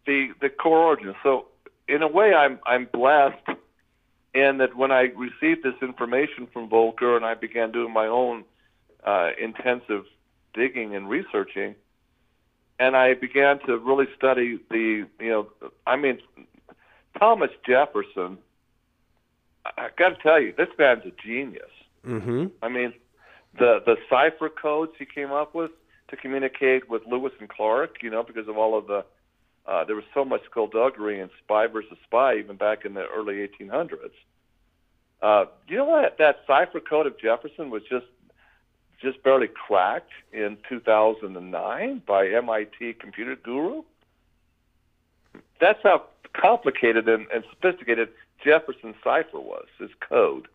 the 0.05 0.29
the 0.41 0.49
core 0.49 0.79
origin. 0.79 1.15
So 1.21 1.47
in 1.87 2.01
a 2.01 2.07
way, 2.07 2.33
I'm 2.33 2.59
I'm 2.65 2.87
blessed 2.91 3.59
in 4.33 4.57
that 4.57 4.75
when 4.75 4.91
I 4.91 5.11
received 5.15 5.63
this 5.63 5.75
information 5.81 6.47
from 6.51 6.69
Volcker 6.69 7.15
and 7.15 7.25
I 7.25 7.33
began 7.33 7.71
doing 7.71 7.93
my 7.93 8.07
own 8.07 8.43
uh, 9.03 9.29
intensive 9.41 10.05
digging 10.53 10.95
and 10.95 11.09
researching, 11.09 11.75
and 12.79 12.95
I 12.95 13.13
began 13.13 13.59
to 13.65 13.77
really 13.77 14.07
study 14.17 14.59
the 14.69 15.05
you 15.19 15.29
know 15.29 15.47
I 15.85 15.95
mean 15.95 16.19
Thomas 17.19 17.51
Jefferson. 17.65 18.37
I 19.77 19.89
got 19.97 20.09
to 20.09 20.15
tell 20.21 20.39
you, 20.39 20.53
this 20.55 20.67
man's 20.77 21.03
a 21.05 21.11
genius. 21.25 21.63
Mm-hmm. 22.05 22.47
I 22.61 22.69
mean, 22.69 22.93
the 23.57 23.81
the 23.85 23.97
cipher 24.09 24.49
codes 24.49 24.91
he 24.99 25.05
came 25.05 25.31
up 25.31 25.55
with 25.55 25.71
to 26.09 26.15
communicate 26.15 26.89
with 26.89 27.01
Lewis 27.07 27.33
and 27.39 27.49
Clark, 27.49 28.03
you 28.03 28.09
know, 28.09 28.21
because 28.21 28.47
of 28.47 28.57
all 28.57 28.77
of 28.77 28.87
the 28.87 29.05
uh, 29.65 29.83
there 29.85 29.95
was 29.95 30.05
so 30.13 30.23
much 30.23 30.41
skullduggery 30.45 31.19
and 31.19 31.31
spy 31.43 31.67
versus 31.67 31.97
spy 32.03 32.35
even 32.35 32.55
back 32.55 32.85
in 32.85 32.93
the 32.93 33.05
early 33.07 33.47
1800s. 33.47 34.11
Uh, 35.21 35.45
you 35.67 35.77
know 35.77 35.85
what? 35.85 36.17
That 36.19 36.41
cipher 36.45 36.79
code 36.79 37.07
of 37.07 37.17
Jefferson 37.19 37.71
was 37.71 37.81
just 37.89 38.05
just 39.01 39.21
barely 39.23 39.47
cracked 39.47 40.11
in 40.31 40.57
2009 40.67 42.01
by 42.05 42.27
MIT 42.27 42.93
computer 42.93 43.35
guru. 43.35 43.83
That's 45.59 45.79
how 45.83 46.03
complicated 46.33 47.07
and, 47.07 47.27
and 47.33 47.43
sophisticated 47.49 48.09
Jefferson's 48.43 48.95
cipher 49.03 49.39
was, 49.39 49.65
his 49.79 49.91
code 49.99 50.47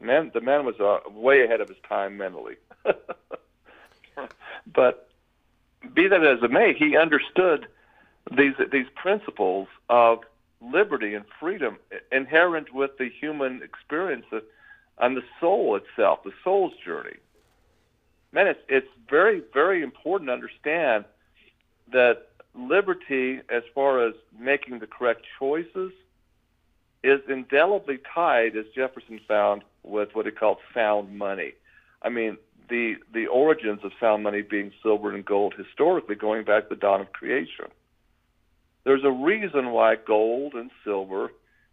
man, 0.00 0.30
the 0.32 0.40
man 0.40 0.64
was 0.64 0.80
uh, 0.80 0.98
way 1.10 1.44
ahead 1.44 1.60
of 1.60 1.68
his 1.68 1.78
time 1.88 2.16
mentally. 2.16 2.56
but 4.72 5.08
be 5.94 6.08
that 6.08 6.24
as 6.24 6.42
it 6.42 6.50
may, 6.50 6.74
he 6.74 6.96
understood 6.96 7.66
these 8.36 8.54
these 8.70 8.86
principles 8.94 9.68
of 9.88 10.20
liberty 10.60 11.14
and 11.14 11.24
freedom 11.38 11.78
inherent 12.12 12.74
with 12.74 12.98
the 12.98 13.08
human 13.08 13.62
experience 13.62 14.26
and 15.00 15.16
the 15.16 15.22
soul 15.40 15.76
itself, 15.76 16.22
the 16.24 16.32
soul's 16.44 16.72
journey. 16.84 17.16
Man, 18.32 18.46
it's 18.46 18.60
it's 18.68 18.88
very 19.08 19.42
very 19.52 19.82
important 19.82 20.28
to 20.28 20.32
understand 20.32 21.04
that 21.92 22.28
liberty, 22.54 23.40
as 23.48 23.62
far 23.74 24.06
as 24.06 24.14
making 24.38 24.78
the 24.78 24.86
correct 24.86 25.22
choices, 25.38 25.92
is 27.02 27.20
indelibly 27.28 27.98
tied, 28.14 28.56
as 28.56 28.66
Jefferson 28.74 29.20
found, 29.26 29.62
with 29.82 30.10
what 30.14 30.26
he 30.26 30.32
called 30.32 30.58
sound 30.74 31.16
money. 31.16 31.54
I 32.02 32.08
mean, 32.08 32.36
the 32.68 32.96
the 33.12 33.26
origins 33.26 33.80
of 33.82 33.92
sound 33.98 34.22
money 34.22 34.42
being 34.42 34.72
silver 34.82 35.14
and 35.14 35.24
gold 35.24 35.54
historically 35.56 36.14
going 36.14 36.44
back 36.44 36.68
to 36.68 36.74
the 36.74 36.80
dawn 36.80 37.00
of 37.00 37.12
creation. 37.12 37.66
There's 38.84 39.04
a 39.04 39.10
reason 39.10 39.70
why 39.70 39.96
gold 39.96 40.54
and 40.54 40.70
silver 40.84 41.32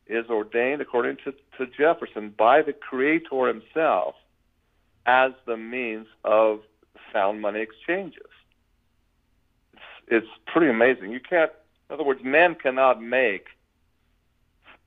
is 0.10 0.26
ordained, 0.30 0.82
according 0.82 1.18
to, 1.26 1.32
to 1.58 1.72
Jefferson, 1.78 2.34
by 2.38 2.62
the 2.62 2.74
Creator 2.74 3.48
himself 3.48 4.16
as 5.06 5.32
the 5.46 5.58
means 5.58 6.08
of 6.24 6.60
sound 7.14 7.42
money 7.42 7.62
exchanges. 7.62 8.22
It's, 9.74 9.82
it's 10.08 10.28
pretty 10.46 10.70
amazing. 10.70 11.12
You 11.12 11.20
can't, 11.20 11.52
in 11.90 11.94
other 11.94 12.04
words, 12.04 12.22
man 12.24 12.56
cannot 12.56 13.02
make 13.02 13.48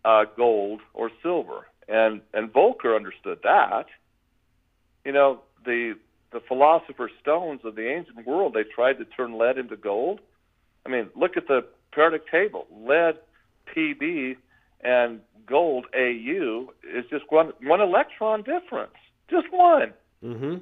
uh, 0.04 0.24
gold 0.36 0.80
or 0.94 1.10
silver, 1.22 1.66
and 1.88 2.20
and 2.32 2.52
Volcker 2.52 2.96
understood 2.96 3.40
that. 3.42 3.86
You 5.04 5.12
know, 5.12 5.40
the 5.64 5.94
the 6.32 6.40
philosopher's 6.40 7.10
stones 7.20 7.60
of 7.64 7.74
the 7.74 7.88
ancient 7.88 8.26
world, 8.26 8.54
they 8.54 8.62
tried 8.62 8.98
to 8.98 9.04
turn 9.04 9.36
lead 9.36 9.58
into 9.58 9.76
gold. 9.76 10.20
I 10.86 10.88
mean, 10.88 11.08
look 11.16 11.36
at 11.36 11.48
the 11.48 11.64
periodic 11.92 12.30
table. 12.30 12.66
Lead, 12.72 13.16
Pb, 13.74 14.36
and 14.82 15.20
gold, 15.46 15.86
Au, 15.94 16.72
is 16.94 17.04
just 17.10 17.24
one 17.28 17.52
one 17.62 17.80
electron 17.80 18.42
difference, 18.42 18.94
just 19.28 19.46
one. 19.50 19.92
Mm-hmm. 20.24 20.56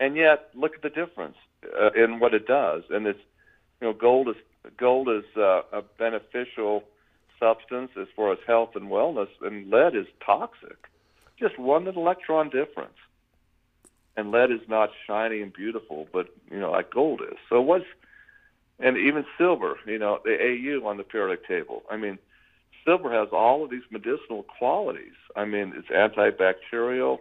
And 0.00 0.16
yet, 0.16 0.50
look 0.54 0.74
at 0.74 0.82
the 0.82 0.88
difference 0.88 1.36
uh, 1.64 1.90
in 1.92 2.18
what 2.18 2.34
it 2.34 2.46
does. 2.46 2.82
And 2.90 3.06
it's, 3.06 3.20
you 3.80 3.88
know, 3.88 3.92
gold 3.92 4.28
is 4.28 4.36
gold 4.76 5.08
is 5.08 5.24
uh, 5.36 5.62
a 5.72 5.82
beneficial 5.98 6.84
substance 7.38 7.90
as 8.00 8.06
far 8.16 8.32
as 8.32 8.38
health 8.46 8.70
and 8.74 8.90
wellness, 8.90 9.28
and 9.40 9.70
lead 9.70 9.94
is 9.94 10.06
toxic. 10.24 10.88
Just 11.38 11.58
one 11.58 11.86
electron 11.86 12.48
difference. 12.48 12.94
And 14.16 14.30
lead 14.30 14.52
is 14.52 14.60
not 14.68 14.90
shiny 15.06 15.42
and 15.42 15.52
beautiful, 15.52 16.06
but 16.12 16.28
you 16.50 16.60
know, 16.60 16.70
like 16.70 16.90
gold 16.90 17.20
is. 17.20 17.36
So 17.48 17.60
what's 17.60 17.84
and 18.80 18.96
even 18.96 19.24
silver, 19.38 19.76
you 19.86 19.98
know, 19.98 20.18
the 20.24 20.36
Au 20.40 20.86
on 20.86 20.96
the 20.96 21.04
periodic 21.04 21.46
table. 21.46 21.82
I 21.90 21.96
mean, 21.96 22.18
silver 22.84 23.12
has 23.12 23.28
all 23.32 23.64
of 23.64 23.70
these 23.70 23.82
medicinal 23.90 24.44
qualities. 24.58 25.14
I 25.36 25.44
mean, 25.44 25.72
it's 25.76 25.88
antibacterial, 25.88 27.18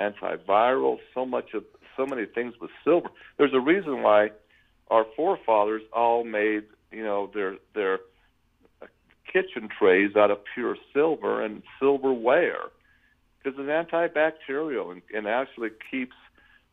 antiviral, 0.00 0.98
so 1.14 1.24
much 1.24 1.54
of 1.54 1.64
so 1.96 2.06
many 2.06 2.26
things 2.26 2.54
with 2.60 2.70
silver. 2.82 3.08
There's 3.38 3.54
a 3.54 3.60
reason 3.60 4.02
why 4.02 4.30
our 4.88 5.06
forefathers 5.16 5.82
all 5.92 6.24
made, 6.24 6.64
you 6.90 7.04
know, 7.04 7.30
their 7.32 7.56
their 7.74 8.00
kitchen 9.32 9.68
trays 9.78 10.14
out 10.16 10.30
of 10.30 10.38
pure 10.54 10.76
silver 10.92 11.42
and 11.42 11.62
silverware 11.80 12.70
because 13.42 13.58
it's 13.58 13.92
antibacterial 13.92 14.92
and, 14.92 15.02
and 15.12 15.26
actually 15.26 15.70
keeps 15.90 16.14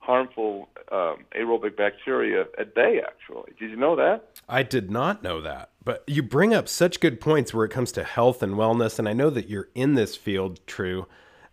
harmful 0.01 0.67
um, 0.91 1.17
aerobic 1.39 1.77
bacteria 1.77 2.45
at 2.59 2.75
bay, 2.75 3.01
actually. 3.05 3.53
Did 3.59 3.69
you 3.69 3.77
know 3.77 3.95
that? 3.95 4.41
I 4.49 4.63
did 4.63 4.91
not 4.91 5.23
know 5.23 5.41
that. 5.41 5.69
But 5.83 6.03
you 6.07 6.21
bring 6.21 6.53
up 6.53 6.67
such 6.67 6.99
good 6.99 7.21
points 7.21 7.53
where 7.53 7.65
it 7.65 7.71
comes 7.71 7.91
to 7.93 8.03
health 8.03 8.43
and 8.43 8.55
wellness. 8.55 8.99
And 8.99 9.07
I 9.07 9.13
know 9.13 9.29
that 9.29 9.47
you're 9.47 9.69
in 9.73 9.93
this 9.93 10.15
field, 10.15 10.59
True. 10.67 11.07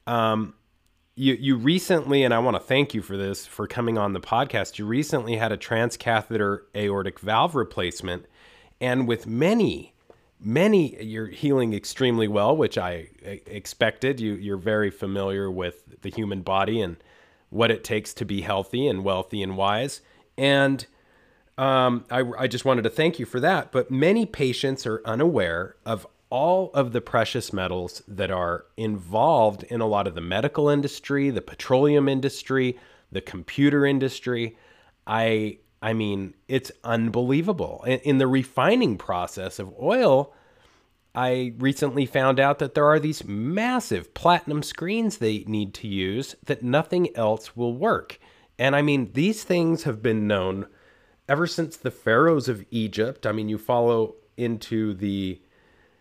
Um, 0.06 0.54
you, 1.14 1.34
you 1.34 1.56
recently, 1.56 2.22
and 2.22 2.32
I 2.32 2.38
want 2.38 2.56
to 2.56 2.62
thank 2.62 2.94
you 2.94 3.02
for 3.02 3.16
this, 3.16 3.44
for 3.44 3.66
coming 3.66 3.98
on 3.98 4.12
the 4.12 4.20
podcast. 4.20 4.78
You 4.78 4.86
recently 4.86 5.36
had 5.36 5.52
a 5.52 5.56
transcatheter 5.56 6.60
aortic 6.74 7.18
valve 7.20 7.54
replacement. 7.54 8.26
And 8.80 9.06
with 9.08 9.26
many, 9.26 9.94
many, 10.40 11.02
you're 11.02 11.26
healing 11.26 11.74
extremely 11.74 12.28
well, 12.28 12.56
which 12.56 12.78
I 12.78 13.08
expected. 13.22 14.20
You, 14.20 14.34
you're 14.34 14.56
very 14.56 14.90
familiar 14.90 15.50
with 15.50 16.00
the 16.02 16.10
human 16.10 16.42
body 16.42 16.80
and 16.80 16.96
what 17.50 17.70
it 17.70 17.84
takes 17.84 18.12
to 18.14 18.24
be 18.24 18.42
healthy 18.42 18.86
and 18.86 19.04
wealthy 19.04 19.42
and 19.42 19.56
wise. 19.56 20.00
And 20.36 20.86
um, 21.56 22.04
I, 22.10 22.22
I 22.38 22.46
just 22.46 22.64
wanted 22.64 22.82
to 22.82 22.90
thank 22.90 23.18
you 23.18 23.26
for 23.26 23.40
that. 23.40 23.72
But 23.72 23.90
many 23.90 24.26
patients 24.26 24.86
are 24.86 25.02
unaware 25.04 25.76
of 25.84 26.06
all 26.30 26.70
of 26.74 26.92
the 26.92 27.00
precious 27.00 27.52
metals 27.52 28.02
that 28.06 28.30
are 28.30 28.66
involved 28.76 29.62
in 29.64 29.80
a 29.80 29.86
lot 29.86 30.06
of 30.06 30.14
the 30.14 30.20
medical 30.20 30.68
industry, 30.68 31.30
the 31.30 31.40
petroleum 31.40 32.08
industry, 32.08 32.78
the 33.10 33.20
computer 33.20 33.86
industry. 33.86 34.56
I 35.06 35.58
I 35.80 35.92
mean, 35.92 36.34
it's 36.48 36.72
unbelievable. 36.82 37.84
In, 37.86 38.00
in 38.00 38.18
the 38.18 38.26
refining 38.26 38.98
process 38.98 39.58
of 39.58 39.72
oil, 39.80 40.34
I 41.14 41.54
recently 41.58 42.06
found 42.06 42.38
out 42.38 42.58
that 42.58 42.74
there 42.74 42.86
are 42.86 43.00
these 43.00 43.24
massive 43.24 44.14
platinum 44.14 44.62
screens 44.62 45.18
they 45.18 45.44
need 45.46 45.74
to 45.74 45.88
use 45.88 46.36
that 46.44 46.62
nothing 46.62 47.16
else 47.16 47.56
will 47.56 47.74
work. 47.74 48.18
And 48.58 48.76
I 48.76 48.82
mean, 48.82 49.12
these 49.12 49.44
things 49.44 49.84
have 49.84 50.02
been 50.02 50.26
known 50.26 50.66
ever 51.28 51.46
since 51.46 51.76
the 51.76 51.90
pharaohs 51.90 52.48
of 52.48 52.64
Egypt. 52.70 53.26
I 53.26 53.32
mean, 53.32 53.48
you 53.48 53.58
follow 53.58 54.14
into 54.36 54.94
the 54.94 55.40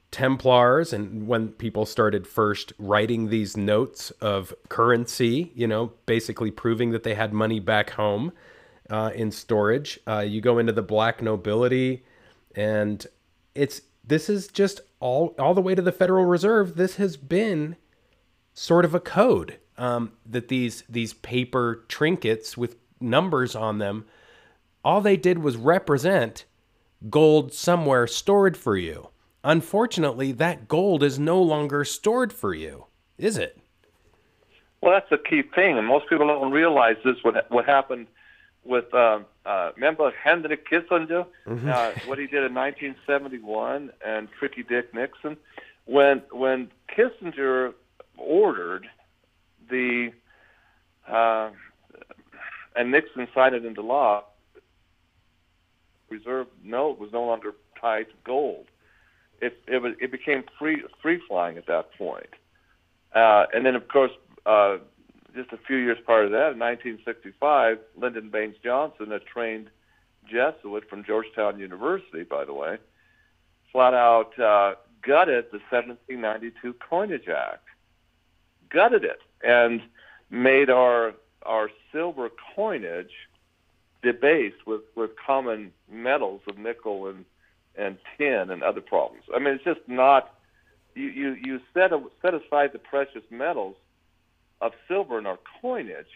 Templars 0.09 0.93
and 0.93 1.27
when 1.27 1.49
people 1.49 1.85
started 1.85 2.25
first 2.25 2.71
writing 2.79 3.29
these 3.29 3.57
notes 3.57 4.09
of 4.21 4.53
currency, 4.69 5.51
you 5.53 5.67
know, 5.67 5.91
basically 6.05 6.49
proving 6.49 6.91
that 6.91 7.03
they 7.03 7.13
had 7.13 7.33
money 7.33 7.59
back 7.59 7.89
home 7.91 8.31
uh, 8.89 9.11
in 9.13 9.31
storage. 9.31 9.99
Uh, 10.07 10.19
you 10.19 10.39
go 10.39 10.59
into 10.59 10.71
the 10.71 10.81
black 10.81 11.21
nobility, 11.21 12.05
and 12.55 13.05
it's 13.53 13.81
this 14.07 14.29
is 14.29 14.47
just 14.47 14.81
all 14.99 15.35
all 15.37 15.53
the 15.53 15.61
way 15.61 15.75
to 15.75 15.81
the 15.81 15.91
Federal 15.91 16.25
Reserve. 16.25 16.75
This 16.75 16.95
has 16.95 17.17
been 17.17 17.75
sort 18.53 18.85
of 18.85 18.95
a 18.95 18.99
code 18.99 19.57
um, 19.77 20.13
that 20.25 20.47
these 20.47 20.83
these 20.89 21.13
paper 21.13 21.83
trinkets 21.87 22.57
with 22.57 22.77
numbers 22.99 23.55
on 23.55 23.77
them, 23.77 24.05
all 24.83 25.01
they 25.01 25.17
did 25.17 25.39
was 25.39 25.57
represent 25.57 26.45
gold 27.09 27.53
somewhere 27.53 28.07
stored 28.07 28.57
for 28.57 28.75
you. 28.75 29.09
Unfortunately, 29.43 30.31
that 30.31 30.67
gold 30.67 31.03
is 31.03 31.19
no 31.19 31.41
longer 31.41 31.85
stored 31.85 32.33
for 32.33 32.53
you, 32.53 32.85
is 33.17 33.37
it? 33.37 33.59
Well, 34.81 34.93
that's 34.93 35.09
the 35.09 35.17
key 35.17 35.43
thing, 35.55 35.77
and 35.77 35.87
most 35.87 36.09
people 36.09 36.27
don't 36.27 36.51
realize 36.51 36.95
this. 37.03 37.17
What 37.23 37.49
what 37.51 37.65
happened 37.65 38.07
with 38.63 38.91
uh, 38.93 39.19
uh, 39.47 39.71
remember 39.75 40.11
Henry 40.11 40.57
Kissinger, 40.57 41.25
mm-hmm. 41.47 41.69
uh, 41.69 41.91
what 42.05 42.19
he 42.19 42.27
did 42.27 42.43
in 42.43 42.53
1971, 42.53 43.91
and 44.05 44.27
Tricky 44.37 44.63
Dick 44.63 44.93
Nixon, 44.93 45.37
when 45.85 46.21
when 46.31 46.69
Kissinger 46.95 47.73
ordered 48.17 48.87
the 49.69 50.11
uh, 51.07 51.49
and 52.75 52.91
Nixon 52.91 53.27
signed 53.33 53.55
it 53.55 53.65
into 53.65 53.81
law. 53.81 54.23
Reserve 56.09 56.47
note 56.63 56.99
was 56.99 57.11
no 57.11 57.25
longer 57.25 57.53
tied 57.79 58.07
to 58.07 58.15
gold. 58.23 58.65
It 59.41 59.61
it, 59.67 59.81
was, 59.81 59.93
it 59.99 60.11
became 60.11 60.43
free 60.59 60.83
free 61.01 61.21
flying 61.27 61.57
at 61.57 61.67
that 61.67 61.93
point. 61.97 62.29
Uh, 63.13 63.45
and 63.53 63.65
then 63.65 63.75
of 63.75 63.87
course 63.87 64.11
uh, 64.45 64.77
just 65.37 65.53
a 65.53 65.57
few 65.57 65.77
years 65.77 65.97
prior 66.03 66.25
to 66.25 66.29
that, 66.29 66.53
in 66.53 66.59
1965, 66.59 67.79
Lyndon 67.95 68.29
Baines 68.29 68.55
Johnson, 68.63 69.11
a 69.11 69.19
trained 69.19 69.69
Jesuit 70.25 70.89
from 70.89 71.05
Georgetown 71.05 71.59
University, 71.59 72.23
by 72.23 72.43
the 72.43 72.53
way, 72.53 72.77
flat 73.71 73.93
out 73.93 74.37
uh, 74.39 74.75
gutted 75.01 75.45
the 75.51 75.59
1792 75.69 76.75
Coinage 76.89 77.27
Act, 77.29 77.63
gutted 78.69 79.05
it, 79.05 79.21
and 79.43 79.81
made 80.29 80.69
our 80.69 81.13
our 81.45 81.69
silver 81.93 82.29
coinage 82.55 83.13
debased 84.01 84.65
with 84.65 84.81
with 84.95 85.11
common 85.15 85.71
metals 85.89 86.41
of 86.47 86.57
nickel 86.57 87.07
and 87.07 87.23
and 87.77 87.97
tin 88.17 88.49
and 88.49 88.63
other 88.63 88.81
problems. 88.81 89.23
I 89.33 89.39
mean, 89.39 89.53
it's 89.53 89.63
just 89.63 89.87
not. 89.87 90.33
You 90.95 91.07
you 91.07 91.37
you 91.41 91.59
set 91.73 91.93
a, 91.93 92.01
set 92.21 92.33
aside 92.33 92.71
the 92.73 92.79
precious 92.79 93.23
metals 93.29 93.75
of 94.61 94.73
silver 94.87 95.19
in 95.19 95.25
our 95.25 95.39
coinage 95.61 96.07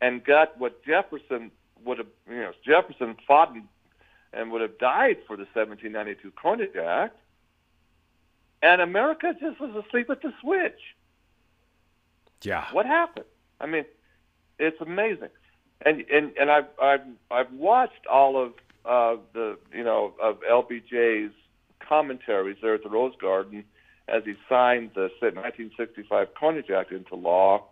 and 0.00 0.24
got 0.24 0.58
what 0.58 0.84
Jefferson 0.84 1.50
would 1.84 1.98
have, 1.98 2.06
you 2.28 2.36
know, 2.36 2.52
Jefferson 2.64 3.16
fought 3.26 3.54
and, 3.54 3.64
and 4.32 4.50
would 4.50 4.60
have 4.60 4.78
died 4.78 5.18
for 5.26 5.36
the 5.36 5.46
1792 5.54 6.32
Coinage 6.40 6.76
Act, 6.76 7.16
and 8.62 8.80
America 8.80 9.34
just 9.40 9.60
was 9.60 9.84
asleep 9.86 10.10
at 10.10 10.22
the 10.22 10.32
switch. 10.40 10.80
Yeah. 12.42 12.66
What 12.72 12.86
happened? 12.86 13.26
I 13.60 13.66
mean, 13.66 13.84
it's 14.58 14.80
amazing, 14.80 15.28
and 15.84 16.04
and 16.12 16.32
and 16.38 16.50
I've 16.50 16.66
I've 16.80 17.00
I've 17.30 17.52
watched 17.52 18.06
all 18.10 18.42
of 18.42 18.52
uh, 18.84 19.20
the 19.32 19.58
you 19.72 19.84
know 19.84 20.14
of 20.22 20.40
LBJ's 20.40 21.32
commentaries 21.80 22.58
there 22.62 22.74
at 22.74 22.82
the 22.82 22.88
Rose 22.88 23.14
Garden 23.20 23.64
as 24.08 24.22
he 24.24 24.34
signed 24.48 24.90
the 24.94 25.08
1965 25.20 26.28
Coinage 26.38 26.70
Act 26.70 26.92
into 26.92 27.14
law 27.14 27.64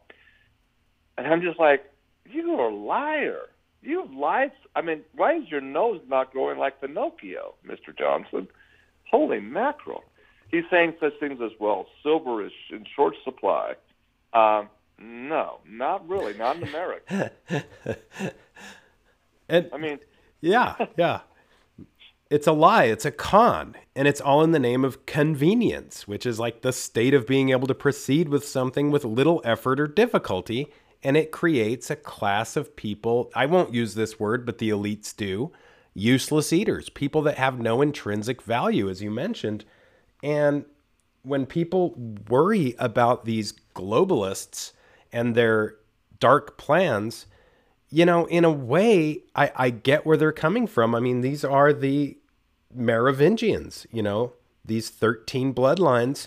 and 1.16 1.26
I'm 1.26 1.42
just 1.42 1.58
like, 1.58 1.84
you 2.30 2.52
are 2.52 2.68
a 2.68 2.74
liar. 2.74 3.48
You've 3.82 4.12
lied. 4.12 4.52
I 4.74 4.80
mean, 4.80 5.02
why 5.14 5.36
is 5.36 5.50
your 5.50 5.60
nose 5.60 6.00
not 6.08 6.32
growing 6.32 6.58
like 6.58 6.80
Pinocchio, 6.80 7.54
Mr. 7.66 7.96
Johnson? 7.96 8.48
Holy 9.10 9.40
mackerel. 9.40 10.04
He's 10.50 10.64
saying 10.70 10.94
such 11.00 11.12
things 11.20 11.40
as, 11.42 11.50
well, 11.60 11.86
silver 12.02 12.44
is 12.44 12.52
in 12.70 12.84
short 12.96 13.14
supply. 13.24 13.74
Um, 14.32 14.68
no, 14.98 15.58
not 15.68 16.08
really, 16.08 16.34
not 16.34 16.56
in 16.56 16.62
America. 16.64 17.30
and 19.48 19.68
I 19.72 19.76
mean, 19.76 19.98
yeah, 20.40 20.74
yeah. 20.96 21.20
It's 22.30 22.46
a 22.46 22.52
lie. 22.52 22.84
It's 22.84 23.04
a 23.04 23.10
con. 23.10 23.76
And 23.94 24.08
it's 24.08 24.20
all 24.20 24.42
in 24.42 24.52
the 24.52 24.58
name 24.58 24.84
of 24.84 25.06
convenience, 25.06 26.08
which 26.08 26.24
is 26.24 26.40
like 26.40 26.62
the 26.62 26.72
state 26.72 27.14
of 27.14 27.26
being 27.26 27.50
able 27.50 27.66
to 27.66 27.74
proceed 27.74 28.28
with 28.28 28.46
something 28.46 28.90
with 28.90 29.04
little 29.04 29.42
effort 29.44 29.78
or 29.78 29.86
difficulty 29.86 30.72
and 31.05 31.16
it 31.16 31.30
creates 31.30 31.90
a 31.90 31.96
class 31.96 32.57
of 32.57 32.74
people. 32.74 33.30
I 33.34 33.46
won't 33.46 33.74
use 33.74 33.94
this 33.94 34.18
word, 34.18 34.46
but 34.46 34.59
the 34.59 34.70
elites 34.70 35.14
do 35.14 35.52
useless 35.94 36.52
eaters, 36.52 36.88
people 36.88 37.22
that 37.22 37.38
have 37.38 37.61
no 37.61 37.80
intrinsic 37.80 38.42
value, 38.42 38.88
as 38.88 39.00
you 39.00 39.11
mentioned. 39.11 39.64
And 40.22 40.64
when 41.22 41.46
people 41.46 41.94
worry 42.28 42.74
about 42.78 43.24
these 43.24 43.55
globalists 43.74 44.72
and 45.12 45.34
their 45.34 45.76
dark 46.18 46.59
plans, 46.59 47.26
you 47.90 48.05
know, 48.05 48.26
in 48.26 48.44
a 48.44 48.50
way, 48.50 49.22
I, 49.36 49.52
I 49.55 49.70
get 49.70 50.05
where 50.05 50.16
they're 50.16 50.32
coming 50.32 50.66
from. 50.66 50.94
I 50.94 51.00
mean, 51.00 51.20
these 51.20 51.44
are 51.44 51.72
the 51.72 52.18
Merovingians, 52.74 53.86
you 53.92 54.02
know, 54.02 54.32
these 54.64 54.90
13 54.90 55.55
bloodlines 55.55 56.26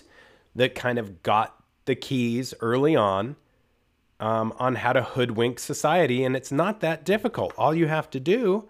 that 0.54 0.74
kind 0.74 0.98
of 0.98 1.22
got 1.22 1.62
the 1.84 1.94
keys 1.94 2.54
early 2.60 2.96
on 2.96 3.36
um, 4.20 4.52
on 4.58 4.76
how 4.76 4.92
to 4.92 5.02
hoodwink 5.02 5.58
society. 5.58 6.24
And 6.24 6.36
it's 6.36 6.52
not 6.52 6.80
that 6.80 7.04
difficult. 7.04 7.52
All 7.56 7.74
you 7.74 7.86
have 7.86 8.10
to 8.10 8.20
do 8.20 8.68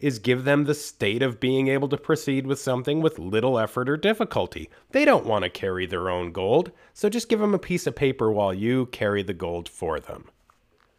is 0.00 0.18
give 0.18 0.44
them 0.44 0.64
the 0.64 0.74
state 0.74 1.22
of 1.22 1.40
being 1.40 1.68
able 1.68 1.88
to 1.88 1.96
proceed 1.96 2.46
with 2.46 2.60
something 2.60 3.00
with 3.00 3.18
little 3.18 3.58
effort 3.58 3.88
or 3.88 3.96
difficulty. 3.96 4.70
They 4.90 5.04
don't 5.04 5.26
want 5.26 5.42
to 5.42 5.50
carry 5.50 5.86
their 5.86 6.08
own 6.08 6.30
gold, 6.32 6.70
so 6.94 7.08
just 7.08 7.28
give 7.28 7.40
them 7.40 7.54
a 7.54 7.58
piece 7.58 7.86
of 7.86 7.96
paper 7.96 8.30
while 8.30 8.54
you 8.54 8.86
carry 8.86 9.22
the 9.22 9.34
gold 9.34 9.68
for 9.68 9.98
them. 9.98 10.26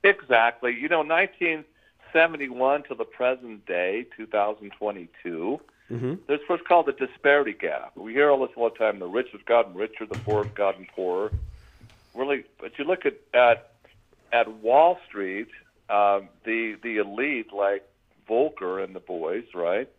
Exactly. 0.04 0.76
You 0.76 0.90
know, 0.90 1.00
1971 1.00 2.84
to 2.84 2.96
the 2.96 3.06
present 3.06 3.66
day, 3.66 4.06
2022, 4.18 5.62
mm-hmm. 5.90 6.14
there's 6.28 6.42
what's 6.48 6.66
called 6.68 6.88
the 6.88 6.94
disparity 6.94 7.54
gap. 7.54 7.96
We 7.96 8.14
hear 8.14 8.30
all 8.30 8.46
this 8.46 8.56
all 8.58 8.70
the 8.70 8.76
time: 8.78 9.00
the 9.00 9.08
rich 9.08 9.30
have 9.32 9.46
gotten 9.46 9.74
richer, 9.76 10.06
the 10.06 10.20
poor 10.20 10.44
have 10.44 10.56
gotten 10.56 10.86
poorer. 10.94 11.32
Really, 12.16 12.44
but 12.60 12.78
you 12.78 12.86
look 12.86 13.06
at 13.06 13.20
at 13.34 13.72
at 14.32 14.62
Wall 14.62 14.98
Street, 15.08 15.48
um, 15.90 16.30
the 16.46 16.76
the 16.84 16.98
elite 16.98 17.54
like 17.54 17.84
Volcker 18.30 18.84
and 18.84 18.96
the 18.96 19.00
boys, 19.00 19.46
right? 19.54 19.90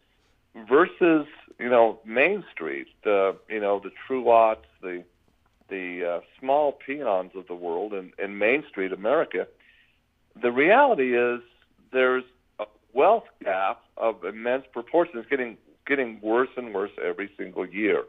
Versus 0.69 1.27
you 1.59 1.69
know 1.69 2.01
Main 2.05 2.45
Street, 2.53 2.89
the 3.05 3.37
you 3.49 3.61
know 3.61 3.81
the 3.83 3.91
Truotts, 4.09 4.67
the 4.83 5.05
the 5.69 6.17
uh, 6.17 6.21
small 6.39 6.73
peons 6.73 7.31
of 7.35 7.47
the 7.47 7.55
world, 7.55 7.93
and, 7.93 8.13
and 8.19 8.39
Main 8.39 8.65
Street 8.69 8.93
America. 8.93 9.47
The 10.41 10.51
reality 10.51 11.17
is 11.17 11.41
there's 11.93 12.25
a 12.59 12.65
wealth 12.93 13.25
gap 13.43 13.81
of 13.97 14.25
immense 14.25 14.65
proportions, 14.73 15.25
getting 15.31 15.57
getting 15.87 16.21
worse 16.23 16.49
and 16.57 16.75
worse 16.75 16.93
every 17.05 17.31
single 17.37 17.67
year. 17.67 18.05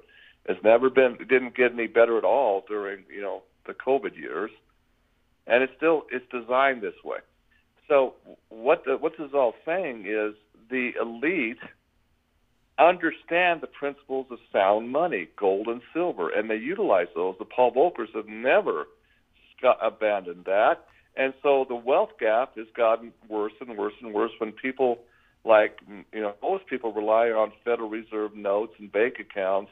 It's 0.46 0.64
never 0.64 0.90
been 0.90 1.18
didn't 1.18 1.56
get 1.56 1.74
any 1.74 1.88
better 1.88 2.18
at 2.18 2.24
all 2.24 2.64
during 2.68 3.04
you 3.14 3.22
know 3.22 3.44
the 3.66 3.74
COVID 3.74 4.18
years, 4.18 4.52
and 5.48 5.64
it's 5.64 5.74
still 5.78 6.04
it's 6.12 6.26
designed 6.32 6.82
this 6.82 6.94
way. 7.04 7.20
So 7.88 8.14
what 8.50 8.84
the, 8.86 8.98
what 8.98 9.14
this 9.18 9.28
is 9.28 9.34
all 9.34 9.54
saying 9.66 10.06
is 10.08 10.36
the 10.70 10.92
elite 11.00 11.58
understand 12.80 13.62
the 13.62 13.68
principles 13.68 14.28
of 14.32 14.40
sound 14.52 14.90
money, 14.90 15.28
gold 15.38 15.68
and 15.68 15.82
silver, 15.94 16.30
and 16.30 16.50
they 16.50 16.56
utilize 16.56 17.08
those. 17.16 17.36
The 17.38 17.46
Paul 17.46 17.72
Volckers 17.74 18.16
have 18.16 18.28
never 18.28 18.86
abandoned 19.82 20.46
that, 20.46 20.86
and 21.16 21.34
so 21.44 21.66
the 21.68 21.76
wealth 21.76 22.12
gap 22.20 22.58
has 22.58 22.68
gotten 22.76 23.12
worse 23.30 23.54
and 23.60 23.78
worse 23.78 23.94
and 24.02 24.14
worse 24.14 24.32
when 24.40 24.52
people 24.52 25.00
like 25.44 25.80
you 26.14 26.22
know 26.22 26.34
most 26.42 26.66
people 26.68 26.94
rely 26.94 27.28
on 27.28 27.52
Federal 27.64 27.90
Reserve 27.90 28.36
notes 28.36 28.74
and 28.80 28.92
bank 28.92 29.16
accounts, 29.20 29.72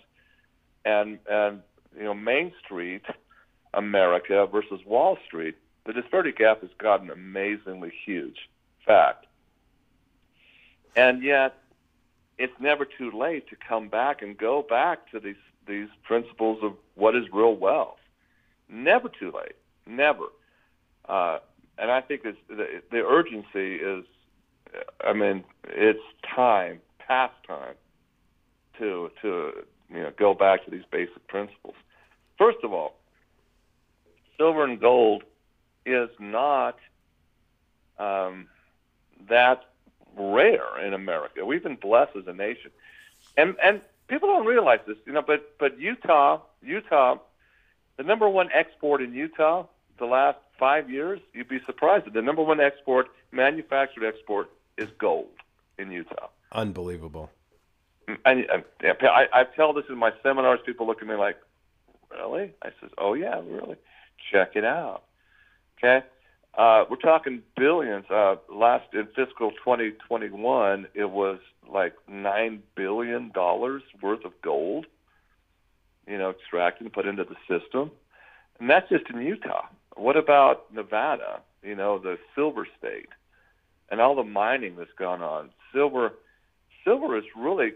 and 0.85 1.19
and 1.29 1.61
you 1.97 2.03
know 2.03 2.13
Main 2.13 2.51
Street 2.63 3.03
America 3.73 4.47
versus 4.51 4.81
Wall 4.85 5.17
Street 5.25 5.55
the 5.89 5.93
disparity 5.93 6.31
gap 6.31 6.61
has 6.61 6.69
gotten 6.77 7.09
amazingly 7.09 7.91
huge. 8.05 8.47
Fact. 8.85 9.25
And 10.95 11.23
yet, 11.23 11.57
it's 12.37 12.53
never 12.59 12.85
too 12.85 13.11
late 13.11 13.49
to 13.49 13.55
come 13.55 13.89
back 13.89 14.21
and 14.21 14.37
go 14.37 14.61
back 14.61 15.09
to 15.11 15.19
these 15.19 15.35
these 15.67 15.87
principles 16.03 16.59
of 16.61 16.73
what 16.93 17.15
is 17.15 17.25
real 17.33 17.55
wealth. 17.55 17.97
Never 18.69 19.09
too 19.09 19.31
late. 19.31 19.55
Never. 19.87 20.25
Uh, 21.07 21.39
and 21.79 21.89
I 21.89 22.01
think 22.01 22.21
the, 22.21 22.35
the 22.91 23.05
urgency 23.05 23.75
is, 23.75 24.05
I 25.03 25.13
mean, 25.13 25.43
it's 25.63 25.99
time, 26.35 26.81
past 26.99 27.33
time, 27.47 27.73
to 28.77 29.09
to 29.23 29.65
you 29.89 30.01
know 30.03 30.11
go 30.15 30.35
back 30.35 30.65
to 30.65 30.71
these 30.71 30.85
basic 30.91 31.27
principles. 31.27 31.75
First 32.37 32.59
of 32.63 32.73
all, 32.73 32.98
silver 34.39 34.63
and 34.63 34.79
gold 34.79 35.23
is 35.85 36.09
not 36.19 36.77
um, 37.99 38.47
that 39.27 39.65
rare 40.17 40.79
in 40.85 40.93
America. 40.93 41.45
We've 41.45 41.61
been 41.61 41.75
blessed 41.75 42.15
as 42.15 42.27
a 42.27 42.33
nation, 42.33 42.71
and 43.37 43.55
and 43.61 43.81
people 44.07 44.29
don't 44.29 44.45
realize 44.45 44.79
this, 44.87 44.97
you 45.05 45.13
know. 45.13 45.21
But 45.21 45.57
but 45.59 45.79
Utah, 45.79 46.41
Utah, 46.63 47.17
the 47.97 48.03
number 48.03 48.27
one 48.27 48.49
export 48.53 49.01
in 49.01 49.13
Utah 49.13 49.65
the 49.99 50.05
last 50.05 50.37
five 50.57 50.89
years, 50.89 51.19
you'd 51.33 51.49
be 51.49 51.59
surprised 51.65 52.05
that 52.05 52.13
the 52.13 52.21
number 52.21 52.41
one 52.41 52.59
export, 52.61 53.07
manufactured 53.31 54.05
export, 54.05 54.49
is 54.77 54.87
gold 54.97 55.27
in 55.77 55.91
Utah. 55.91 56.29
Unbelievable. 56.53 57.29
And, 58.25 58.45
and 58.49 58.63
I, 59.03 59.27
I 59.31 59.43
tell 59.43 59.73
this 59.73 59.85
in 59.89 59.97
my 59.97 60.11
seminars. 60.23 60.59
People 60.65 60.87
look 60.87 61.01
at 61.01 61.07
me 61.07 61.15
like, 61.15 61.37
"Really?" 62.09 62.53
I 62.63 62.69
says, 62.81 62.89
"Oh 62.97 63.13
yeah, 63.13 63.39
really. 63.45 63.75
Check 64.31 64.55
it 64.55 64.65
out." 64.65 65.03
Okay, 65.77 66.05
uh, 66.57 66.85
we're 66.89 66.97
talking 66.97 67.41
billions. 67.55 68.05
Uh, 68.09 68.35
last 68.53 68.93
in 68.93 69.07
fiscal 69.15 69.51
2021, 69.51 70.87
it 70.93 71.09
was 71.09 71.39
like 71.71 71.93
nine 72.07 72.61
billion 72.75 73.31
dollars 73.31 73.83
worth 74.01 74.25
of 74.25 74.33
gold, 74.41 74.85
you 76.07 76.17
know, 76.17 76.31
extracted 76.31 76.85
and 76.85 76.93
put 76.93 77.05
into 77.05 77.23
the 77.23 77.35
system, 77.47 77.91
and 78.59 78.69
that's 78.69 78.89
just 78.89 79.09
in 79.09 79.21
Utah. 79.21 79.67
What 79.95 80.17
about 80.17 80.73
Nevada? 80.73 81.41
You 81.63 81.75
know, 81.75 81.99
the 81.99 82.17
silver 82.35 82.67
state, 82.77 83.09
and 83.89 84.01
all 84.01 84.15
the 84.15 84.23
mining 84.23 84.75
that's 84.77 84.93
gone 84.97 85.21
on. 85.21 85.49
Silver, 85.73 86.13
silver 86.83 87.17
is 87.17 87.25
really, 87.37 87.73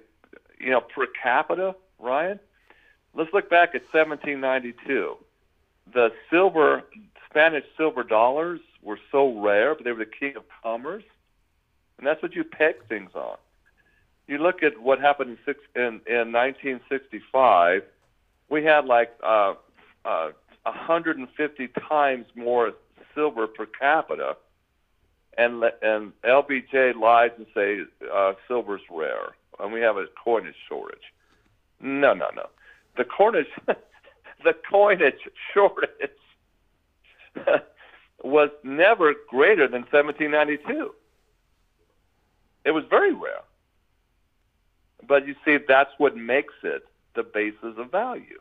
you 0.59 0.71
know, 0.71 0.81
per 0.81 1.05
capita, 1.21 1.75
Ryan. 1.99 2.39
Let's 3.15 3.31
look 3.33 3.49
back 3.49 3.75
at 3.75 3.83
1792. 3.93 5.15
The 5.93 6.11
silver 6.29 6.83
Spanish 7.29 7.65
silver 7.77 8.03
dollars 8.03 8.59
were 8.81 8.99
so 9.11 9.39
rare, 9.41 9.75
but 9.75 9.83
they 9.83 9.91
were 9.91 10.05
the 10.05 10.05
king 10.05 10.35
of 10.35 10.43
commerce, 10.61 11.03
and 11.97 12.05
that's 12.05 12.21
what 12.21 12.35
you 12.35 12.43
peg 12.43 12.75
things 12.87 13.11
on. 13.15 13.37
You 14.27 14.37
look 14.37 14.63
at 14.63 14.79
what 14.79 14.99
happened 14.99 15.31
in 15.31 15.37
six, 15.45 15.59
in, 15.75 16.01
in 16.07 16.31
1965. 16.31 17.83
We 18.49 18.63
had 18.63 18.85
like 18.85 19.13
uh, 19.23 19.55
uh, 20.05 20.31
150 20.63 21.67
times 21.89 22.25
more 22.35 22.73
silver 23.15 23.47
per 23.47 23.65
capita, 23.65 24.37
and 25.37 25.63
and 25.81 26.13
LBJ 26.23 26.95
lies 26.95 27.31
and 27.37 27.47
say 27.53 27.81
uh, 28.13 28.33
silver's 28.47 28.81
rare, 28.89 29.29
and 29.59 29.73
we 29.73 29.81
have 29.81 29.97
a 29.97 30.05
coinage 30.23 30.55
shortage. 30.67 31.13
No, 31.81 32.13
no, 32.13 32.27
no. 32.35 32.47
The 32.95 33.05
coinage, 33.05 33.47
the 34.43 34.55
coinage 34.69 35.27
shortage 35.53 36.09
was 38.23 38.49
never 38.63 39.13
greater 39.29 39.67
than 39.67 39.81
1792. 39.81 40.93
It 42.65 42.71
was 42.71 42.85
very 42.89 43.13
rare. 43.13 43.41
But 45.05 45.27
you 45.27 45.35
see, 45.43 45.57
that's 45.67 45.91
what 45.97 46.15
makes 46.15 46.53
it 46.63 46.83
the 47.15 47.23
basis 47.23 47.77
of 47.77 47.91
value. 47.91 48.39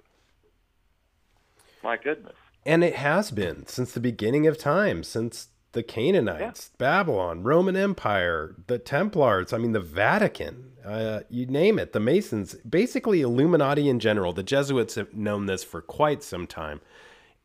My 1.82 1.96
goodness. 1.96 2.36
And 2.64 2.84
it 2.84 2.94
has 2.94 3.32
been 3.32 3.66
since 3.66 3.92
the 3.92 4.00
beginning 4.00 4.46
of 4.46 4.56
time, 4.56 5.02
since 5.02 5.48
the 5.72 5.82
Canaanites, 5.82 6.70
yeah. 6.72 6.76
Babylon, 6.78 7.42
Roman 7.42 7.76
Empire, 7.76 8.54
the 8.66 8.78
Templars, 8.78 9.52
I 9.52 9.58
mean, 9.58 9.72
the 9.72 9.80
Vatican, 9.80 10.72
uh, 10.84 11.20
you 11.30 11.46
name 11.46 11.78
it, 11.78 11.92
the 11.92 12.00
Masons, 12.00 12.54
basically 12.68 13.22
Illuminati 13.22 13.88
in 13.88 13.98
general. 13.98 14.32
The 14.32 14.42
Jesuits 14.42 14.96
have 14.96 15.14
known 15.14 15.46
this 15.46 15.64
for 15.64 15.80
quite 15.80 16.22
some 16.22 16.46
time. 16.46 16.80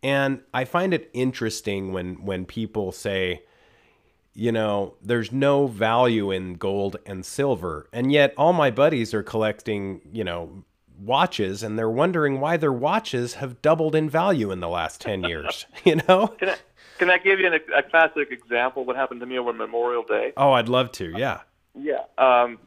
And 0.03 0.41
I 0.53 0.65
find 0.65 0.93
it 0.93 1.09
interesting 1.13 1.91
when 1.91 2.23
when 2.23 2.45
people 2.45 2.91
say, 2.91 3.43
you 4.33 4.51
know, 4.51 4.93
there's 5.01 5.31
no 5.31 5.65
value 5.65 6.29
in 6.29 6.53
gold 6.55 6.97
and 7.05 7.25
silver, 7.25 7.89
and 7.91 8.11
yet 8.11 8.33
all 8.37 8.53
my 8.53 8.69
buddies 8.69 9.13
are 9.13 9.23
collecting, 9.23 10.01
you 10.11 10.23
know, 10.23 10.63
watches 10.99 11.63
and 11.63 11.77
they're 11.77 11.89
wondering 11.89 12.39
why 12.39 12.57
their 12.57 12.73
watches 12.73 13.35
have 13.35 13.61
doubled 13.61 13.95
in 13.95 14.09
value 14.09 14.51
in 14.51 14.59
the 14.59 14.67
last 14.67 14.99
10 15.01 15.23
years, 15.23 15.65
you 15.83 15.95
know? 16.07 16.27
Can 16.27 16.49
I, 16.49 16.55
can 16.97 17.09
I 17.09 17.17
give 17.17 17.39
you 17.39 17.47
an, 17.47 17.59
a 17.75 17.83
classic 17.83 18.31
example 18.31 18.85
what 18.85 18.95
happened 18.95 19.19
to 19.21 19.25
me 19.25 19.37
over 19.37 19.53
Memorial 19.53 20.03
Day? 20.03 20.33
Oh, 20.37 20.51
I'd 20.51 20.69
love 20.69 20.91
to. 20.93 21.13
Yeah. 21.17 21.41
Yeah. 21.75 22.03
Um, 22.17 22.59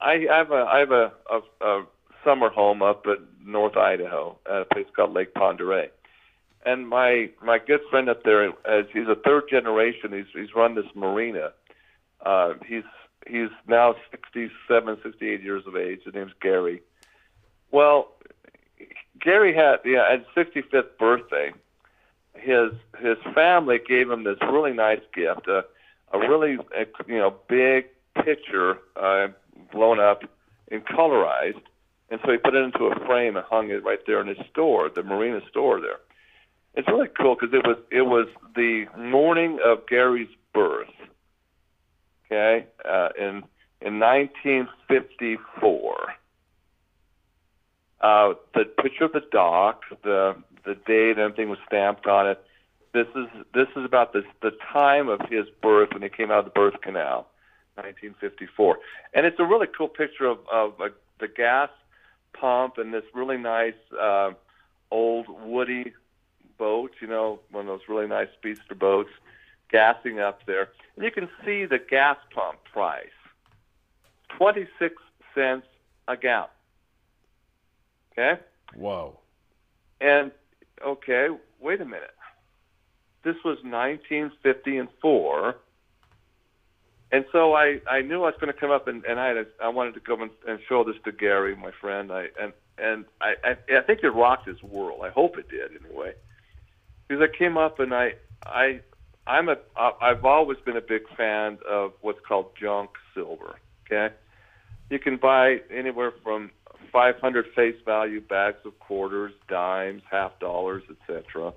I, 0.00 0.26
I 0.30 0.36
have 0.38 0.50
a 0.50 0.66
I 0.68 0.78
have 0.78 0.90
a, 0.90 1.12
a, 1.30 1.66
a 1.66 1.86
summer 2.24 2.50
home 2.50 2.82
up 2.82 3.06
at 3.06 3.18
North 3.44 3.76
Idaho 3.76 4.38
at 4.46 4.62
a 4.62 4.64
place 4.64 4.86
called 4.94 5.12
Lake 5.12 5.30
Oreille 5.36 5.88
and 6.66 6.88
my 6.88 7.30
my 7.42 7.58
good 7.58 7.80
friend 7.88 8.10
up 8.10 8.24
there, 8.24 8.48
as 8.48 8.86
he's 8.92 9.06
a 9.08 9.14
third 9.14 9.44
generation, 9.48 10.12
he's 10.12 10.26
he's 10.34 10.54
run 10.54 10.74
this 10.74 10.84
marina. 10.94 11.52
Uh, 12.24 12.54
he's 12.66 12.82
he's 13.26 13.48
now 13.68 13.94
67, 14.10 14.98
68 15.02 15.42
years 15.42 15.62
of 15.66 15.76
age. 15.76 16.00
His 16.04 16.12
name's 16.12 16.32
Gary. 16.42 16.82
Well, 17.70 18.12
Gary 19.20 19.54
had 19.54 19.76
yeah 19.84 20.08
at 20.12 20.26
65th 20.34 20.98
birthday, 20.98 21.52
his 22.38 22.72
his 23.00 23.16
family 23.34 23.78
gave 23.86 24.10
him 24.10 24.24
this 24.24 24.38
really 24.42 24.72
nice 24.72 25.02
gift, 25.14 25.46
a 25.48 25.64
a 26.12 26.18
really 26.18 26.58
you 27.06 27.18
know 27.18 27.34
big 27.48 27.86
picture 28.24 28.78
uh, 28.96 29.28
blown 29.72 30.00
up 30.00 30.22
and 30.70 30.84
colorized, 30.84 31.62
and 32.10 32.20
so 32.24 32.32
he 32.32 32.38
put 32.38 32.54
it 32.54 32.64
into 32.64 32.86
a 32.86 33.06
frame 33.06 33.36
and 33.36 33.44
hung 33.46 33.70
it 33.70 33.84
right 33.84 34.00
there 34.06 34.20
in 34.20 34.28
his 34.28 34.38
store, 34.50 34.88
the 34.88 35.02
Marina 35.02 35.40
store 35.48 35.80
there. 35.80 35.98
It's 36.74 36.88
really 36.88 37.08
cool 37.08 37.34
because 37.34 37.54
it 37.54 37.66
was 37.66 37.78
it 37.90 38.02
was 38.02 38.28
the 38.54 38.86
morning 38.96 39.58
of 39.64 39.86
Gary's 39.86 40.28
birth. 40.52 40.88
Okay, 42.26 42.66
uh, 42.84 43.08
in 43.18 43.42
in 43.80 43.98
1954. 43.98 46.14
Uh, 48.00 48.34
the 48.54 48.64
picture 48.64 49.04
of 49.04 49.12
the 49.12 49.22
dock, 49.32 49.82
the 50.02 50.36
the 50.64 50.74
date, 50.74 51.18
everything 51.18 51.48
was 51.48 51.58
stamped 51.66 52.06
on 52.06 52.28
it. 52.28 52.44
This 52.92 53.06
is 53.14 53.26
this 53.54 53.68
is 53.76 53.84
about 53.84 54.12
the 54.12 54.22
the 54.42 54.52
time 54.72 55.08
of 55.08 55.20
his 55.28 55.46
birth 55.62 55.90
when 55.92 56.02
he 56.02 56.08
came 56.08 56.30
out 56.30 56.40
of 56.40 56.44
the 56.44 56.50
birth 56.50 56.80
canal, 56.82 57.28
1954, 57.76 58.78
and 59.14 59.26
it's 59.26 59.40
a 59.40 59.44
really 59.44 59.66
cool 59.66 59.88
picture 59.88 60.26
of 60.26 60.38
of 60.52 60.80
uh, 60.80 60.88
the 61.20 61.28
gas 61.28 61.70
pump 62.32 62.78
and 62.78 62.92
this 62.92 63.04
really 63.14 63.38
nice 63.38 63.74
uh, 63.98 64.30
old 64.90 65.26
woody 65.28 65.92
boat, 66.58 66.92
you 67.00 67.06
know, 67.06 67.40
one 67.50 67.62
of 67.62 67.66
those 67.66 67.88
really 67.88 68.06
nice 68.06 68.28
speedster 68.38 68.74
boats, 68.74 69.10
gassing 69.70 70.20
up 70.20 70.44
there, 70.46 70.68
and 70.96 71.04
you 71.04 71.10
can 71.10 71.28
see 71.44 71.64
the 71.64 71.78
gas 71.78 72.16
pump 72.34 72.58
price, 72.72 73.06
26 74.36 74.94
cents 75.34 75.66
a 76.08 76.16
gallon. 76.16 76.48
Okay. 78.18 78.40
Whoa. 78.74 79.18
And 80.00 80.32
okay, 80.84 81.28
wait 81.60 81.80
a 81.80 81.84
minute. 81.84 82.14
This 83.22 83.36
was 83.44 83.58
1950 83.62 84.78
and 84.78 84.88
and 87.12 87.24
so 87.32 87.54
I 87.54 87.80
I 87.88 88.02
knew 88.02 88.24
I 88.24 88.26
was 88.26 88.34
going 88.40 88.52
to 88.52 88.58
come 88.58 88.70
up 88.70 88.88
and 88.88 89.04
and 89.04 89.20
I 89.20 89.28
had 89.28 89.36
a, 89.36 89.46
I 89.62 89.68
wanted 89.68 89.94
to 89.94 90.00
come 90.00 90.22
and, 90.22 90.30
and 90.46 90.58
show 90.68 90.84
this 90.84 90.96
to 91.04 91.12
Gary, 91.12 91.56
my 91.56 91.70
friend. 91.80 92.12
I 92.12 92.28
and 92.40 92.52
and 92.78 93.04
I, 93.20 93.34
I 93.44 93.76
I 93.76 93.80
think 93.82 94.00
it 94.02 94.10
rocked 94.10 94.46
his 94.48 94.62
world. 94.62 95.00
I 95.04 95.10
hope 95.10 95.38
it 95.38 95.48
did 95.48 95.70
anyway. 95.84 96.14
Because 97.06 97.22
I 97.22 97.36
came 97.36 97.56
up 97.56 97.78
and 97.78 97.94
I 97.94 98.14
I 98.44 98.80
I'm 99.26 99.48
a 99.48 99.56
I've 99.76 100.24
always 100.24 100.58
been 100.64 100.76
a 100.76 100.80
big 100.82 101.02
fan 101.16 101.58
of 101.68 101.92
what's 102.00 102.20
called 102.26 102.50
junk 102.60 102.90
silver. 103.14 103.56
Okay, 103.86 104.14
you 104.90 104.98
can 104.98 105.16
buy 105.16 105.60
anywhere 105.70 106.12
from 106.22 106.50
500 106.96 107.44
face 107.54 107.76
value 107.84 108.22
bags 108.22 108.56
of 108.64 108.78
quarters, 108.78 109.30
dimes, 109.48 110.00
half 110.10 110.38
dollars, 110.38 110.82
etc. 110.88 111.52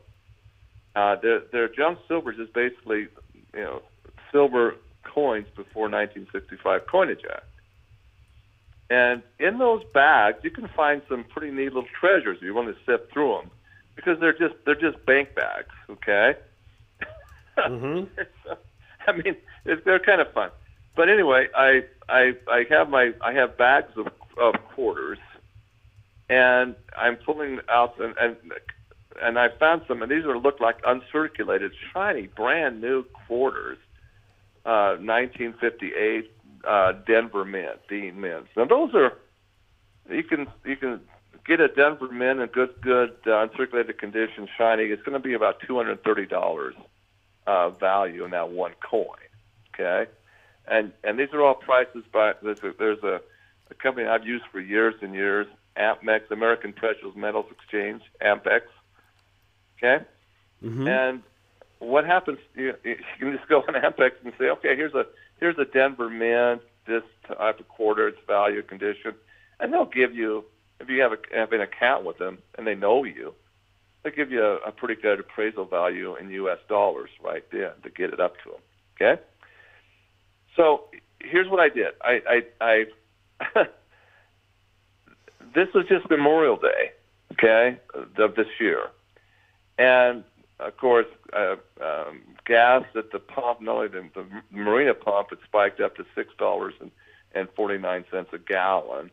Uh, 0.97 1.15
their, 1.21 1.39
their 1.53 1.69
junk 1.69 1.97
silvers 2.09 2.37
is 2.37 2.49
basically, 2.53 3.07
you 3.53 3.61
know, 3.61 3.81
silver 4.33 4.75
coins 5.01 5.47
before 5.55 5.83
1965 5.83 6.85
Coinage 6.87 7.21
Act. 7.31 7.45
And 8.89 9.23
in 9.39 9.59
those 9.59 9.81
bags, 9.93 10.39
you 10.43 10.51
can 10.51 10.67
find 10.75 11.01
some 11.07 11.23
pretty 11.23 11.51
neat 11.55 11.73
little 11.73 11.87
treasures 11.97 12.39
if 12.39 12.43
you 12.43 12.53
want 12.53 12.75
to 12.75 12.83
sift 12.85 13.09
through 13.13 13.37
them, 13.37 13.51
because 13.95 14.19
they're 14.19 14.37
just 14.37 14.55
they're 14.65 14.75
just 14.75 15.05
bank 15.05 15.35
bags, 15.35 15.73
okay? 15.89 16.33
Mm-hmm. 17.57 18.05
I 19.07 19.11
mean, 19.11 19.35
it's, 19.65 19.83
they're 19.83 19.99
kind 19.99 20.21
of 20.21 20.31
fun. 20.31 20.49
But 20.95 21.09
anyway, 21.09 21.47
I 21.53 21.83
I 22.07 22.33
I 22.49 22.65
have 22.69 22.89
my 22.89 23.11
I 23.21 23.33
have 23.33 23.57
bags 23.57 23.91
of 23.97 24.07
of 24.39 24.55
quarters, 24.73 25.19
and 26.29 26.75
I'm 26.95 27.15
pulling 27.17 27.59
out 27.69 27.99
and 27.99 28.15
and 28.17 28.35
and 29.21 29.37
I 29.37 29.49
found 29.49 29.81
some, 29.87 30.01
and 30.01 30.11
these 30.11 30.25
are 30.25 30.37
look 30.37 30.59
like 30.59 30.81
uncirculated, 30.83 31.71
shiny, 31.93 32.27
brand 32.27 32.79
new 32.79 33.03
quarters, 33.27 33.77
uh, 34.65 34.95
1958 34.95 36.31
uh, 36.65 36.93
Denver 37.05 37.45
Mint, 37.45 37.79
Dean 37.87 38.19
Mints. 38.19 38.49
Now 38.55 38.65
those 38.65 38.93
are 38.93 39.17
you 40.09 40.23
can 40.23 40.47
you 40.65 40.75
can 40.75 41.01
get 41.45 41.59
a 41.59 41.67
Denver 41.67 42.09
Mint 42.11 42.39
in 42.39 42.47
good 42.47 42.73
good 42.81 43.15
uh, 43.25 43.47
uncirculated 43.47 43.97
condition, 43.97 44.47
shiny. 44.57 44.83
It's 44.85 45.03
going 45.03 45.19
to 45.19 45.25
be 45.25 45.33
about 45.33 45.59
two 45.65 45.77
hundred 45.77 46.03
thirty 46.03 46.25
dollars 46.25 46.75
uh, 47.47 47.69
value 47.71 48.25
in 48.25 48.31
that 48.31 48.49
one 48.49 48.73
coin. 48.87 49.17
Okay, 49.73 50.09
and 50.67 50.91
and 51.03 51.19
these 51.19 51.29
are 51.33 51.43
all 51.43 51.55
prices 51.55 52.03
by 52.11 52.33
there's 52.41 52.59
a, 52.59 52.73
there's 52.77 53.03
a, 53.03 53.21
a 53.71 53.73
company 53.75 54.07
I've 54.07 54.25
used 54.25 54.45
for 54.51 54.59
years 54.59 54.95
and 55.01 55.13
years, 55.13 55.47
AMPEX, 55.77 56.31
American 56.31 56.73
Precious 56.73 57.15
Metals 57.15 57.45
Exchange, 57.51 58.01
AMPEX. 58.21 58.61
Okay, 59.77 60.05
Mm-hmm. 60.63 60.87
and 60.87 61.23
what 61.79 62.05
happens? 62.05 62.37
You, 62.53 62.73
you 62.83 62.97
can 63.17 63.31
just 63.37 63.47
go 63.47 63.59
on 63.61 63.73
Ampex 63.75 64.11
and 64.23 64.33
say, 64.37 64.49
okay, 64.49 64.75
here's 64.75 64.93
a 64.93 65.05
here's 65.39 65.57
a 65.57 65.65
Denver 65.65 66.09
Mint, 66.09 66.61
this 66.85 67.03
type 67.27 67.59
of 67.59 67.67
quarter, 67.69 68.09
its 68.09 68.17
value, 68.27 68.61
condition, 68.61 69.13
and 69.59 69.71
they'll 69.73 69.85
give 69.85 70.13
you 70.13 70.43
if 70.81 70.89
you 70.89 71.01
have, 71.01 71.11
a, 71.13 71.17
have 71.33 71.51
an 71.51 71.61
account 71.61 72.05
with 72.05 72.17
them 72.17 72.39
and 72.57 72.65
they 72.65 72.75
know 72.75 73.03
you, 73.03 73.33
they 74.03 74.11
give 74.11 74.31
you 74.31 74.43
a, 74.43 74.55
a 74.67 74.71
pretty 74.71 75.01
good 75.01 75.19
appraisal 75.19 75.65
value 75.65 76.15
in 76.15 76.29
U.S. 76.31 76.59
dollars 76.69 77.09
right 77.23 77.43
then 77.51 77.71
to 77.83 77.89
get 77.89 78.13
it 78.13 78.19
up 78.19 78.35
to 78.43 78.51
them. 78.51 78.61
Okay. 78.95 79.21
So 80.55 80.85
here's 81.21 81.49
what 81.49 81.59
I 81.59 81.69
did. 81.69 81.93
I 82.01 82.43
I, 82.61 82.85
I 83.55 83.65
this 85.53 85.67
was 85.73 85.85
just 85.87 86.09
Memorial 86.09 86.57
Day, 86.57 86.91
okay, 87.33 87.79
of 88.17 88.35
this 88.35 88.47
year, 88.59 88.89
and 89.77 90.23
of 90.59 90.75
course, 90.77 91.07
uh, 91.31 91.55
um, 91.81 92.21
gas 92.45 92.83
at 92.95 93.11
the 93.11 93.19
pump, 93.19 93.61
not 93.61 93.75
only 93.75 93.87
the, 93.87 94.09
the 94.13 94.25
marina 94.51 94.93
pump, 94.93 95.29
it 95.31 95.39
spiked 95.45 95.79
up 95.79 95.95
to 95.95 96.05
six 96.15 96.29
dollars 96.37 96.73
and 96.81 96.91
and 97.33 97.47
forty 97.55 97.77
nine 97.77 98.05
cents 98.11 98.29
a 98.33 98.37
gallon, 98.37 99.09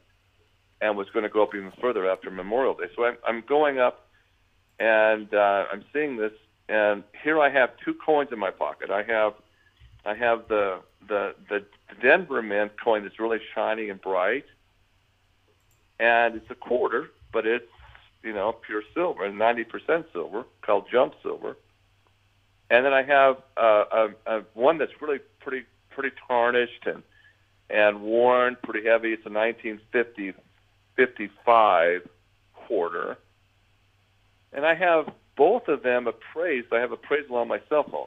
and 0.81 0.97
was 0.97 1.09
going 1.11 1.23
to 1.23 1.29
go 1.29 1.43
up 1.43 1.55
even 1.55 1.73
further 1.81 2.11
after 2.11 2.31
Memorial 2.31 2.75
Day. 2.75 2.87
So 2.97 3.05
I'm 3.05 3.17
I'm 3.27 3.45
going 3.49 3.79
up, 3.79 4.07
and 4.81 5.33
uh, 5.33 5.67
I'm 5.73 5.85
seeing 5.93 6.17
this, 6.17 6.33
and 6.69 7.05
here 7.23 7.41
I 7.41 7.51
have 7.51 7.71
two 7.85 7.95
coins 7.95 8.31
in 8.33 8.39
my 8.39 8.51
pocket. 8.51 8.91
I 8.91 9.03
have 9.05 9.35
I 10.05 10.15
have 10.15 10.49
the 10.49 10.81
the 11.09 11.35
the 11.49 11.65
Denver 12.03 12.43
Mint 12.43 12.73
coin 12.83 13.03
that's 13.03 13.21
really 13.21 13.39
shiny 13.55 13.89
and 13.89 14.01
bright, 14.01 14.47
and 15.99 16.37
it's 16.37 16.51
a 16.51 16.55
quarter, 16.55 17.11
but 17.33 17.47
it's 17.47 17.71
you 18.23 18.33
know 18.33 18.53
pure 18.53 18.83
silver 18.95 19.25
and 19.25 19.39
90% 19.39 20.05
silver 20.13 20.45
called 20.63 20.87
junk 20.91 21.15
silver. 21.23 21.57
And 22.69 22.85
then 22.85 22.93
I 22.93 23.03
have 23.03 23.37
uh, 23.57 23.85
a, 23.93 24.09
a 24.27 24.41
one 24.55 24.79
that's 24.79 25.01
really 25.01 25.21
pretty 25.41 25.67
pretty 25.91 26.15
tarnished 26.27 26.87
and 26.87 27.03
and 27.69 28.03
worn, 28.03 28.57
pretty 28.63 28.89
heavy. 28.89 29.13
It's 29.13 29.27
a 29.27 29.31
1950 29.31 30.35
55 30.97 32.09
quarter, 32.55 33.19
and 34.53 34.65
I 34.65 34.75
have 34.75 35.13
both 35.37 35.69
of 35.69 35.83
them 35.83 36.07
appraised. 36.07 36.73
I 36.73 36.81
have 36.81 36.93
appraisal 36.93 37.37
on 37.37 37.49
my 37.49 37.61
cell 37.69 37.85
phone 37.85 38.07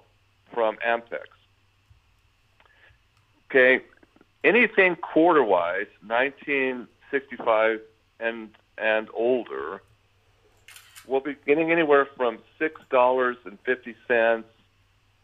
from 0.54 0.78
Ampex. 0.86 1.28
Okay, 3.50 3.84
anything 4.44 4.96
quarter 4.96 5.44
wise, 5.44 5.88
1965 7.12 7.80
and 8.20 8.50
and 8.78 9.10
older, 9.14 9.82
will 11.08 11.20
be 11.20 11.36
getting 11.46 11.72
anywhere 11.72 12.08
from 12.16 12.40
six 12.58 12.82
dollars 12.90 13.38
and 13.46 13.58
fifty 13.66 13.96
cents. 14.08 14.48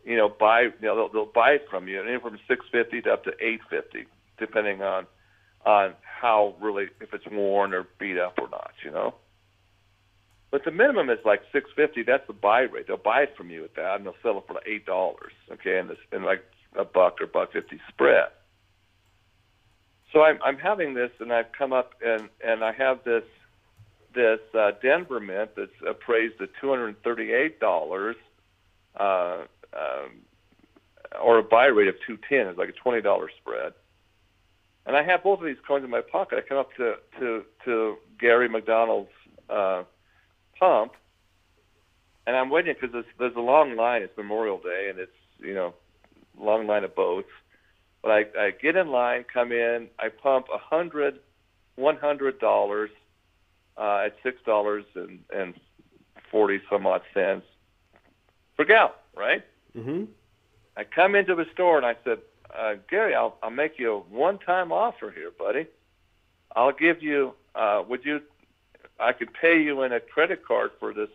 You 0.03 0.17
know, 0.17 0.29
buy 0.29 0.63
you 0.63 0.71
know 0.81 0.95
they'll, 0.95 1.09
they'll 1.09 1.33
buy 1.33 1.51
it 1.51 1.67
from 1.69 1.87
you 1.87 2.01
anywhere 2.01 2.19
from 2.19 2.39
six 2.47 2.65
fifty 2.71 3.01
to 3.01 3.13
up 3.13 3.23
to 3.23 3.31
eight 3.39 3.61
fifty, 3.69 4.05
depending 4.37 4.81
on 4.81 5.05
on 5.65 5.93
how 6.03 6.55
really 6.61 6.87
if 7.01 7.13
it's 7.13 7.25
worn 7.31 7.73
or 7.73 7.87
beat 7.99 8.17
up 8.17 8.37
or 8.39 8.49
not. 8.49 8.71
You 8.83 8.91
know. 8.91 9.15
But 10.51 10.63
the 10.63 10.71
minimum 10.71 11.09
is 11.09 11.19
like 11.25 11.41
six 11.51 11.69
fifty. 11.75 12.03
That's 12.03 12.25
the 12.27 12.33
buy 12.33 12.61
rate. 12.61 12.87
They'll 12.87 12.97
buy 12.97 13.23
it 13.23 13.35
from 13.35 13.49
you 13.49 13.63
at 13.63 13.75
that, 13.75 13.95
and 13.97 14.05
they'll 14.05 14.15
sell 14.21 14.37
it 14.37 14.43
for 14.47 14.53
like 14.53 14.67
eight 14.67 14.85
dollars. 14.85 15.33
Okay, 15.51 15.79
and 15.79 15.89
this 15.89 15.97
and 16.11 16.23
like 16.23 16.43
a 16.77 16.85
buck 16.85 17.19
or 17.21 17.27
buck 17.27 17.53
fifty 17.53 17.79
spread. 17.89 18.29
So 20.15 20.23
I'm 20.23 20.39
I'm 20.41 20.57
having 20.57 20.93
this, 20.93 21.11
and 21.19 21.33
I've 21.33 21.51
come 21.51 21.73
up 21.73 21.91
and 22.01 22.29
and 22.41 22.63
I 22.63 22.71
have 22.71 23.03
this 23.03 23.23
this 24.13 24.39
uh, 24.57 24.71
Denver 24.81 25.19
Mint 25.19 25.51
that's 25.57 25.75
appraised 25.85 26.41
at 26.41 26.49
two 26.61 26.69
hundred 26.69 27.03
thirty 27.03 27.33
eight 27.33 27.59
dollars, 27.59 28.15
uh, 28.97 29.39
um, 29.73 30.21
or 31.21 31.39
a 31.39 31.43
buy 31.43 31.65
rate 31.65 31.89
of 31.89 31.95
two 32.07 32.17
ten. 32.29 32.47
It's 32.47 32.57
like 32.57 32.69
a 32.69 32.81
twenty 32.81 33.01
dollar 33.01 33.29
spread. 33.41 33.73
And 34.85 34.95
I 34.95 35.03
have 35.03 35.21
both 35.21 35.39
of 35.39 35.45
these 35.45 35.57
coins 35.67 35.83
in 35.83 35.89
my 35.89 35.99
pocket. 35.99 36.37
I 36.37 36.47
come 36.47 36.59
up 36.59 36.73
to 36.77 36.95
to 37.19 37.43
to 37.65 37.97
Gary 38.17 38.47
McDonald's 38.47 39.11
uh, 39.49 39.83
pump, 40.57 40.93
and 42.25 42.37
I'm 42.37 42.49
waiting 42.49 42.73
because 42.73 42.93
there's, 42.93 43.05
there's 43.19 43.35
a 43.35 43.41
long 43.41 43.75
line. 43.75 44.01
It's 44.01 44.15
Memorial 44.15 44.59
Day, 44.59 44.87
and 44.89 44.97
it's 44.97 45.11
you 45.39 45.53
know 45.53 45.73
long 46.39 46.67
line 46.67 46.85
of 46.85 46.95
boats. 46.95 47.27
But 48.05 48.11
I, 48.11 48.45
I 48.45 48.51
get 48.51 48.75
in 48.75 48.89
line, 48.89 49.25
come 49.33 49.51
in, 49.51 49.87
I 49.97 50.09
pump 50.09 50.45
a 50.53 50.59
hundred, 50.59 51.21
one 51.75 51.97
hundred 51.97 52.39
dollars, 52.39 52.91
uh, 53.79 54.03
at 54.05 54.15
six 54.21 54.37
dollars 54.45 54.85
and 54.93 55.21
and 55.35 55.55
forty 56.29 56.61
some 56.69 56.85
odd 56.85 57.01
cents 57.15 57.47
per 58.55 58.63
gallon, 58.65 58.91
right? 59.17 59.43
Mm-hmm. 59.75 60.03
I 60.77 60.83
come 60.83 61.15
into 61.15 61.33
the 61.33 61.47
store 61.51 61.77
and 61.77 61.85
I 61.85 61.95
said, 62.03 62.19
uh, 62.55 62.75
Gary, 62.91 63.15
I'll 63.15 63.39
I'll 63.41 63.49
make 63.49 63.79
you 63.79 63.91
a 63.91 63.99
one-time 64.01 64.71
offer 64.71 65.09
here, 65.09 65.31
buddy. 65.31 65.65
I'll 66.55 66.73
give 66.73 67.01
you. 67.01 67.33
Uh, 67.55 67.83
would 67.89 68.05
you? 68.05 68.21
I 68.99 69.13
could 69.13 69.33
pay 69.33 69.59
you 69.63 69.81
in 69.81 69.91
a 69.91 69.99
credit 69.99 70.45
card 70.45 70.73
for 70.79 70.93
this 70.93 71.09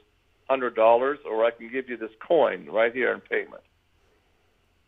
hundred 0.48 0.74
dollars, 0.74 1.20
or 1.24 1.44
I 1.44 1.52
can 1.52 1.70
give 1.70 1.88
you 1.88 1.96
this 1.96 2.10
coin 2.18 2.66
right 2.68 2.92
here 2.92 3.12
in 3.12 3.20
payment. 3.20 3.62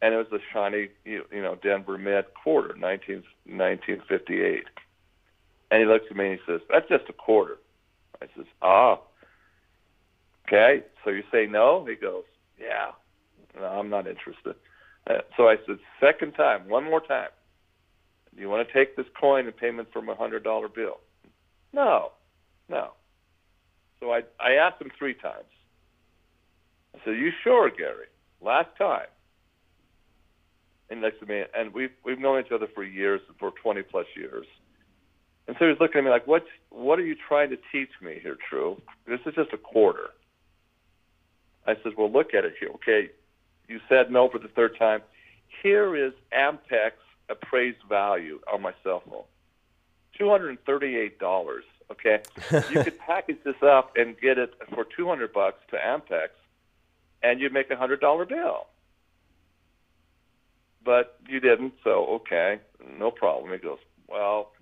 And 0.03 0.13
it 0.13 0.17
was 0.17 0.27
the 0.33 0.41
shiny, 0.53 0.89
you, 1.05 1.25
you 1.33 1.41
know, 1.41 1.55
Denver 1.55 1.97
Met 1.97 2.35
quarter, 2.35 2.75
19, 2.77 3.23
1958. 3.47 4.65
And 5.71 5.81
he 5.81 5.87
looks 5.87 6.07
at 6.11 6.17
me 6.17 6.31
and 6.33 6.39
he 6.41 6.45
says, 6.45 6.61
"That's 6.69 6.89
just 6.89 7.09
a 7.09 7.13
quarter." 7.13 7.59
I 8.21 8.27
says, 8.37 8.47
"Ah, 8.61 8.99
okay. 10.47 10.83
So 11.05 11.11
you 11.11 11.23
say 11.31 11.47
no?" 11.47 11.85
He 11.85 11.95
goes, 11.95 12.25
"Yeah, 12.59 12.91
no, 13.55 13.65
I'm 13.65 13.89
not 13.89 14.09
interested." 14.09 14.57
Uh, 15.09 15.23
so 15.37 15.49
I 15.49 15.57
said, 15.67 15.79
second 15.99 16.33
time, 16.33 16.69
one 16.69 16.85
more 16.85 17.01
time. 17.01 17.31
Do 18.35 18.41
you 18.41 18.49
want 18.49 18.67
to 18.67 18.73
take 18.73 18.97
this 18.97 19.07
coin 19.19 19.47
in 19.47 19.53
payment 19.53 19.93
from 19.93 20.09
a 20.09 20.15
hundred 20.15 20.43
dollar 20.43 20.69
bill? 20.69 21.01
No, 21.73 22.13
no. 22.69 22.93
So 24.01 24.13
I 24.13 24.25
I 24.41 24.55
asked 24.55 24.83
him 24.83 24.91
three 24.99 25.15
times. 25.15 25.53
I 26.95 26.99
said, 27.05 27.17
"You 27.17 27.31
sure, 27.43 27.71
Gary? 27.71 28.09
Last 28.41 28.77
time." 28.77 29.07
And 30.93 31.01
he 31.01 31.07
looks 31.07 31.17
at 31.23 31.29
me, 31.29 31.43
and 31.57 31.73
we've 31.73 31.91
we've 32.05 32.19
known 32.19 32.45
each 32.45 32.53
other 32.53 32.69
for 32.75 32.85
years, 32.85 33.23
for 33.39 33.51
twenty 33.63 33.81
plus 33.81 34.05
years. 34.15 34.45
And 35.49 35.57
so 35.59 35.67
he's 35.67 35.81
looking 35.81 36.01
at 36.01 36.05
me 36.05 36.11
like, 36.11 36.27
"What 36.27 36.45
what 36.69 36.99
are 36.99 37.05
you 37.05 37.17
trying 37.17 37.49
to 37.49 37.57
teach 37.73 37.89
me 38.03 38.21
here, 38.23 38.37
True? 38.51 38.79
This 39.07 39.21
is 39.25 39.35
just 39.35 39.55
a 39.55 39.57
quarter." 39.57 40.11
I 41.67 41.77
said, 41.83 41.95
"Well, 41.97 42.13
look 42.13 42.35
at 42.35 42.45
it 42.45 42.57
here, 42.61 42.69
okay? 42.75 43.09
You 43.69 43.81
said 43.89 44.11
no 44.11 44.29
for 44.29 44.39
the 44.39 44.49
third 44.49 44.79
time. 44.79 45.01
Here 45.63 45.97
is 45.97 46.13
Ampex 46.31 46.93
appraised 47.31 47.83
value 47.89 48.41
on 48.53 48.61
my 48.61 48.75
cell 48.85 49.03
phone. 49.09 49.25
Two 50.19 50.29
hundred 50.29 50.51
and 50.51 50.63
thirty-eight 50.67 51.19
dollars. 51.19 51.65
Okay, 51.91 52.21
you 52.71 52.85
could 52.85 52.99
package 52.99 53.39
this 53.45 53.63
up 53.63 53.93
and 53.97 54.15
get 54.21 54.37
it 54.37 54.53
for 54.75 54.85
two 54.95 55.09
hundred 55.09 55.33
bucks 55.33 55.63
to 55.71 55.79
Ampex, 55.79 56.29
and 57.23 57.41
you'd 57.41 57.55
make 57.55 57.71
a 57.71 57.77
hundred 57.77 58.03
dollar 58.03 58.27
bill. 58.27 58.67
But 60.85 61.19
you 61.29 61.41
didn't, 61.41 61.75
so 61.85 62.07
okay, 62.23 62.61
no 62.99 63.11
problem. 63.11 63.53
He 63.53 63.59
goes, 63.59 63.79
well, 64.09 64.53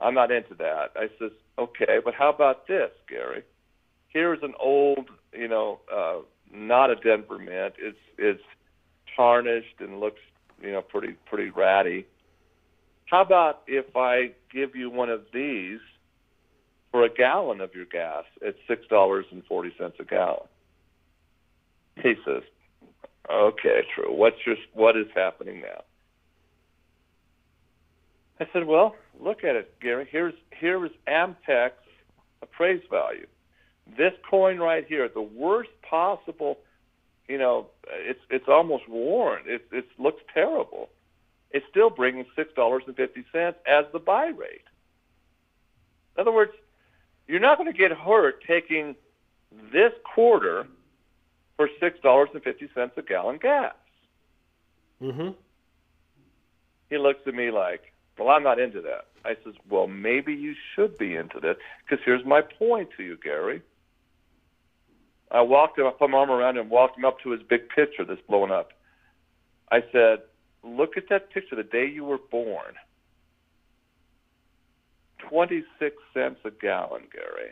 I'm 0.00 0.14
not 0.14 0.30
into 0.30 0.54
that. 0.54 0.92
I 0.94 1.08
says, 1.18 1.32
okay, 1.58 1.98
but 2.04 2.14
how 2.14 2.30
about 2.30 2.68
this, 2.68 2.90
Gary? 3.08 3.42
Here's 4.08 4.42
an 4.42 4.54
old, 4.60 5.10
you 5.32 5.48
know, 5.48 5.80
uh, 5.92 6.18
not 6.52 6.90
a 6.90 6.96
Denver 6.96 7.38
mint. 7.38 7.74
It's 7.78 7.98
it's 8.18 8.42
tarnished 9.14 9.80
and 9.80 10.00
looks, 10.00 10.20
you 10.62 10.72
know, 10.72 10.80
pretty 10.80 11.16
pretty 11.28 11.50
ratty. 11.50 12.06
How 13.06 13.22
about 13.22 13.62
if 13.66 13.96
I 13.96 14.32
give 14.52 14.74
you 14.74 14.90
one 14.90 15.10
of 15.10 15.22
these 15.32 15.80
for 16.90 17.04
a 17.04 17.12
gallon 17.12 17.60
of 17.60 17.74
your 17.74 17.84
gas 17.84 18.24
at 18.46 18.54
six 18.68 18.86
dollars 18.88 19.26
and 19.30 19.44
forty 19.44 19.72
cents 19.78 19.96
a 19.98 20.04
gallon? 20.04 20.46
He 21.96 22.14
says, 22.24 22.42
"Okay, 23.30 23.82
true. 23.94 24.12
What's 24.12 24.44
your 24.46 24.56
what 24.72 24.96
is 24.96 25.06
happening 25.14 25.60
now?" 25.60 25.82
I 28.38 28.46
said, 28.52 28.66
"Well, 28.66 28.94
look 29.18 29.44
at 29.44 29.56
it, 29.56 29.78
Gary. 29.80 30.06
Here's 30.10 30.34
here 30.58 30.84
is 30.84 30.92
Ampex 31.08 31.72
appraised 32.42 32.88
value. 32.90 33.26
This 33.96 34.12
coin 34.28 34.58
right 34.58 34.84
here, 34.86 35.08
the 35.08 35.22
worst 35.22 35.70
possible, 35.82 36.58
you 37.28 37.38
know, 37.38 37.68
it's 37.88 38.20
it's 38.30 38.48
almost 38.48 38.88
worn. 38.88 39.42
It 39.46 39.66
it 39.72 39.86
looks 39.98 40.22
terrible. 40.32 40.90
It's 41.50 41.66
still 41.70 41.90
bringing 41.90 42.26
six 42.34 42.52
dollars 42.54 42.82
and 42.86 42.96
fifty 42.96 43.24
cents 43.32 43.58
as 43.66 43.86
the 43.92 43.98
buy 43.98 44.26
rate. 44.26 44.64
In 46.16 46.20
other 46.20 46.32
words, 46.32 46.52
you're 47.26 47.40
not 47.40 47.58
going 47.58 47.70
to 47.70 47.78
get 47.78 47.92
hurt 47.92 48.42
taking 48.46 48.96
this 49.72 49.92
quarter 50.14 50.66
for 51.56 51.68
six 51.80 51.98
dollars 52.00 52.28
and 52.34 52.42
fifty 52.42 52.68
cents 52.74 52.94
a 52.96 53.02
gallon 53.02 53.38
gas. 53.38 53.74
Mm-hmm. 55.02 55.30
He 56.90 56.98
looks 56.98 57.20
at 57.26 57.34
me 57.34 57.50
like, 57.50 57.92
"Well, 58.18 58.28
I'm 58.28 58.42
not 58.42 58.58
into 58.58 58.80
that." 58.82 59.06
I 59.24 59.36
says, 59.44 59.54
"Well, 59.68 59.86
maybe 59.86 60.34
you 60.34 60.54
should 60.74 60.96
be 60.98 61.14
into 61.16 61.40
that 61.40 61.56
because 61.82 62.04
here's 62.04 62.24
my 62.24 62.42
point 62.42 62.90
to 62.96 63.02
you, 63.02 63.16
Gary." 63.16 63.62
I 65.30 65.40
walked 65.40 65.78
him, 65.78 65.86
I 65.86 65.90
put 65.90 66.10
my 66.10 66.18
arm 66.18 66.30
around 66.30 66.56
him, 66.56 66.68
walked 66.68 66.98
him 66.98 67.04
up 67.04 67.20
to 67.20 67.30
his 67.30 67.42
big 67.42 67.68
picture 67.68 68.04
that's 68.04 68.20
blowing 68.28 68.52
up. 68.52 68.72
I 69.72 69.82
said, 69.90 70.22
"Look 70.62 70.96
at 70.96 71.08
that 71.08 71.30
picture 71.30 71.56
the 71.56 71.64
day 71.64 71.86
you 71.86 72.04
were 72.04 72.18
born. 72.18 72.74
Twenty-six 75.18 75.96
cents 76.14 76.40
a 76.44 76.50
gallon, 76.52 77.08
Gary, 77.12 77.50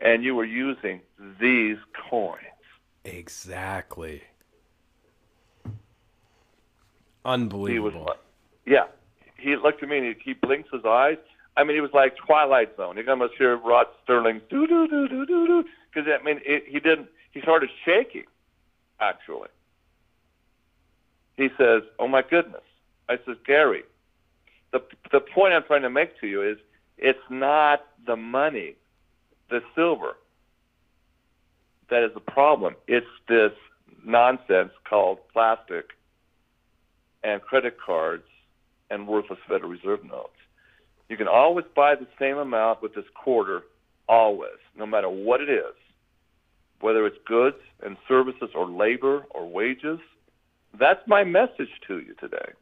and 0.00 0.24
you 0.24 0.34
were 0.34 0.44
using 0.44 1.00
these 1.40 1.78
coins." 2.10 2.38
Exactly. 3.04 4.22
He 5.64 5.70
Unbelievable. 7.24 8.04
was, 8.04 8.16
yeah. 8.66 8.86
He 9.36 9.56
looked 9.56 9.82
at 9.82 9.88
me 9.88 9.98
and 9.98 10.06
he, 10.06 10.14
he 10.22 10.32
blinks 10.34 10.68
his 10.72 10.84
eyes. 10.84 11.18
I 11.56 11.64
mean, 11.64 11.74
he 11.76 11.80
was 11.80 11.92
like 11.92 12.16
Twilight 12.16 12.76
Zone. 12.76 12.96
You 12.96 13.02
can 13.02 13.10
almost 13.10 13.34
hear 13.36 13.56
Rod 13.56 13.86
Serling 14.08 14.40
do 14.48 14.66
do 14.66 14.88
do 14.88 15.08
do 15.08 15.26
do 15.26 15.46
do 15.46 15.64
because 15.92 16.08
I 16.10 16.22
mean, 16.24 16.40
it, 16.44 16.64
he 16.66 16.80
didn't. 16.80 17.08
He 17.32 17.40
started 17.40 17.70
shaking. 17.84 18.24
Actually, 19.00 19.48
he 21.36 21.48
says, 21.56 21.82
"Oh 21.98 22.06
my 22.08 22.22
goodness." 22.22 22.62
I 23.08 23.18
says, 23.26 23.36
"Gary, 23.46 23.82
the 24.72 24.82
the 25.10 25.20
point 25.20 25.52
I'm 25.54 25.64
trying 25.64 25.82
to 25.82 25.90
make 25.90 26.18
to 26.20 26.26
you 26.26 26.42
is 26.42 26.58
it's 26.98 27.18
not 27.30 27.84
the 28.06 28.16
money, 28.16 28.76
the 29.50 29.62
silver, 29.74 30.16
that 31.90 32.02
is 32.02 32.14
the 32.14 32.20
problem. 32.20 32.76
It's 32.86 33.06
this 33.28 33.52
nonsense 34.04 34.70
called 34.88 35.18
plastic 35.32 35.90
and 37.22 37.42
credit 37.42 37.76
cards 37.84 38.24
and 38.90 39.06
worthless 39.06 39.38
Federal 39.46 39.70
Reserve 39.70 40.04
notes. 40.04 40.36
You 41.08 41.16
can 41.16 41.28
always 41.28 41.66
buy 41.74 41.96
the 41.96 42.06
same 42.18 42.38
amount 42.38 42.82
with 42.82 42.94
this 42.94 43.04
quarter, 43.14 43.62
always, 44.08 44.58
no 44.76 44.86
matter 44.86 45.08
what 45.08 45.40
it 45.40 45.50
is, 45.50 45.74
whether 46.80 47.04
it's 47.06 47.18
goods 47.26 47.56
and 47.84 47.96
services 48.08 48.50
or 48.54 48.68
labor 48.68 49.26
or 49.30 49.48
wages. 49.48 49.98
That's 50.78 51.06
my 51.06 51.24
message 51.24 51.70
to 51.88 51.98
you 51.98 52.14
today. 52.18 52.52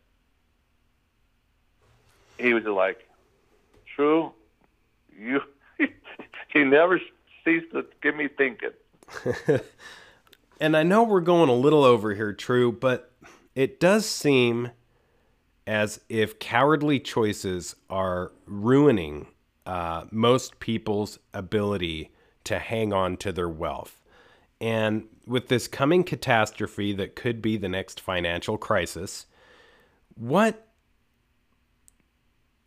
He 2.39 2.55
was 2.55 2.65
like, 2.65 3.07
True, 3.95 4.33
you 5.19 5.41
he 6.53 6.65
never 6.65 7.01
ceased 7.45 7.73
to 7.73 7.85
get 8.03 8.17
me 8.17 8.29
thinking. 8.29 8.71
And 10.61 10.77
I 10.77 10.83
know 10.83 11.05
we're 11.05 11.21
going 11.21 11.49
a 11.49 11.55
little 11.55 11.85
over 11.85 12.15
here, 12.15 12.33
true, 12.33 12.73
but 12.73 13.13
it 13.55 13.79
does 13.79 14.07
seem 14.07 14.73
as 15.67 16.01
if 16.09 16.39
cowardly 16.39 16.99
choices 16.99 17.77
are 17.89 18.33
ruining 18.47 19.29
uh, 19.67 20.05
most 20.11 20.59
people's 20.59 21.19
ability 21.33 22.11
to 22.45 22.59
hang 22.59 22.93
on 22.93 23.17
to 23.19 23.31
their 23.31 23.49
wealth. 23.49 24.03
And 24.61 25.05
with 25.27 25.49
this 25.49 25.69
coming 25.69 26.03
catastrophe 26.03 26.93
that 26.95 27.15
could 27.15 27.41
be 27.41 27.57
the 27.57 27.69
next 27.69 28.01
financial 28.01 28.59
crisis, 28.59 29.27
what, 30.17 30.67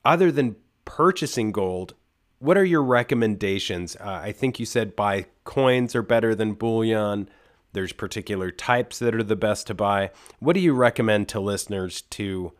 other 0.06 0.32
than 0.32 0.56
purchasing 0.86 1.52
gold, 1.52 1.96
what 2.42 2.58
are 2.58 2.66
your 2.66 2.82
recommendations? 2.82 3.96
Uh, 3.96 4.20
I 4.24 4.32
think 4.32 4.60
you 4.60 4.66
said 4.66 4.96
buy 4.96 5.28
coins 5.44 5.96
are 5.96 6.02
better 6.02 6.34
than 6.34 6.54
bullion. 6.54 7.30
There's 7.74 7.94
particular 7.94 8.50
types 8.50 8.98
that 9.00 9.14
are 9.14 9.24
the 9.24 9.36
best 9.36 9.68
to 9.68 9.76
buy. 9.76 10.10
What 10.40 10.54
do 10.54 10.60
you 10.60 10.74
recommend 10.74 11.30
to 11.30 11.40
listeners 11.40 12.02
to 12.02 12.52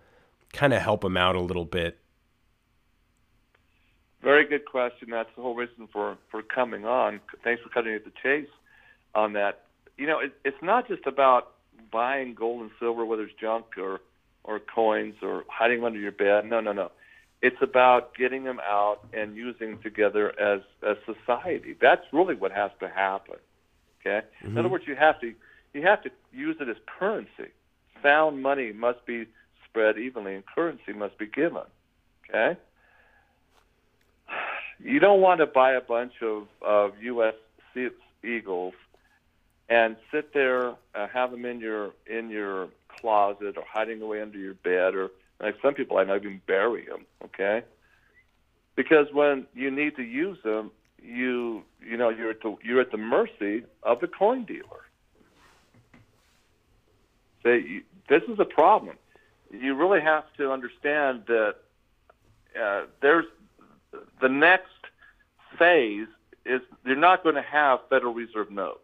kind 0.54 0.72
of 0.72 0.84
help 0.84 1.02
them 1.02 1.18
out 1.18 1.36
a 1.36 1.42
little 1.42 1.66
bit? 1.66 1.98
Very 4.22 4.46
good 4.46 4.66
question. 4.66 5.10
That's 5.10 5.30
the 5.36 5.42
whole 5.42 5.56
reason 5.56 5.90
for, 5.92 6.16
for 6.30 6.44
coming 6.44 6.86
on. 6.86 7.20
Thanks 7.44 7.64
for 7.64 7.70
cutting 7.70 7.96
at 7.96 8.06
the 8.06 8.12
chase 8.22 8.50
on 9.16 9.34
that. 9.34 9.64
You 9.98 10.06
know, 10.06 10.20
it, 10.20 10.34
it's 10.46 10.62
not 10.62 10.88
just 10.88 11.08
about 11.08 11.54
buying 11.92 12.36
gold 12.36 12.62
and 12.62 12.70
silver, 12.80 13.04
whether 13.04 13.24
it's 13.24 13.34
junk 13.42 13.66
or, 13.80 14.00
or 14.44 14.60
coins 14.60 15.16
or 15.24 15.44
hiding 15.50 15.84
under 15.84 16.00
your 16.00 16.12
bed. 16.12 16.46
No, 16.46 16.62
no, 16.62 16.72
no. 16.72 16.92
It's 17.42 17.62
about 17.62 18.16
getting 18.16 18.44
them 18.44 18.60
out 18.60 19.00
and 19.14 19.36
using 19.36 19.80
together 19.82 20.40
as 20.40 20.62
a 20.84 20.96
society. 21.06 21.76
That's 21.80 22.04
really 22.14 22.36
what 22.36 22.52
has 22.52 22.72
to 22.80 22.88
happen. 22.88 23.38
Okay. 24.02 24.26
In 24.44 24.58
other 24.58 24.70
words, 24.70 24.86
you 24.88 24.96
have 24.96 25.20
to 25.22 25.34
you 25.74 25.82
have 25.84 26.04
to 26.04 26.10
use 26.32 26.58
it 26.60 26.70
as 26.70 26.76
currency. 27.00 27.52
Sound 28.04 28.42
money 28.42 28.74
must 28.74 29.06
be 29.06 29.26
spread 29.68 29.98
evenly, 29.98 30.36
and 30.36 30.44
currency 30.46 30.94
must 30.94 31.18
be 31.18 31.28
given. 31.28 31.64
Okay. 32.30 32.60
you 34.84 35.00
don't 35.00 35.22
want 35.22 35.40
to 35.40 35.46
buy 35.46 35.74
a 35.74 35.82
bunch 35.82 36.14
of, 36.22 36.48
of 36.62 36.94
U.S. 37.02 37.36
Eagles 38.24 38.74
and 39.70 39.96
sit 40.12 40.34
there, 40.34 40.72
uh, 40.94 41.08
have 41.14 41.32
them 41.32 41.46
in 41.46 41.60
your 41.60 41.92
in 42.06 42.30
your 42.30 42.68
closet 43.00 43.58
or 43.58 43.64
hiding 43.68 44.02
away 44.02 44.22
under 44.22 44.38
your 44.38 44.54
bed, 44.54 44.96
or 44.96 45.10
like 45.42 45.56
some 45.62 45.74
people 45.74 45.98
I 45.98 46.04
know 46.04 46.16
even 46.16 46.42
bury 46.46 46.86
them. 46.86 47.06
Okay, 47.26 47.64
because 48.76 49.08
when 49.12 49.48
you 49.54 49.72
need 49.72 49.96
to 49.96 50.04
use 50.04 50.38
them, 50.44 50.72
you 51.02 51.64
you 51.86 51.98
know 51.98 52.10
you're 52.10 52.32
at 52.32 52.42
the, 52.42 52.56
you're 52.64 52.82
at 52.82 52.92
the 52.92 52.98
mercy 52.98 53.64
of 53.84 54.00
the 54.00 54.08
coin 54.08 54.46
dealer. 54.46 54.86
Say 57.44 57.82
this 58.08 58.22
is 58.28 58.40
a 58.40 58.46
problem. 58.46 58.98
You 59.50 59.76
really 59.76 60.02
have 60.02 60.26
to 60.38 60.52
understand 60.52 61.24
that 61.28 61.56
uh, 62.60 62.84
there's 63.02 63.26
the 64.22 64.30
next 64.30 64.68
phase 65.58 66.08
is 66.46 66.62
you're 66.86 66.96
not 66.96 67.24
going 67.24 67.36
to 67.36 67.42
have 67.42 67.80
Federal 67.90 68.14
Reserve 68.14 68.52
notes. 68.52 68.80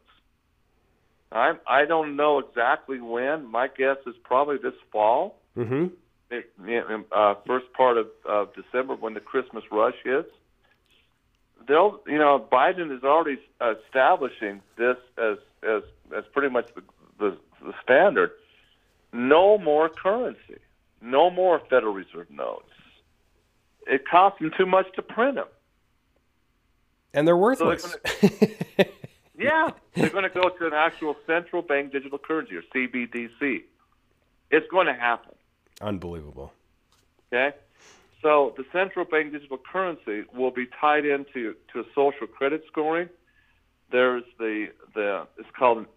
I 1.32 1.54
I 1.68 1.86
don't 1.86 2.16
know 2.16 2.40
exactly 2.40 3.00
when. 3.00 3.46
My 3.46 3.68
guess 3.68 3.98
is 4.06 4.16
probably 4.24 4.58
this 4.58 4.74
fall. 4.92 5.40
Mm-hmm. 5.58 5.88
Uh, 6.30 7.36
first 7.46 7.72
part 7.74 7.98
of, 7.98 8.08
of 8.26 8.50
December 8.54 8.96
when 8.96 9.14
the 9.14 9.20
Christmas 9.20 9.64
rush 9.72 9.96
hits. 10.04 10.30
They'll, 11.68 12.02
you 12.08 12.18
know, 12.18 12.46
Biden 12.52 12.96
is 12.96 13.04
already 13.04 13.40
establishing 13.62 14.62
this 14.78 14.98
as 15.18 15.38
as 15.64 15.84
as 16.16 16.24
pretty 16.34 16.50
much 16.50 16.70
the, 16.76 16.84
the, 17.20 17.38
the 17.62 17.74
standard. 17.84 18.32
No 19.12 19.58
more 19.58 19.90
currency. 19.90 20.60
No 21.02 21.30
more 21.30 21.62
Federal 21.70 21.94
Reserve 21.94 22.30
notes. 22.30 22.72
It 23.86 24.08
costs 24.08 24.40
them 24.40 24.52
too 24.58 24.66
much 24.66 24.88
to 24.96 25.02
print 25.02 25.36
them. 25.36 25.48
And 27.14 27.28
they're 27.28 27.38
worthless. 27.38 27.84
So 27.84 27.98
they're 28.22 28.30
gonna, 28.78 28.90
yeah, 29.38 29.70
they're 29.96 30.10
going 30.10 30.24
to 30.24 30.30
go 30.30 30.50
to 30.50 30.68
an 30.68 30.74
actual 30.74 31.16
central 31.26 31.62
bank 31.62 31.92
digital 31.92 32.18
currency 32.18 32.56
or 32.56 32.64
CBDC. 32.76 33.64
It's 34.52 34.68
going 34.70 34.88
to 34.88 34.94
happen. 34.94 35.34
Unbelievable. 35.82 36.52
Okay? 37.32 37.56
So 38.22 38.54
the 38.58 38.66
central 38.72 39.06
bank 39.06 39.32
digital 39.32 39.58
currency 39.58 40.24
will 40.34 40.52
be 40.52 40.68
tied 40.80 41.06
into 41.06 41.56
to 41.74 41.86
social 41.94 42.28
credit 42.28 42.64
scoring. 42.68 43.10
There's 43.92 44.24
the 44.40 44.70
the 44.96 45.28
it's 45.38 45.50
called 45.58 45.78
an 45.78 45.88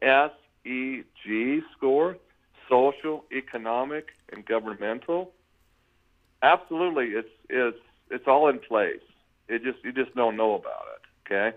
SEG 0.65 1.63
score, 1.77 2.19
social, 2.69 3.25
economic, 3.33 4.09
and 4.33 4.45
governmental. 4.45 5.33
Absolutely, 6.43 7.07
it's 7.09 7.31
it's 7.49 7.79
it's 8.11 8.29
all 8.29 8.49
in 8.49 8.59
place. 8.59 9.01
It 9.49 9.65
just 9.65 9.79
you 9.83 9.93
just 9.93 10.15
don't 10.15 10.37
know 10.37 10.55
about 10.55 10.85
it. 10.95 11.33
Okay. 11.33 11.57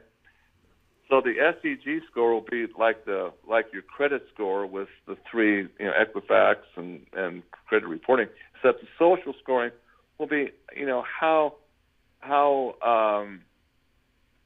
So 1.10 1.22
the 1.22 1.36
SEG 1.36 2.02
score 2.10 2.34
will 2.34 2.46
be 2.50 2.66
like 2.78 3.06
the 3.06 3.32
like 3.48 3.68
your 3.74 3.82
credit 3.82 4.26
score 4.34 4.66
with 4.66 4.88
the 5.06 5.18
three 5.30 5.68
you 5.80 5.86
know 5.86 5.92
Equifax 5.92 6.58
and 6.76 7.06
and 7.14 7.44
credit 7.68 7.88
reporting, 7.88 8.28
except 8.56 8.82
the 8.82 8.88
social 8.98 9.34
scoring 9.42 9.72
will 10.18 10.28
be 10.28 10.52
you 10.76 10.86
know 10.86 11.04
how 11.04 11.56
how 12.20 12.76
um, 12.82 13.42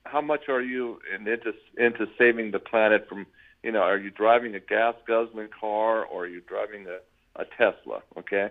how 0.05 0.21
much 0.21 0.49
are 0.49 0.61
you 0.61 0.99
into 1.13 1.53
into 1.77 2.07
saving 2.17 2.51
the 2.51 2.59
planet 2.59 3.07
from 3.07 3.27
you 3.63 3.71
know 3.71 3.81
are 3.81 3.97
you 3.97 4.09
driving 4.09 4.55
a 4.55 4.59
gas 4.59 4.95
guzzling 5.07 5.49
car 5.59 6.03
or 6.05 6.23
are 6.23 6.27
you 6.27 6.41
driving 6.41 6.88
a, 6.88 7.41
a 7.41 7.45
Tesla? 7.45 8.01
Okay, 8.17 8.49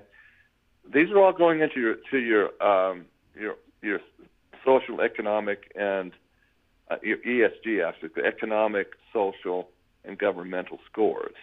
these 0.92 1.10
are 1.10 1.18
all 1.18 1.32
going 1.32 1.60
into 1.60 1.80
your 1.80 1.96
to 2.10 2.18
your 2.18 2.62
um, 2.62 3.06
your 3.34 3.56
your 3.82 4.00
social, 4.64 5.00
economic, 5.00 5.72
and 5.76 6.12
uh, 6.90 6.96
ESG, 7.04 7.86
actually, 7.86 8.10
the 8.14 8.24
economic, 8.24 8.92
social, 9.12 9.68
and 10.04 10.18
governmental 10.18 10.78
scores. 10.90 11.34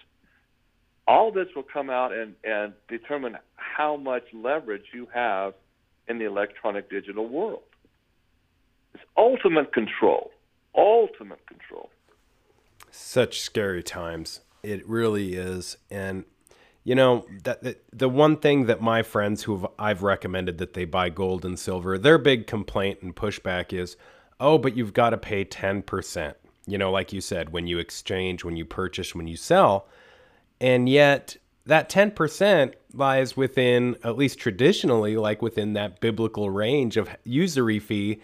All 1.07 1.32
this 1.32 1.48
will 1.56 1.64
come 1.64 1.90
out 1.90 2.14
and, 2.14 2.36
and 2.44 2.74
determine 2.88 3.38
how 3.56 3.98
much 3.98 4.24
leverage 4.34 4.86
you 4.94 5.07
have 5.14 5.53
in 6.07 6.18
the 6.18 6.26
electronic 6.26 6.90
digital 6.90 7.28
world. 7.28 7.64
It's 8.94 9.03
ultimate 9.18 9.74
control. 9.74 10.32
Ultimate 10.76 11.45
control. 11.48 11.90
Such 12.90 13.41
scary 13.41 13.84
times. 13.84 14.41
It 14.61 14.88
really 14.88 15.34
is. 15.34 15.78
And 15.91 16.24
you 16.84 16.95
know 16.95 17.26
that, 17.44 17.64
that, 17.64 17.84
the 17.91 18.10
one 18.10 18.38
thing 18.38 18.65
that 18.65 18.82
my 18.82 19.03
friends 19.03 19.44
who 19.44 19.70
I've 19.80 20.03
recommended 20.03 20.57
that 20.57 20.74
they 20.74 20.86
buy 20.86 21.10
gold 21.10 21.45
and 21.45 21.57
silver, 21.57 21.98
their 21.98 22.18
big 22.18 22.48
complaint 22.48 22.99
and 23.02 23.15
pushback 23.15 23.74
is, 23.74 23.98
oh, 24.44 24.57
but 24.57 24.76
you've 24.76 24.94
got 24.94 25.11
to 25.11 25.18
pay 25.18 25.45
10%. 25.45 26.34
You 26.68 26.78
know, 26.78 26.91
like 26.91 27.14
you 27.14 27.22
said, 27.22 27.52
when 27.52 27.65
you 27.65 27.80
exchange, 27.80 28.44
when 28.44 28.57
you 28.57 28.65
purchase, 28.65 29.15
when 29.15 29.28
you 29.28 29.38
sell. 29.38 29.88
And 30.60 30.88
yet, 30.88 31.38
that 31.65 31.90
10% 31.90 32.74
lies 32.94 33.38
within, 33.38 33.95
at 34.03 34.18
least 34.18 34.38
traditionally, 34.38 35.15
like 35.15 35.41
within 35.41 35.74
that 35.74 36.02
biblical 36.02 36.49
range 36.49 36.98
of 36.98 37.10
usury 37.24 37.80
fee. 37.80 38.22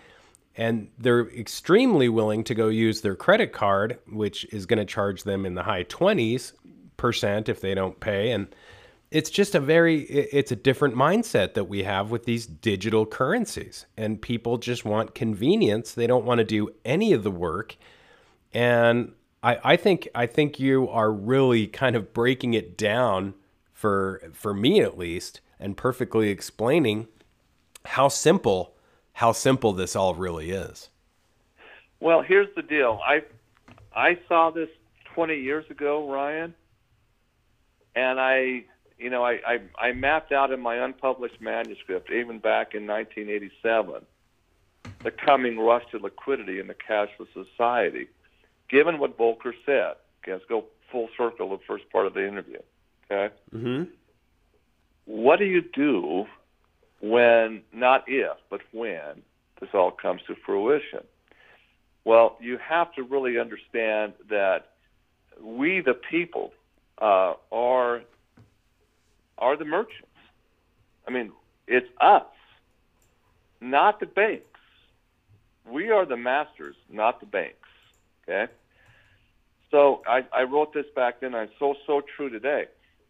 And 0.55 0.89
they're 0.97 1.29
extremely 1.29 2.09
willing 2.09 2.43
to 2.43 2.53
go 2.53 2.67
use 2.67 2.99
their 2.99 3.15
credit 3.15 3.53
card, 3.53 3.97
which 4.09 4.45
is 4.53 4.65
going 4.65 4.79
to 4.79 4.85
charge 4.85 5.23
them 5.23 5.45
in 5.45 5.55
the 5.55 5.63
high 5.63 5.85
20s 5.85 6.51
percent 6.97 7.47
if 7.47 7.61
they 7.61 7.73
don't 7.73 7.99
pay. 8.01 8.31
And 8.31 8.53
it's 9.11 9.29
just 9.29 9.55
a 9.55 9.59
very 9.59 10.01
it's 10.01 10.51
a 10.51 10.55
different 10.55 10.95
mindset 10.95 11.55
that 11.55 11.65
we 11.65 11.83
have 11.83 12.11
with 12.11 12.25
these 12.25 12.45
digital 12.45 13.05
currencies. 13.05 13.85
And 13.97 14.21
people 14.21 14.57
just 14.57 14.85
want 14.85 15.15
convenience. 15.15 15.93
They 15.93 16.07
don't 16.07 16.25
want 16.25 16.39
to 16.39 16.45
do 16.45 16.69
any 16.85 17.13
of 17.13 17.23
the 17.23 17.31
work. 17.31 17.75
And 18.53 19.13
I, 19.41 19.59
I 19.63 19.75
think 19.75 20.07
i 20.13 20.25
think 20.25 20.59
you 20.59 20.89
are 20.89 21.11
really 21.11 21.67
kind 21.67 21.95
of 21.95 22.13
breaking 22.13 22.53
it 22.53 22.77
down 22.77 23.33
for 23.73 24.21
for 24.33 24.53
me 24.53 24.81
at 24.81 24.97
least 24.97 25.41
and 25.59 25.77
perfectly 25.77 26.29
explaining 26.29 27.07
how 27.85 28.07
simple 28.07 28.75
how 29.13 29.31
simple 29.31 29.73
this 29.73 29.95
all 29.95 30.13
really 30.13 30.51
is. 30.51 30.89
Well 31.99 32.21
here's 32.21 32.53
the 32.55 32.61
deal. 32.61 32.99
I 33.05 33.23
i 33.95 34.19
saw 34.27 34.51
this 34.51 34.69
20 35.15 35.35
years 35.35 35.65
ago 35.71 36.09
ryan 36.09 36.53
and 37.95 38.19
i 38.19 38.63
you 38.99 39.09
know, 39.09 39.23
I, 39.23 39.39
I, 39.47 39.87
I 39.87 39.91
mapped 39.93 40.31
out 40.31 40.51
in 40.51 40.59
my 40.59 40.75
unpublished 40.75 41.39
manuscript, 41.39 42.11
even 42.11 42.39
back 42.39 42.75
in 42.75 42.85
1987, 42.85 44.05
the 45.03 45.11
coming 45.11 45.57
rush 45.57 45.83
to 45.91 45.97
liquidity 45.97 46.59
in 46.59 46.67
the 46.67 46.75
cashless 46.75 47.27
society, 47.33 48.07
given 48.69 48.99
what 48.99 49.17
Volcker 49.17 49.53
said. 49.65 49.93
Okay, 50.21 50.33
let's 50.33 50.45
go 50.49 50.65
full 50.91 51.09
circle 51.17 51.49
the 51.49 51.63
first 51.65 51.89
part 51.91 52.05
of 52.05 52.13
the 52.13 52.27
interview. 52.27 52.59
Okay? 53.09 53.33
Mm-hmm. 53.55 53.83
What 55.05 55.39
do 55.39 55.45
you 55.45 55.61
do 55.61 56.25
when, 56.99 57.61
not 57.73 58.03
if, 58.07 58.37
but 58.49 58.61
when 58.71 59.23
this 59.61 59.69
all 59.73 59.91
comes 59.91 60.21
to 60.27 60.35
fruition? 60.45 61.03
Well, 62.03 62.37
you 62.41 62.57
have 62.57 62.93
to 62.95 63.03
really 63.03 63.39
understand 63.39 64.13
that 64.29 64.71
we, 65.41 65.81
the 65.81 65.93
people, 65.93 66.51
uh, 66.97 67.33
are 67.51 68.01
are 69.39 69.57
the 69.57 69.65
merchants. 69.65 70.05
I 71.07 71.11
mean, 71.11 71.31
it's 71.67 71.87
us, 71.99 72.23
not 73.61 73.99
the 73.99 74.05
banks. 74.05 74.43
We 75.67 75.89
are 75.89 76.05
the 76.05 76.17
masters, 76.17 76.75
not 76.91 77.19
the 77.19 77.25
banks. 77.25 77.55
Okay? 78.23 78.51
So 79.71 80.01
I, 80.07 80.25
I 80.33 80.43
wrote 80.43 80.73
this 80.73 80.85
back 80.95 81.21
then. 81.21 81.35
I'm 81.35 81.49
so, 81.59 81.75
so 81.85 82.01
true 82.15 82.29
today. 82.29 82.65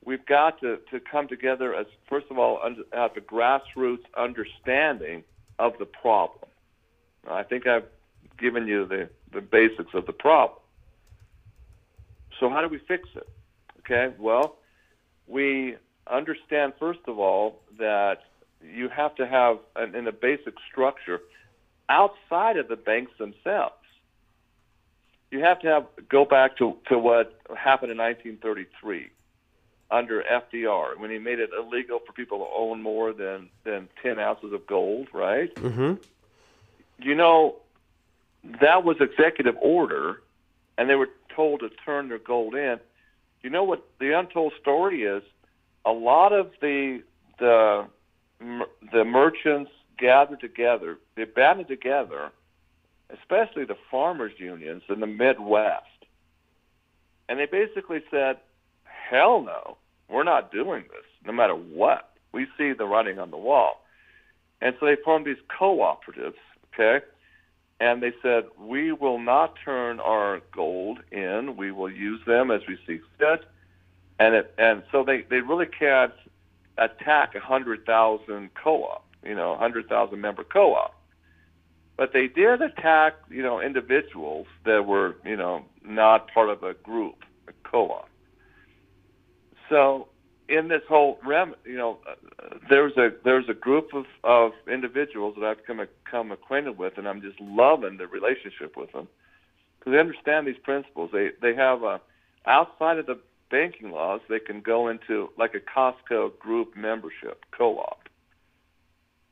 We've 0.05 0.25
got 0.25 0.59
to, 0.61 0.77
to 0.91 0.99
come 0.99 1.27
together 1.27 1.75
as, 1.75 1.85
first 2.09 2.27
of 2.29 2.37
all, 2.37 2.59
under, 2.63 2.83
have 2.93 3.11
a 3.17 3.21
grassroots 3.21 4.05
understanding 4.17 5.23
of 5.57 5.73
the 5.77 5.85
problem. 5.85 6.49
I 7.29 7.43
think 7.43 7.67
I've 7.67 7.85
given 8.39 8.65
you 8.65 8.85
the, 8.85 9.09
the 9.33 9.41
basics 9.41 9.93
of 9.93 10.05
the 10.05 10.13
problem. 10.13 10.59
So 12.39 12.49
how 12.49 12.61
do 12.61 12.69
we 12.69 12.79
fix 12.87 13.07
it? 13.15 13.27
Okay, 13.79 14.13
well, 14.17 14.57
we 15.27 15.75
understand, 16.09 16.73
first 16.79 16.99
of 17.07 17.19
all, 17.19 17.59
that 17.77 18.23
you 18.61 18.89
have 18.89 19.15
to 19.15 19.27
have, 19.27 19.59
an, 19.75 19.95
in 19.95 20.07
a 20.07 20.11
basic 20.11 20.55
structure, 20.69 21.21
outside 21.87 22.57
of 22.57 22.67
the 22.67 22.75
banks 22.75 23.11
themselves. 23.17 23.75
You 25.31 25.41
have 25.41 25.59
to 25.61 25.67
have 25.67 25.85
go 26.07 26.25
back 26.25 26.57
to, 26.57 26.75
to 26.87 26.97
what 26.97 27.39
happened 27.55 27.91
in 27.91 27.97
1933 27.97 29.09
under 29.91 30.23
FDR 30.23 30.97
when 30.97 31.09
he 31.09 31.17
made 31.17 31.39
it 31.39 31.49
illegal 31.57 31.99
for 32.05 32.13
people 32.13 32.39
to 32.39 32.45
own 32.55 32.81
more 32.81 33.11
than, 33.13 33.49
than 33.63 33.89
10 34.03 34.19
ounces 34.19 34.53
of 34.53 34.65
gold, 34.67 35.07
right? 35.13 35.53
Mm-hmm. 35.55 35.95
You 37.01 37.15
know, 37.15 37.55
that 38.61 38.83
was 38.83 38.97
executive 38.99 39.55
order, 39.61 40.21
and 40.77 40.89
they 40.89 40.95
were 40.95 41.09
told 41.35 41.61
to 41.61 41.69
turn 41.69 42.09
their 42.09 42.19
gold 42.19 42.55
in. 42.55 42.79
You 43.41 43.49
know 43.49 43.63
what 43.63 43.85
the 43.99 44.17
untold 44.17 44.53
story 44.61 45.03
is? 45.03 45.23
A 45.85 45.91
lot 45.91 46.33
of 46.33 46.51
the 46.61 47.01
the 47.39 47.87
the 48.91 49.03
merchants 49.03 49.71
gathered 49.97 50.39
together, 50.39 50.97
they 51.15 51.25
banded 51.25 51.67
together, 51.67 52.31
especially 53.09 53.65
the 53.65 53.77
farmers 53.91 54.33
unions 54.37 54.83
in 54.89 54.99
the 54.99 55.07
Midwest. 55.07 55.85
And 57.27 57.39
they 57.39 57.45
basically 57.45 58.01
said, 58.09 58.37
hell 58.83 59.41
no, 59.41 59.77
we're 60.09 60.23
not 60.23 60.51
doing 60.51 60.83
this, 60.83 61.05
no 61.25 61.31
matter 61.33 61.53
what. 61.53 62.11
We 62.31 62.47
see 62.57 62.73
the 62.73 62.85
writing 62.85 63.19
on 63.19 63.29
the 63.31 63.37
wall. 63.37 63.83
And 64.61 64.75
so 64.79 64.85
they 64.85 64.95
formed 65.03 65.25
these 65.25 65.37
cooperatives, 65.59 66.35
okay? 66.73 67.05
And 67.79 68.01
they 68.01 68.13
said, 68.21 68.45
we 68.59 68.91
will 68.91 69.19
not 69.19 69.55
turn 69.63 69.99
our 69.99 70.41
gold 70.53 70.99
in. 71.11 71.55
We 71.55 71.71
will 71.71 71.89
use 71.89 72.19
them 72.25 72.51
as 72.51 72.61
we 72.67 72.77
see 72.85 72.99
fit. 73.17 73.45
And, 74.19 74.35
it, 74.35 74.53
and 74.57 74.83
so 74.91 75.03
they, 75.03 75.23
they 75.29 75.39
really 75.39 75.65
can't 75.65 76.13
attack 76.77 77.35
a 77.35 77.39
100,000 77.39 78.49
co-op, 78.53 79.05
you 79.23 79.35
know, 79.35 79.49
a 79.49 79.59
100,000 79.59 80.19
member 80.19 80.43
co-op. 80.43 80.95
But 81.97 82.13
they 82.13 82.27
did 82.27 82.61
attack, 82.61 83.15
you 83.29 83.43
know, 83.43 83.59
individuals 83.61 84.47
that 84.65 84.85
were, 84.85 85.15
you 85.25 85.35
know, 85.35 85.65
not 85.83 86.31
part 86.33 86.49
of 86.49 86.63
a 86.63 86.73
group, 86.73 87.23
a 87.47 87.53
co-op. 87.69 88.09
So 89.69 90.07
in 90.49 90.67
this 90.67 90.81
whole 90.89 91.19
rem, 91.25 91.55
you 91.65 91.77
know, 91.77 91.99
uh, 92.09 92.55
there's 92.69 92.97
a 92.97 93.11
there's 93.23 93.47
a 93.49 93.53
group 93.53 93.93
of 93.93 94.05
of 94.23 94.51
individuals 94.71 95.35
that 95.39 95.45
I've 95.45 95.65
come 95.65 95.85
come 96.09 96.31
acquainted 96.31 96.77
with, 96.77 96.97
and 96.97 97.07
I'm 97.07 97.21
just 97.21 97.39
loving 97.39 97.97
the 97.97 98.07
relationship 98.07 98.75
with 98.75 98.91
them 98.91 99.07
because 99.77 99.91
they 99.91 99.99
understand 99.99 100.47
these 100.47 100.57
principles. 100.63 101.11
They 101.13 101.31
they 101.41 101.53
have 101.55 101.83
a 101.83 102.01
outside 102.45 102.97
of 102.97 103.05
the 103.05 103.19
banking 103.49 103.91
laws, 103.91 104.21
they 104.29 104.39
can 104.39 104.61
go 104.61 104.87
into 104.87 105.29
like 105.37 105.55
a 105.55 105.59
Costco 105.59 106.37
group 106.39 106.75
membership 106.75 107.45
co-op, 107.51 108.07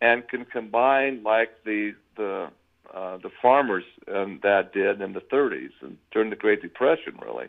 and 0.01 0.27
can 0.27 0.45
combine 0.45 1.23
like 1.23 1.63
the 1.63 1.93
the 2.15 2.49
uh, 2.93 3.17
the 3.17 3.29
farmers 3.41 3.83
um, 4.13 4.39
that 4.43 4.73
did 4.73 5.01
in 5.01 5.13
the 5.13 5.19
30s 5.19 5.71
and 5.81 5.97
during 6.11 6.29
the 6.29 6.35
Great 6.35 6.61
Depression, 6.61 7.19
really, 7.21 7.47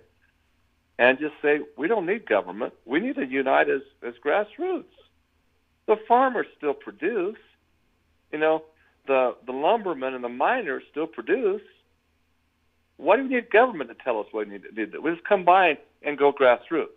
and 0.98 1.18
just 1.18 1.34
say 1.40 1.60
we 1.76 1.86
don't 1.86 2.06
need 2.06 2.26
government. 2.26 2.74
We 2.84 3.00
need 3.00 3.16
to 3.16 3.26
unite 3.26 3.68
as 3.68 3.82
as 4.06 4.14
grassroots. 4.24 4.84
The 5.86 5.96
farmers 6.06 6.46
still 6.56 6.74
produce, 6.74 7.38
you 8.32 8.38
know, 8.38 8.64
the 9.06 9.36
the 9.46 9.52
lumbermen 9.52 10.14
and 10.14 10.22
the 10.22 10.28
miners 10.28 10.82
still 10.90 11.06
produce. 11.06 11.62
Why 12.98 13.16
do 13.16 13.22
we 13.22 13.30
need 13.30 13.50
government 13.50 13.90
to 13.90 13.96
tell 14.04 14.20
us 14.20 14.26
what 14.30 14.46
we 14.46 14.52
need 14.52 14.62
to 14.62 14.86
do? 14.86 15.00
We 15.00 15.12
just 15.12 15.24
combine 15.24 15.78
and 16.02 16.18
go 16.18 16.32
grassroots, 16.32 16.88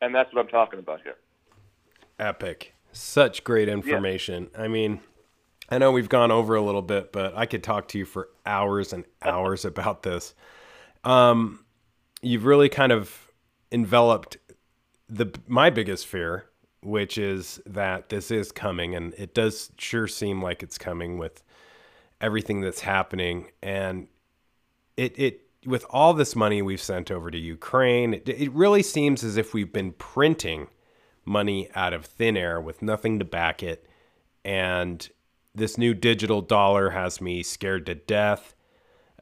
and 0.00 0.14
that's 0.14 0.32
what 0.34 0.42
I'm 0.42 0.48
talking 0.48 0.78
about 0.78 1.00
here. 1.02 1.16
Epic, 2.18 2.74
such 2.92 3.42
great 3.42 3.68
information. 3.68 4.50
Yeah. 4.54 4.62
I 4.62 4.68
mean 4.68 5.00
I 5.68 5.78
know 5.78 5.90
we've 5.90 6.08
gone 6.08 6.30
over 6.30 6.54
a 6.54 6.62
little 6.62 6.82
bit, 6.82 7.12
but 7.12 7.36
I 7.36 7.46
could 7.46 7.62
talk 7.62 7.88
to 7.88 7.98
you 7.98 8.04
for 8.04 8.28
hours 8.44 8.92
and 8.92 9.04
hours 9.22 9.64
about 9.64 10.02
this. 10.02 10.34
Um, 11.04 11.64
you've 12.22 12.44
really 12.44 12.68
kind 12.68 12.92
of 12.92 13.32
enveloped 13.72 14.36
the 15.08 15.32
my 15.46 15.70
biggest 15.70 16.06
fear, 16.06 16.46
which 16.82 17.18
is 17.18 17.60
that 17.66 18.08
this 18.08 18.30
is 18.30 18.52
coming, 18.52 18.94
and 18.94 19.14
it 19.14 19.34
does 19.34 19.70
sure 19.78 20.08
seem 20.08 20.42
like 20.42 20.62
it's 20.62 20.78
coming 20.78 21.18
with 21.18 21.42
everything 22.20 22.60
that's 22.60 22.80
happening, 22.80 23.50
and 23.62 24.08
it 24.96 25.18
it 25.18 25.40
with 25.64 25.84
all 25.90 26.14
this 26.14 26.36
money 26.36 26.62
we've 26.62 26.80
sent 26.80 27.10
over 27.10 27.30
to 27.30 27.38
Ukraine, 27.38 28.14
it, 28.14 28.28
it 28.28 28.52
really 28.52 28.82
seems 28.82 29.24
as 29.24 29.36
if 29.36 29.52
we've 29.52 29.72
been 29.72 29.92
printing 29.92 30.68
money 31.24 31.68
out 31.74 31.92
of 31.92 32.06
thin 32.06 32.36
air 32.36 32.60
with 32.60 32.82
nothing 32.82 33.18
to 33.18 33.24
back 33.24 33.62
it, 33.62 33.88
and 34.44 35.08
this 35.54 35.76
new 35.76 35.94
digital 35.94 36.40
dollar 36.40 36.90
has 36.90 37.20
me 37.20 37.42
scared 37.42 37.86
to 37.86 37.94
death. 37.94 38.54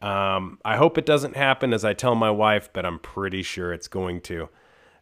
Um, 0.02 0.58
I 0.64 0.76
hope 0.76 0.98
it 0.98 1.06
doesn't 1.06 1.36
happen 1.36 1.72
as 1.72 1.84
I 1.84 1.94
tell 1.94 2.14
my 2.14 2.30
wife, 2.30 2.68
but 2.72 2.84
I'm 2.84 2.98
pretty 2.98 3.42
sure 3.42 3.72
it's 3.72 3.88
going 3.88 4.20
to. 4.22 4.48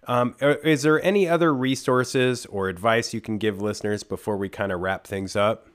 Um, 0.07 0.35
is 0.41 0.83
there 0.83 1.03
any 1.03 1.29
other 1.29 1.55
resources 1.55 2.45
or 2.47 2.69
advice 2.69 3.15
you 3.15 3.21
can 3.21 3.39
give 3.39 3.63
listeners 3.63 4.03
before 4.03 4.37
we 4.37 4.49
kind 4.49 4.73
of 4.73 4.81
wrap 4.81 5.07
things 5.07 5.37
up? 5.37 5.69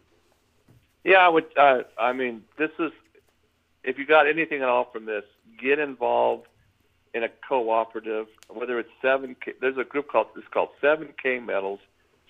Yeah, 1.03 1.17
I 1.17 1.29
would. 1.29 1.45
Uh, 1.57 1.79
I 1.97 2.13
mean, 2.13 2.43
this 2.57 2.71
is 2.79 2.91
if 3.87 3.97
you 3.97 4.05
got 4.05 4.27
anything 4.27 4.61
at 4.61 4.67
all 4.67 4.89
from 4.91 5.05
this, 5.05 5.23
get 5.59 5.79
involved 5.79 6.45
in 7.13 7.23
a 7.23 7.29
cooperative. 7.47 8.27
Whether 8.49 8.77
it's 8.79 8.89
seven, 9.01 9.35
K, 9.43 9.53
there's 9.59 9.77
a 9.77 9.83
group 9.83 10.11
called 10.11 10.27
it's 10.35 10.47
called 10.49 10.69
Seven 10.79 11.09
K 11.21 11.39
Metals. 11.39 11.79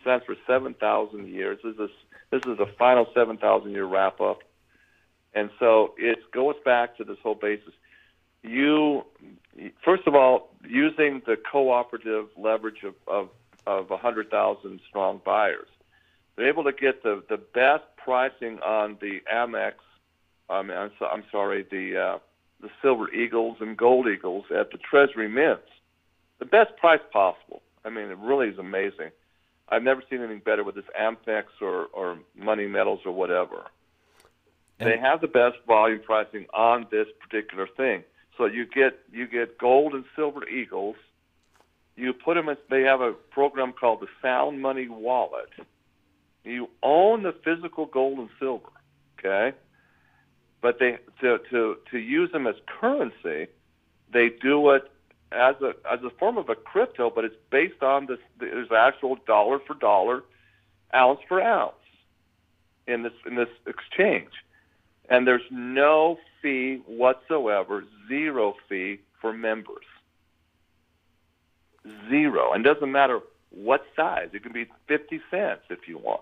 Stands 0.02 0.24
for 0.26 0.36
seven 0.46 0.74
thousand 0.76 1.28
years. 1.28 1.60
This 1.64 1.76
is 1.76 1.90
this 2.30 2.42
is 2.46 2.58
the 2.58 2.68
final 2.78 3.08
7,000 3.14 3.72
year 3.72 3.86
wrap 3.86 4.20
up. 4.20 4.40
And 5.34 5.50
so 5.60 5.94
it 5.98 6.32
goes 6.32 6.56
back 6.66 6.98
to 6.98 7.04
this 7.04 7.18
whole 7.24 7.36
basis. 7.36 7.74
You, 8.44 9.06
first 9.84 10.08
of 10.08 10.16
all, 10.16 10.50
using 10.68 11.22
the 11.26 11.38
cooperative 11.38 12.28
leverage 12.38 12.84
of, 12.84 12.96
of, 13.08 13.30
of 13.66 13.90
100,000 13.90 14.80
strong 14.88 15.22
buyers, 15.24 15.68
they're 16.36 16.50
able 16.50 16.64
to 16.66 16.72
get 16.72 17.04
the, 17.04 17.24
the 17.30 17.38
best 17.38 17.84
pricing 17.98 18.60
on 18.60 18.98
the 19.02 19.22
Amex, 19.34 19.74
um, 20.50 20.72
I'm, 20.72 20.92
so, 21.00 21.06
I'm 21.06 21.24
sorry, 21.32 21.66
the, 21.70 21.98
uh, 21.98 22.20
the 22.62 22.70
Silver 22.82 23.12
Eagles 23.14 23.58
and 23.60 23.78
Gold 23.78 24.08
Eagles 24.08 24.46
at 24.56 24.72
the 24.72 24.78
Treasury 24.78 25.28
mints. 25.28 25.68
The 26.40 26.46
best 26.46 26.78
price 26.78 27.02
possible. 27.12 27.62
I 27.84 27.90
mean, 27.90 28.10
it 28.10 28.18
really 28.18 28.50
is 28.50 28.58
amazing. 28.58 29.12
I've 29.70 29.84
never 29.84 30.02
seen 30.10 30.20
anything 30.20 30.40
better 30.40 30.64
with 30.64 30.76
this 30.76 30.86
Amex 31.00 31.46
or, 31.62 31.86
or 31.88 32.20
Money 32.36 32.68
Metals 32.68 33.02
or 33.06 33.12
whatever. 33.12 33.66
And 34.80 34.90
they 34.90 34.98
have 34.98 35.22
the 35.22 35.28
best 35.28 35.58
volume 35.66 36.02
pricing 36.02 36.46
on 36.54 36.86
this 36.92 37.08
particular 37.20 37.68
thing. 37.68 38.04
So 38.38 38.46
you 38.46 38.66
get 38.66 39.00
you 39.12 39.28
get 39.28 39.58
gold 39.58 39.94
and 39.94 40.06
silver 40.16 40.48
eagles. 40.48 40.96
You 41.96 42.14
put 42.14 42.36
them 42.36 42.48
in. 42.48 42.58
They 42.70 42.84
have 42.84 43.02
a 43.02 43.14
program 43.14 43.74
called 43.74 44.02
the 44.02 44.08
Sound 44.22 44.62
Money 44.62 44.88
Wallet. 44.88 45.50
You 46.44 46.70
own 46.84 47.24
the 47.24 47.34
physical 47.44 47.88
gold 47.88 48.20
and 48.20 48.30
silver, 48.40 48.70
okay? 49.18 49.58
But 50.62 50.80
they 50.80 50.98
to 51.22 51.40
to 51.52 51.78
to 51.92 51.98
use 51.98 52.32
them 52.32 52.48
as 52.48 52.56
currency, 52.80 53.48
they 54.12 54.30
do 54.30 54.72
it 54.72 54.90
as 55.32 55.56
a 55.62 55.74
as 55.92 56.00
a 56.04 56.10
form 56.18 56.38
of 56.38 56.50
a 56.50 56.56
crypto, 56.56 57.10
but 57.10 57.26
it's 57.26 57.36
based 57.52 57.84
on 57.84 58.08
this. 58.08 58.20
There's 58.40 58.72
actual 58.72 59.18
dollar 59.28 59.60
for 59.60 59.74
dollar, 59.76 60.24
ounce 60.96 61.20
for 61.28 61.42
ounce 61.42 61.74
in 62.88 63.04
this 63.04 63.14
in 63.26 63.36
this 63.36 63.50
exchange, 63.66 64.32
and 65.10 65.28
there's 65.28 65.42
no 65.52 66.18
fee 66.42 66.82
whatsoever, 66.88 67.84
zero 68.08 68.56
fee 68.70 69.00
for 69.22 69.34
members. 69.34 69.86
Zero, 72.10 72.52
and 72.52 72.64
doesn't 72.64 72.92
matter 72.92 73.20
what 73.52 73.86
size. 73.96 74.30
It 74.34 74.44
can 74.44 74.54
be 74.54 74.68
fifty 74.88 75.22
cents 75.30 75.64
if 75.70 75.88
you 75.88 75.98
want. 75.98 76.22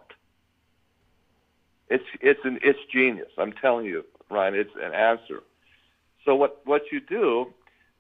It's 1.90 2.06
it's 2.22 2.40
an 2.44 2.60
it's 2.64 2.80
genius. 2.92 3.30
I'm 3.38 3.54
telling 3.54 3.86
you, 3.86 4.04
Ryan. 4.30 4.56
It's 4.56 4.72
an 4.82 4.94
answer. 4.94 5.42
So 6.26 6.36
what 6.36 6.62
what 6.66 6.84
you 6.92 7.00
do 7.00 7.54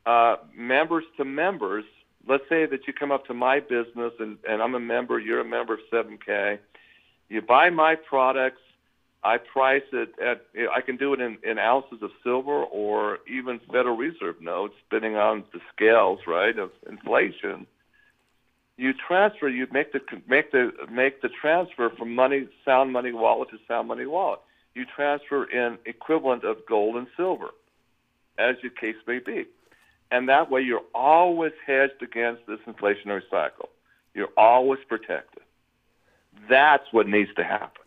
uh, 0.05 0.37
members 0.55 1.03
to 1.17 1.25
members. 1.25 1.83
Let's 2.27 2.43
say 2.49 2.65
that 2.65 2.87
you 2.87 2.93
come 2.93 3.11
up 3.11 3.25
to 3.27 3.33
my 3.33 3.59
business 3.59 4.13
and, 4.19 4.37
and 4.47 4.61
I'm 4.61 4.75
a 4.75 4.79
member, 4.79 5.19
you're 5.19 5.41
a 5.41 5.45
member 5.45 5.73
of 5.73 5.79
7K. 5.91 6.59
You 7.29 7.41
buy 7.41 7.69
my 7.69 7.95
products. 7.95 8.61
I 9.23 9.37
price 9.39 9.83
it 9.91 10.09
at, 10.19 10.45
I 10.71 10.81
can 10.81 10.97
do 10.97 11.13
it 11.13 11.19
in, 11.19 11.39
in 11.43 11.57
ounces 11.57 12.03
of 12.03 12.11
silver 12.23 12.63
or 12.63 13.19
even 13.27 13.59
Federal 13.71 13.97
Reserve 13.97 14.39
notes, 14.39 14.75
depending 14.87 15.17
on 15.17 15.43
the 15.51 15.59
scales, 15.75 16.19
right, 16.27 16.57
of 16.59 16.69
inflation. 16.87 17.65
You 18.77 18.93
transfer, 18.93 19.49
you 19.49 19.65
make 19.71 19.93
the 19.93 20.01
make 20.27 20.51
the 20.51 20.71
make 20.91 21.23
the 21.23 21.29
transfer 21.29 21.89
from 21.97 22.13
money, 22.13 22.47
sound 22.63 22.93
money 22.93 23.13
wallet 23.13 23.49
to 23.49 23.57
sound 23.67 23.87
money 23.87 24.05
wallet. 24.05 24.41
You 24.75 24.85
transfer 24.85 25.45
in 25.45 25.77
equivalent 25.85 26.43
of 26.43 26.57
gold 26.67 26.97
and 26.97 27.07
silver, 27.15 27.49
as 28.37 28.55
your 28.61 28.71
case 28.71 28.97
may 29.07 29.19
be. 29.19 29.45
And 30.11 30.29
that 30.29 30.51
way 30.51 30.61
you're 30.61 30.83
always 30.93 31.53
hedged 31.65 32.03
against 32.03 32.45
this 32.45 32.59
inflationary 32.67 33.21
cycle. 33.31 33.69
You're 34.13 34.29
always 34.37 34.79
protected. 34.87 35.43
That's 36.49 36.83
what 36.91 37.07
needs 37.07 37.33
to 37.35 37.43
happen. 37.43 37.81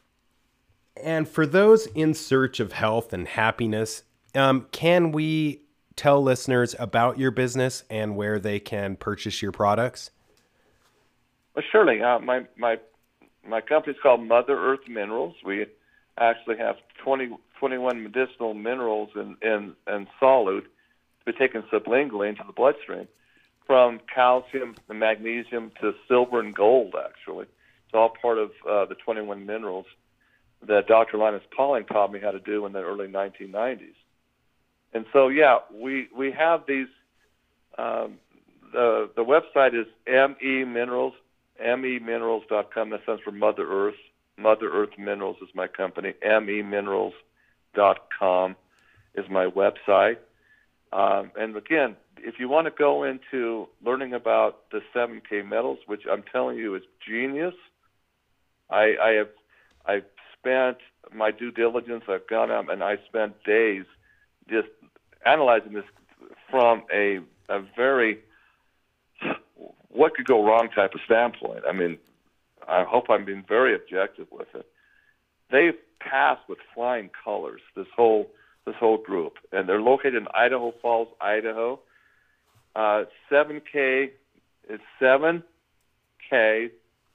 And 1.02 1.28
for 1.28 1.46
those 1.46 1.86
in 1.86 2.14
search 2.14 2.58
of 2.58 2.72
health 2.72 3.12
and 3.12 3.28
happiness, 3.28 4.02
um, 4.34 4.66
can 4.72 5.12
we 5.12 5.62
tell 5.94 6.22
listeners 6.22 6.74
about 6.78 7.18
your 7.18 7.30
business 7.30 7.84
and 7.90 8.16
where 8.16 8.38
they 8.38 8.58
can 8.58 8.96
purchase 8.96 9.42
your 9.42 9.52
products? 9.52 10.10
Well, 11.54 11.64
surely. 11.70 12.02
Uh, 12.02 12.18
my 12.20 12.46
my 12.56 12.78
my 13.46 13.60
company 13.60 13.94
is 13.94 14.00
called 14.02 14.22
Mother 14.22 14.56
Earth 14.56 14.88
Minerals. 14.88 15.34
We 15.44 15.66
actually 16.20 16.58
have 16.58 16.76
20, 17.04 17.36
21 17.58 18.02
medicinal 18.02 18.54
minerals 18.54 19.10
in 19.14 19.36
in, 19.42 19.74
in 19.86 20.06
solute 20.20 20.62
to 20.64 21.24
be 21.26 21.32
taken 21.32 21.62
sublingually 21.72 22.28
into 22.28 22.42
the 22.46 22.52
bloodstream, 22.52 23.08
from 23.66 24.00
calcium 24.12 24.74
and 24.88 24.98
magnesium 24.98 25.72
to 25.80 25.92
silver 26.06 26.40
and 26.40 26.54
gold. 26.54 26.94
Actually, 26.98 27.44
it's 27.44 27.94
all 27.94 28.12
part 28.20 28.38
of 28.38 28.50
uh, 28.68 28.86
the 28.86 28.94
21 28.94 29.46
minerals. 29.46 29.86
that 30.66 30.86
Dr. 30.86 31.18
Linus 31.18 31.42
Pauling 31.56 31.84
taught 31.84 32.12
me 32.12 32.20
how 32.20 32.30
to 32.30 32.40
do 32.40 32.66
in 32.66 32.72
the 32.72 32.80
early 32.80 33.06
1990s. 33.06 33.94
And 34.92 35.04
so, 35.12 35.28
yeah, 35.28 35.58
we 35.72 36.08
we 36.16 36.32
have 36.32 36.64
these. 36.66 36.88
Um, 37.76 38.18
the 38.72 39.10
the 39.16 39.24
website 39.24 39.78
is 39.78 39.86
me 40.06 40.64
minerals 40.64 41.14
meminerals.com. 41.60 42.90
That 42.90 43.02
stands 43.02 43.22
for 43.22 43.32
Mother 43.32 43.66
Earth. 43.68 43.94
Mother 44.38 44.70
Earth 44.70 44.96
Minerals 44.98 45.38
is 45.42 45.48
my 45.54 45.66
company. 45.66 46.14
meminerals.com 46.24 48.56
is 49.14 49.28
my 49.28 49.46
website. 49.46 50.18
Um, 50.92 51.32
and 51.36 51.56
again, 51.56 51.96
if 52.18 52.38
you 52.38 52.48
want 52.48 52.66
to 52.66 52.70
go 52.70 53.02
into 53.04 53.68
learning 53.84 54.14
about 54.14 54.70
the 54.70 54.80
7K 54.94 55.46
metals, 55.46 55.80
which 55.86 56.02
I'm 56.10 56.22
telling 56.32 56.56
you 56.56 56.74
is 56.74 56.82
genius, 57.06 57.52
I, 58.70 58.94
I 59.02 59.10
have 59.12 59.28
I've 59.86 60.04
spent 60.38 60.78
my 61.12 61.30
due 61.30 61.50
diligence. 61.50 62.04
I've 62.08 62.26
gone 62.28 62.50
up 62.50 62.68
and 62.68 62.82
I 62.82 62.96
spent 63.06 63.42
days 63.44 63.84
just 64.48 64.68
analyzing 65.24 65.72
this 65.72 65.84
from 66.50 66.82
a 66.92 67.20
a 67.48 67.60
very 67.76 68.18
what 69.88 70.14
could 70.14 70.26
go 70.26 70.44
wrong 70.44 70.68
type 70.74 70.94
of 70.94 71.00
standpoint. 71.04 71.64
I 71.68 71.72
mean, 71.72 71.98
I 72.68 72.84
hope 72.84 73.04
I'm 73.08 73.24
being 73.24 73.44
very 73.48 73.74
objective 73.74 74.26
with 74.30 74.48
it. 74.54 74.66
They've 75.50 75.78
passed 76.00 76.42
with 76.48 76.58
flying 76.74 77.10
colors 77.24 77.60
this 77.74 77.86
whole 77.96 78.28
this 78.66 78.76
whole 78.78 78.98
group, 78.98 79.34
and 79.50 79.66
they're 79.66 79.80
located 79.80 80.16
in 80.16 80.26
Idaho 80.34 80.72
Falls, 80.82 81.08
Idaho. 81.22 81.80
Uh, 82.76 83.04
7K 83.32 84.10
is 84.68 84.80
7K 85.00 86.68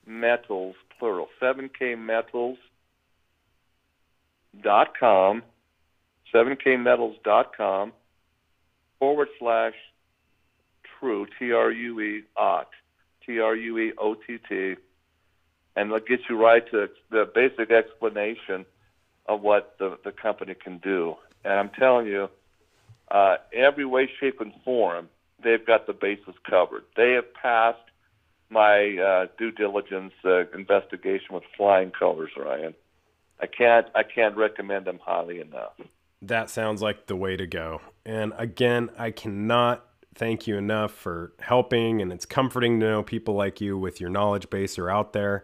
metals 0.04 0.74
plural. 0.98 1.28
7K 1.40 1.96
metals 1.96 2.58
dot 4.62 4.88
com, 4.98 5.42
7K 6.34 6.82
metals 6.82 7.16
dot 7.24 7.56
com 7.56 7.92
forward 8.98 9.28
slash 9.38 9.74
true 10.98 11.26
T 11.38 11.52
R 11.52 11.70
U 11.70 12.00
E 12.00 12.22
T 13.26 13.38
R 13.38 13.56
U 13.56 13.78
E 13.78 13.92
O 13.98 14.14
T 14.14 14.38
T, 14.48 14.74
and 15.76 15.90
they'll 15.90 15.98
get 15.98 16.20
you 16.28 16.40
right 16.40 16.68
to 16.70 16.88
the 17.10 17.28
basic 17.34 17.70
explanation 17.70 18.64
of 19.26 19.40
what 19.40 19.76
the 19.78 19.98
the 20.04 20.12
company 20.12 20.54
can 20.54 20.78
do. 20.78 21.16
And 21.44 21.54
I'm 21.54 21.70
telling 21.70 22.06
you, 22.06 22.28
uh, 23.10 23.36
every 23.52 23.84
way, 23.84 24.08
shape, 24.20 24.40
and 24.40 24.52
form, 24.64 25.08
they've 25.42 25.64
got 25.64 25.86
the 25.86 25.92
bases 25.92 26.34
covered. 26.48 26.84
They 26.96 27.12
have 27.12 27.32
passed 27.34 27.78
my 28.50 28.96
uh, 28.96 29.26
due 29.38 29.50
diligence 29.50 30.12
uh, 30.24 30.48
investigation 30.50 31.34
with 31.34 31.44
flying 31.56 31.90
colors, 31.90 32.30
Ryan. 32.36 32.74
I 33.40 33.46
can't 33.46 33.86
I 33.94 34.02
can't 34.02 34.36
recommend 34.36 34.86
them 34.86 35.00
highly 35.02 35.40
enough. 35.40 35.72
That 36.22 36.48
sounds 36.48 36.80
like 36.80 37.06
the 37.06 37.16
way 37.16 37.36
to 37.36 37.46
go. 37.46 37.80
And 38.06 38.32
again, 38.38 38.90
I 38.96 39.10
cannot 39.10 39.84
thank 40.14 40.46
you 40.46 40.56
enough 40.56 40.92
for 40.92 41.32
helping 41.40 42.00
and 42.00 42.12
it's 42.12 42.24
comforting 42.24 42.78
to 42.80 42.86
know 42.86 43.02
people 43.02 43.34
like 43.34 43.60
you 43.60 43.76
with 43.76 44.00
your 44.00 44.10
knowledge 44.10 44.48
base 44.48 44.78
are 44.78 44.88
out 44.88 45.12
there 45.12 45.42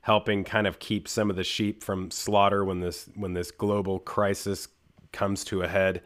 helping 0.00 0.44
kind 0.44 0.66
of 0.66 0.78
keep 0.78 1.08
some 1.08 1.30
of 1.30 1.36
the 1.36 1.44
sheep 1.44 1.82
from 1.82 2.10
slaughter 2.10 2.64
when 2.64 2.80
this 2.80 3.08
when 3.14 3.34
this 3.34 3.50
global 3.50 3.98
crisis 3.98 4.68
comes 5.12 5.44
to 5.44 5.62
a 5.62 5.68
head. 5.68 6.02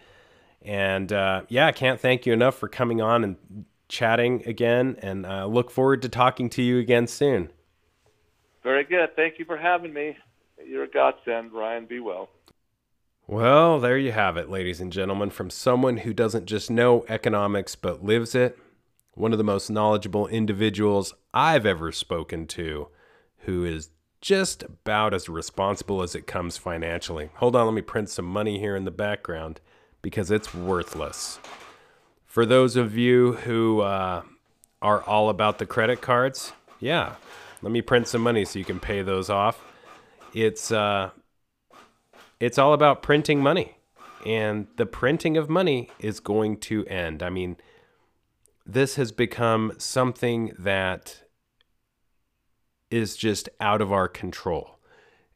And 0.62 1.12
uh, 1.12 1.43
yeah, 1.48 1.66
I 1.66 1.73
can't 1.73 2.01
thank 2.01 2.27
you 2.27 2.32
enough 2.32 2.56
for 2.56 2.69
coming 2.69 3.01
on 3.01 3.24
and 3.24 3.36
chatting 3.89 4.43
again. 4.47 4.97
And 5.01 5.27
uh, 5.27 5.47
look 5.47 5.70
forward 5.70 6.02
to 6.02 6.09
talking 6.09 6.48
to 6.51 6.62
you 6.62 6.78
again 6.78 7.06
soon. 7.06 7.51
Very 8.62 8.85
good. 8.85 9.14
Thank 9.16 9.39
you 9.39 9.44
for 9.44 9.56
having 9.56 9.93
me. 9.93 10.16
You're 10.64 10.85
a 10.85 10.90
godsend, 10.90 11.52
Ryan. 11.52 11.86
Be 11.86 12.01
well. 12.01 12.28
Well, 13.27 13.81
there 13.81 13.98
you 13.98 14.12
have 14.12 14.36
it, 14.36 14.51
ladies 14.51 14.81
and 14.81 14.93
gentlemen, 14.93 15.31
from 15.31 15.51
someone 15.51 15.98
who 15.98 16.12
doesn't 16.12 16.47
just 16.47 16.70
know 16.70 17.05
economics 17.09 17.74
but 17.74 18.05
lives 18.05 18.35
it. 18.35 18.59
One 19.14 19.32
of 19.32 19.39
the 19.39 19.44
most 19.44 19.70
knowledgeable 19.70 20.27
individuals 20.28 21.14
I've 21.32 21.66
ever 21.66 21.93
spoken 21.93 22.47
to, 22.48 22.89
who 23.43 23.64
is 23.64 23.90
just 24.20 24.62
about 24.62 25.12
as 25.12 25.28
responsible 25.28 26.02
as 26.02 26.14
it 26.14 26.27
comes 26.27 26.56
financially. 26.56 27.31
Hold 27.35 27.56
on, 27.56 27.66
let 27.66 27.74
me 27.74 27.82
print 27.82 28.09
some 28.09 28.24
money 28.24 28.59
here 28.59 28.77
in 28.77 28.85
the 28.85 28.90
background 28.90 29.60
because 30.01 30.31
it's 30.31 30.55
worthless. 30.55 31.39
For 32.27 32.47
those 32.47 32.77
of 32.77 32.97
you 32.97 33.35
who 33.35 33.81
uh, 33.81 34.23
are 34.81 35.02
all 35.02 35.28
about 35.28 35.59
the 35.59 35.66
credit 35.66 36.01
cards, 36.01 36.52
yeah, 36.81 37.16
let 37.62 37.73
me 37.73 37.82
print 37.82 38.09
some 38.09 38.23
money 38.23 38.44
so 38.44 38.59
you 38.59 38.64
can 38.64 38.81
pay 38.81 39.02
those 39.02 39.28
off. 39.28 39.64
It's 40.32 40.73
uh, 40.73 41.10
it's 42.40 42.59
all 42.59 42.73
about 42.73 43.02
printing 43.02 43.40
money, 43.40 43.77
and 44.24 44.66
the 44.77 44.86
printing 44.86 45.36
of 45.36 45.51
money 45.51 45.90
is 45.98 46.20
going 46.20 46.59
to 46.59 46.86
end. 46.86 47.23
I 47.23 47.28
mean, 47.28 47.56
this 48.64 48.97
has 48.97 49.12
become 49.12 49.73
something 49.78 50.52
that 50.59 51.22
is 52.93 53.16
just 53.16 53.48
out 53.59 53.81
of 53.81 53.90
our 53.90 54.06
control. 54.06 54.78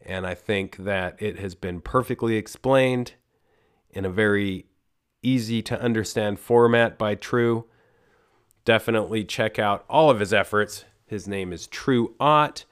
And 0.05 0.27
I 0.27 0.35
think 0.35 0.77
that 0.77 1.17
it 1.21 1.39
has 1.39 1.55
been 1.55 1.81
perfectly 1.81 2.37
explained 2.37 3.15
in 3.91 4.05
a 4.05 4.11
very 4.11 4.67
easy 5.23 5.63
to 5.63 5.81
understand 5.81 6.39
format 6.39 6.99
by 6.99 7.15
True. 7.15 7.65
Definitely 8.65 9.25
check 9.25 9.59
out 9.59 9.85
all 9.89 10.11
of 10.11 10.21
his 10.21 10.33
efforts. 10.33 10.85
His 11.07 11.27
name 11.27 11.53
is 11.53 11.67
True 11.67 12.15
Ott, 12.21 12.65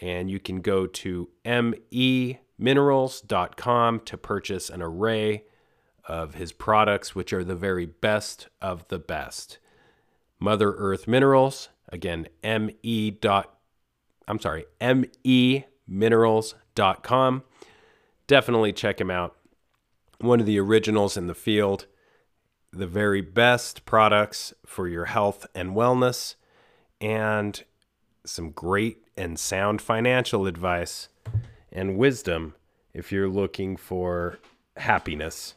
and 0.00 0.30
you 0.30 0.40
can 0.40 0.60
go 0.60 0.86
to 0.86 1.28
meminerals.com 1.44 4.00
to 4.00 4.16
purchase 4.16 4.70
an 4.70 4.82
array 4.82 5.44
of 6.06 6.34
his 6.34 6.52
products, 6.52 7.14
which 7.14 7.32
are 7.32 7.44
the 7.44 7.54
very 7.54 7.86
best 7.86 8.48
of 8.60 8.88
the 8.88 8.98
best. 8.98 9.58
Mother 10.40 10.72
Earth 10.72 11.06
Minerals, 11.06 11.68
again, 11.88 12.26
me. 12.42 13.16
I'm 14.28 14.38
sorry, 14.38 14.66
meminerals.com. 14.80 17.42
Definitely 18.26 18.72
check 18.72 19.00
him 19.00 19.10
out. 19.10 19.36
One 20.20 20.40
of 20.40 20.46
the 20.46 20.60
originals 20.60 21.16
in 21.16 21.26
the 21.26 21.34
field, 21.34 21.86
the 22.72 22.86
very 22.86 23.20
best 23.20 23.84
products 23.84 24.54
for 24.64 24.86
your 24.86 25.06
health 25.06 25.46
and 25.54 25.70
wellness, 25.70 26.36
and 27.00 27.64
some 28.24 28.50
great 28.50 28.98
and 29.16 29.38
sound 29.38 29.82
financial 29.82 30.46
advice 30.46 31.08
and 31.72 31.96
wisdom 31.96 32.54
if 32.92 33.12
you're 33.12 33.28
looking 33.28 33.76
for 33.76 34.38
happiness. 34.76 35.54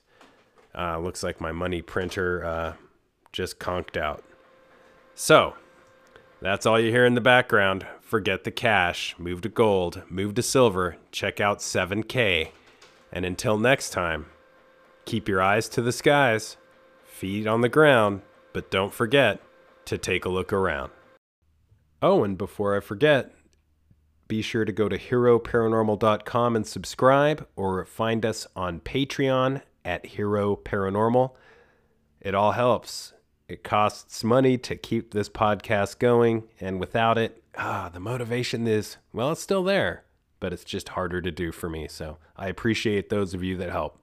Uh, 0.76 0.98
looks 0.98 1.24
like 1.24 1.40
my 1.40 1.52
money 1.52 1.82
printer 1.82 2.44
uh, 2.44 2.74
just 3.32 3.60
conked 3.60 3.98
out. 3.98 4.24
So, 5.16 5.56
that's 6.42 6.66
all 6.66 6.80
you 6.80 6.90
hear 6.90 7.06
in 7.06 7.14
the 7.14 7.22
background. 7.22 7.86
Forget 8.14 8.44
the 8.44 8.52
cash, 8.52 9.16
move 9.18 9.42
to 9.42 9.50
gold, 9.50 10.04
move 10.08 10.36
to 10.36 10.44
silver, 10.44 10.98
check 11.12 11.42
out 11.42 11.62
7K. 11.62 12.50
And 13.12 13.26
until 13.26 13.58
next 13.58 13.90
time, 13.90 14.28
keep 15.06 15.28
your 15.28 15.42
eyes 15.42 15.68
to 15.70 15.82
the 15.82 15.92
skies, 15.92 16.58
feet 17.06 17.48
on 17.48 17.62
the 17.62 17.70
ground, 17.70 18.22
but 18.54 18.70
don't 18.70 18.94
forget 18.94 19.42
to 19.86 19.98
take 19.98 20.26
a 20.26 20.30
look 20.30 20.54
around. 20.54 20.92
Oh, 22.04 22.24
and 22.24 22.38
before 22.38 22.78
I 22.78 22.82
forget, 22.82 23.34
be 24.28 24.44
sure 24.44 24.64
to 24.64 24.72
go 24.72 24.88
to 24.88 25.00
heroparanormal.com 25.00 26.56
and 26.56 26.68
subscribe 26.68 27.48
or 27.56 27.84
find 27.84 28.28
us 28.28 28.46
on 28.56 28.80
Patreon 28.82 29.64
at 29.84 30.06
Hero 30.06 30.56
Paranormal. 30.56 31.32
It 32.22 32.36
all 32.36 32.52
helps. 32.52 33.14
It 33.48 33.64
costs 33.64 34.24
money 34.24 34.60
to 34.60 34.76
keep 34.76 35.16
this 35.16 35.30
podcast 35.30 35.98
going, 35.98 36.44
and 36.62 36.80
without 36.80 37.18
it, 37.18 37.43
ah, 37.58 37.90
the 37.94 38.00
motivation 38.00 38.68
is, 38.68 38.98
well, 39.12 39.32
it's 39.32 39.42
still 39.42 39.64
there, 39.64 40.04
but 40.40 40.54
it's 40.54 40.64
just 40.64 40.90
harder 40.90 41.22
to 41.22 41.32
do 41.32 41.52
for 41.52 41.70
me. 41.70 41.88
So 41.88 42.18
I 42.36 42.48
appreciate 42.48 43.10
those 43.10 43.34
of 43.34 43.44
you 43.44 43.58
that 43.58 43.72
help. 43.72 44.00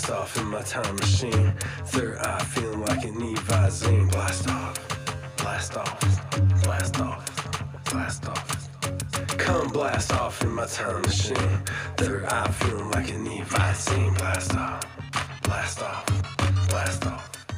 Blast 0.00 0.12
off 0.12 0.38
in 0.38 0.46
my 0.46 0.62
time 0.62 0.96
machine. 0.96 1.52
Third 1.86 2.18
eye 2.18 2.42
feeling 2.44 2.80
like 2.86 3.04
an 3.04 3.16
Evazine. 3.16 4.10
Blast 4.10 4.48
off, 4.48 5.36
blast 5.36 5.76
off, 5.76 6.62
blast 6.62 7.00
off, 7.00 7.84
blast 7.90 8.26
off. 8.28 8.68
Come 9.36 9.68
blast 9.68 10.12
off 10.12 10.42
in 10.42 10.52
my 10.52 10.64
time 10.66 11.02
machine. 11.02 11.62
Third 11.96 12.24
eye 12.24 12.48
feeling 12.48 12.90
like 12.92 13.10
an 13.10 13.26
Evazine. 13.26 14.16
Blast 14.16 14.54
off, 14.54 14.82
blast 15.42 15.82
off, 15.82 16.06
blast 16.68 17.06
off. 17.06 17.49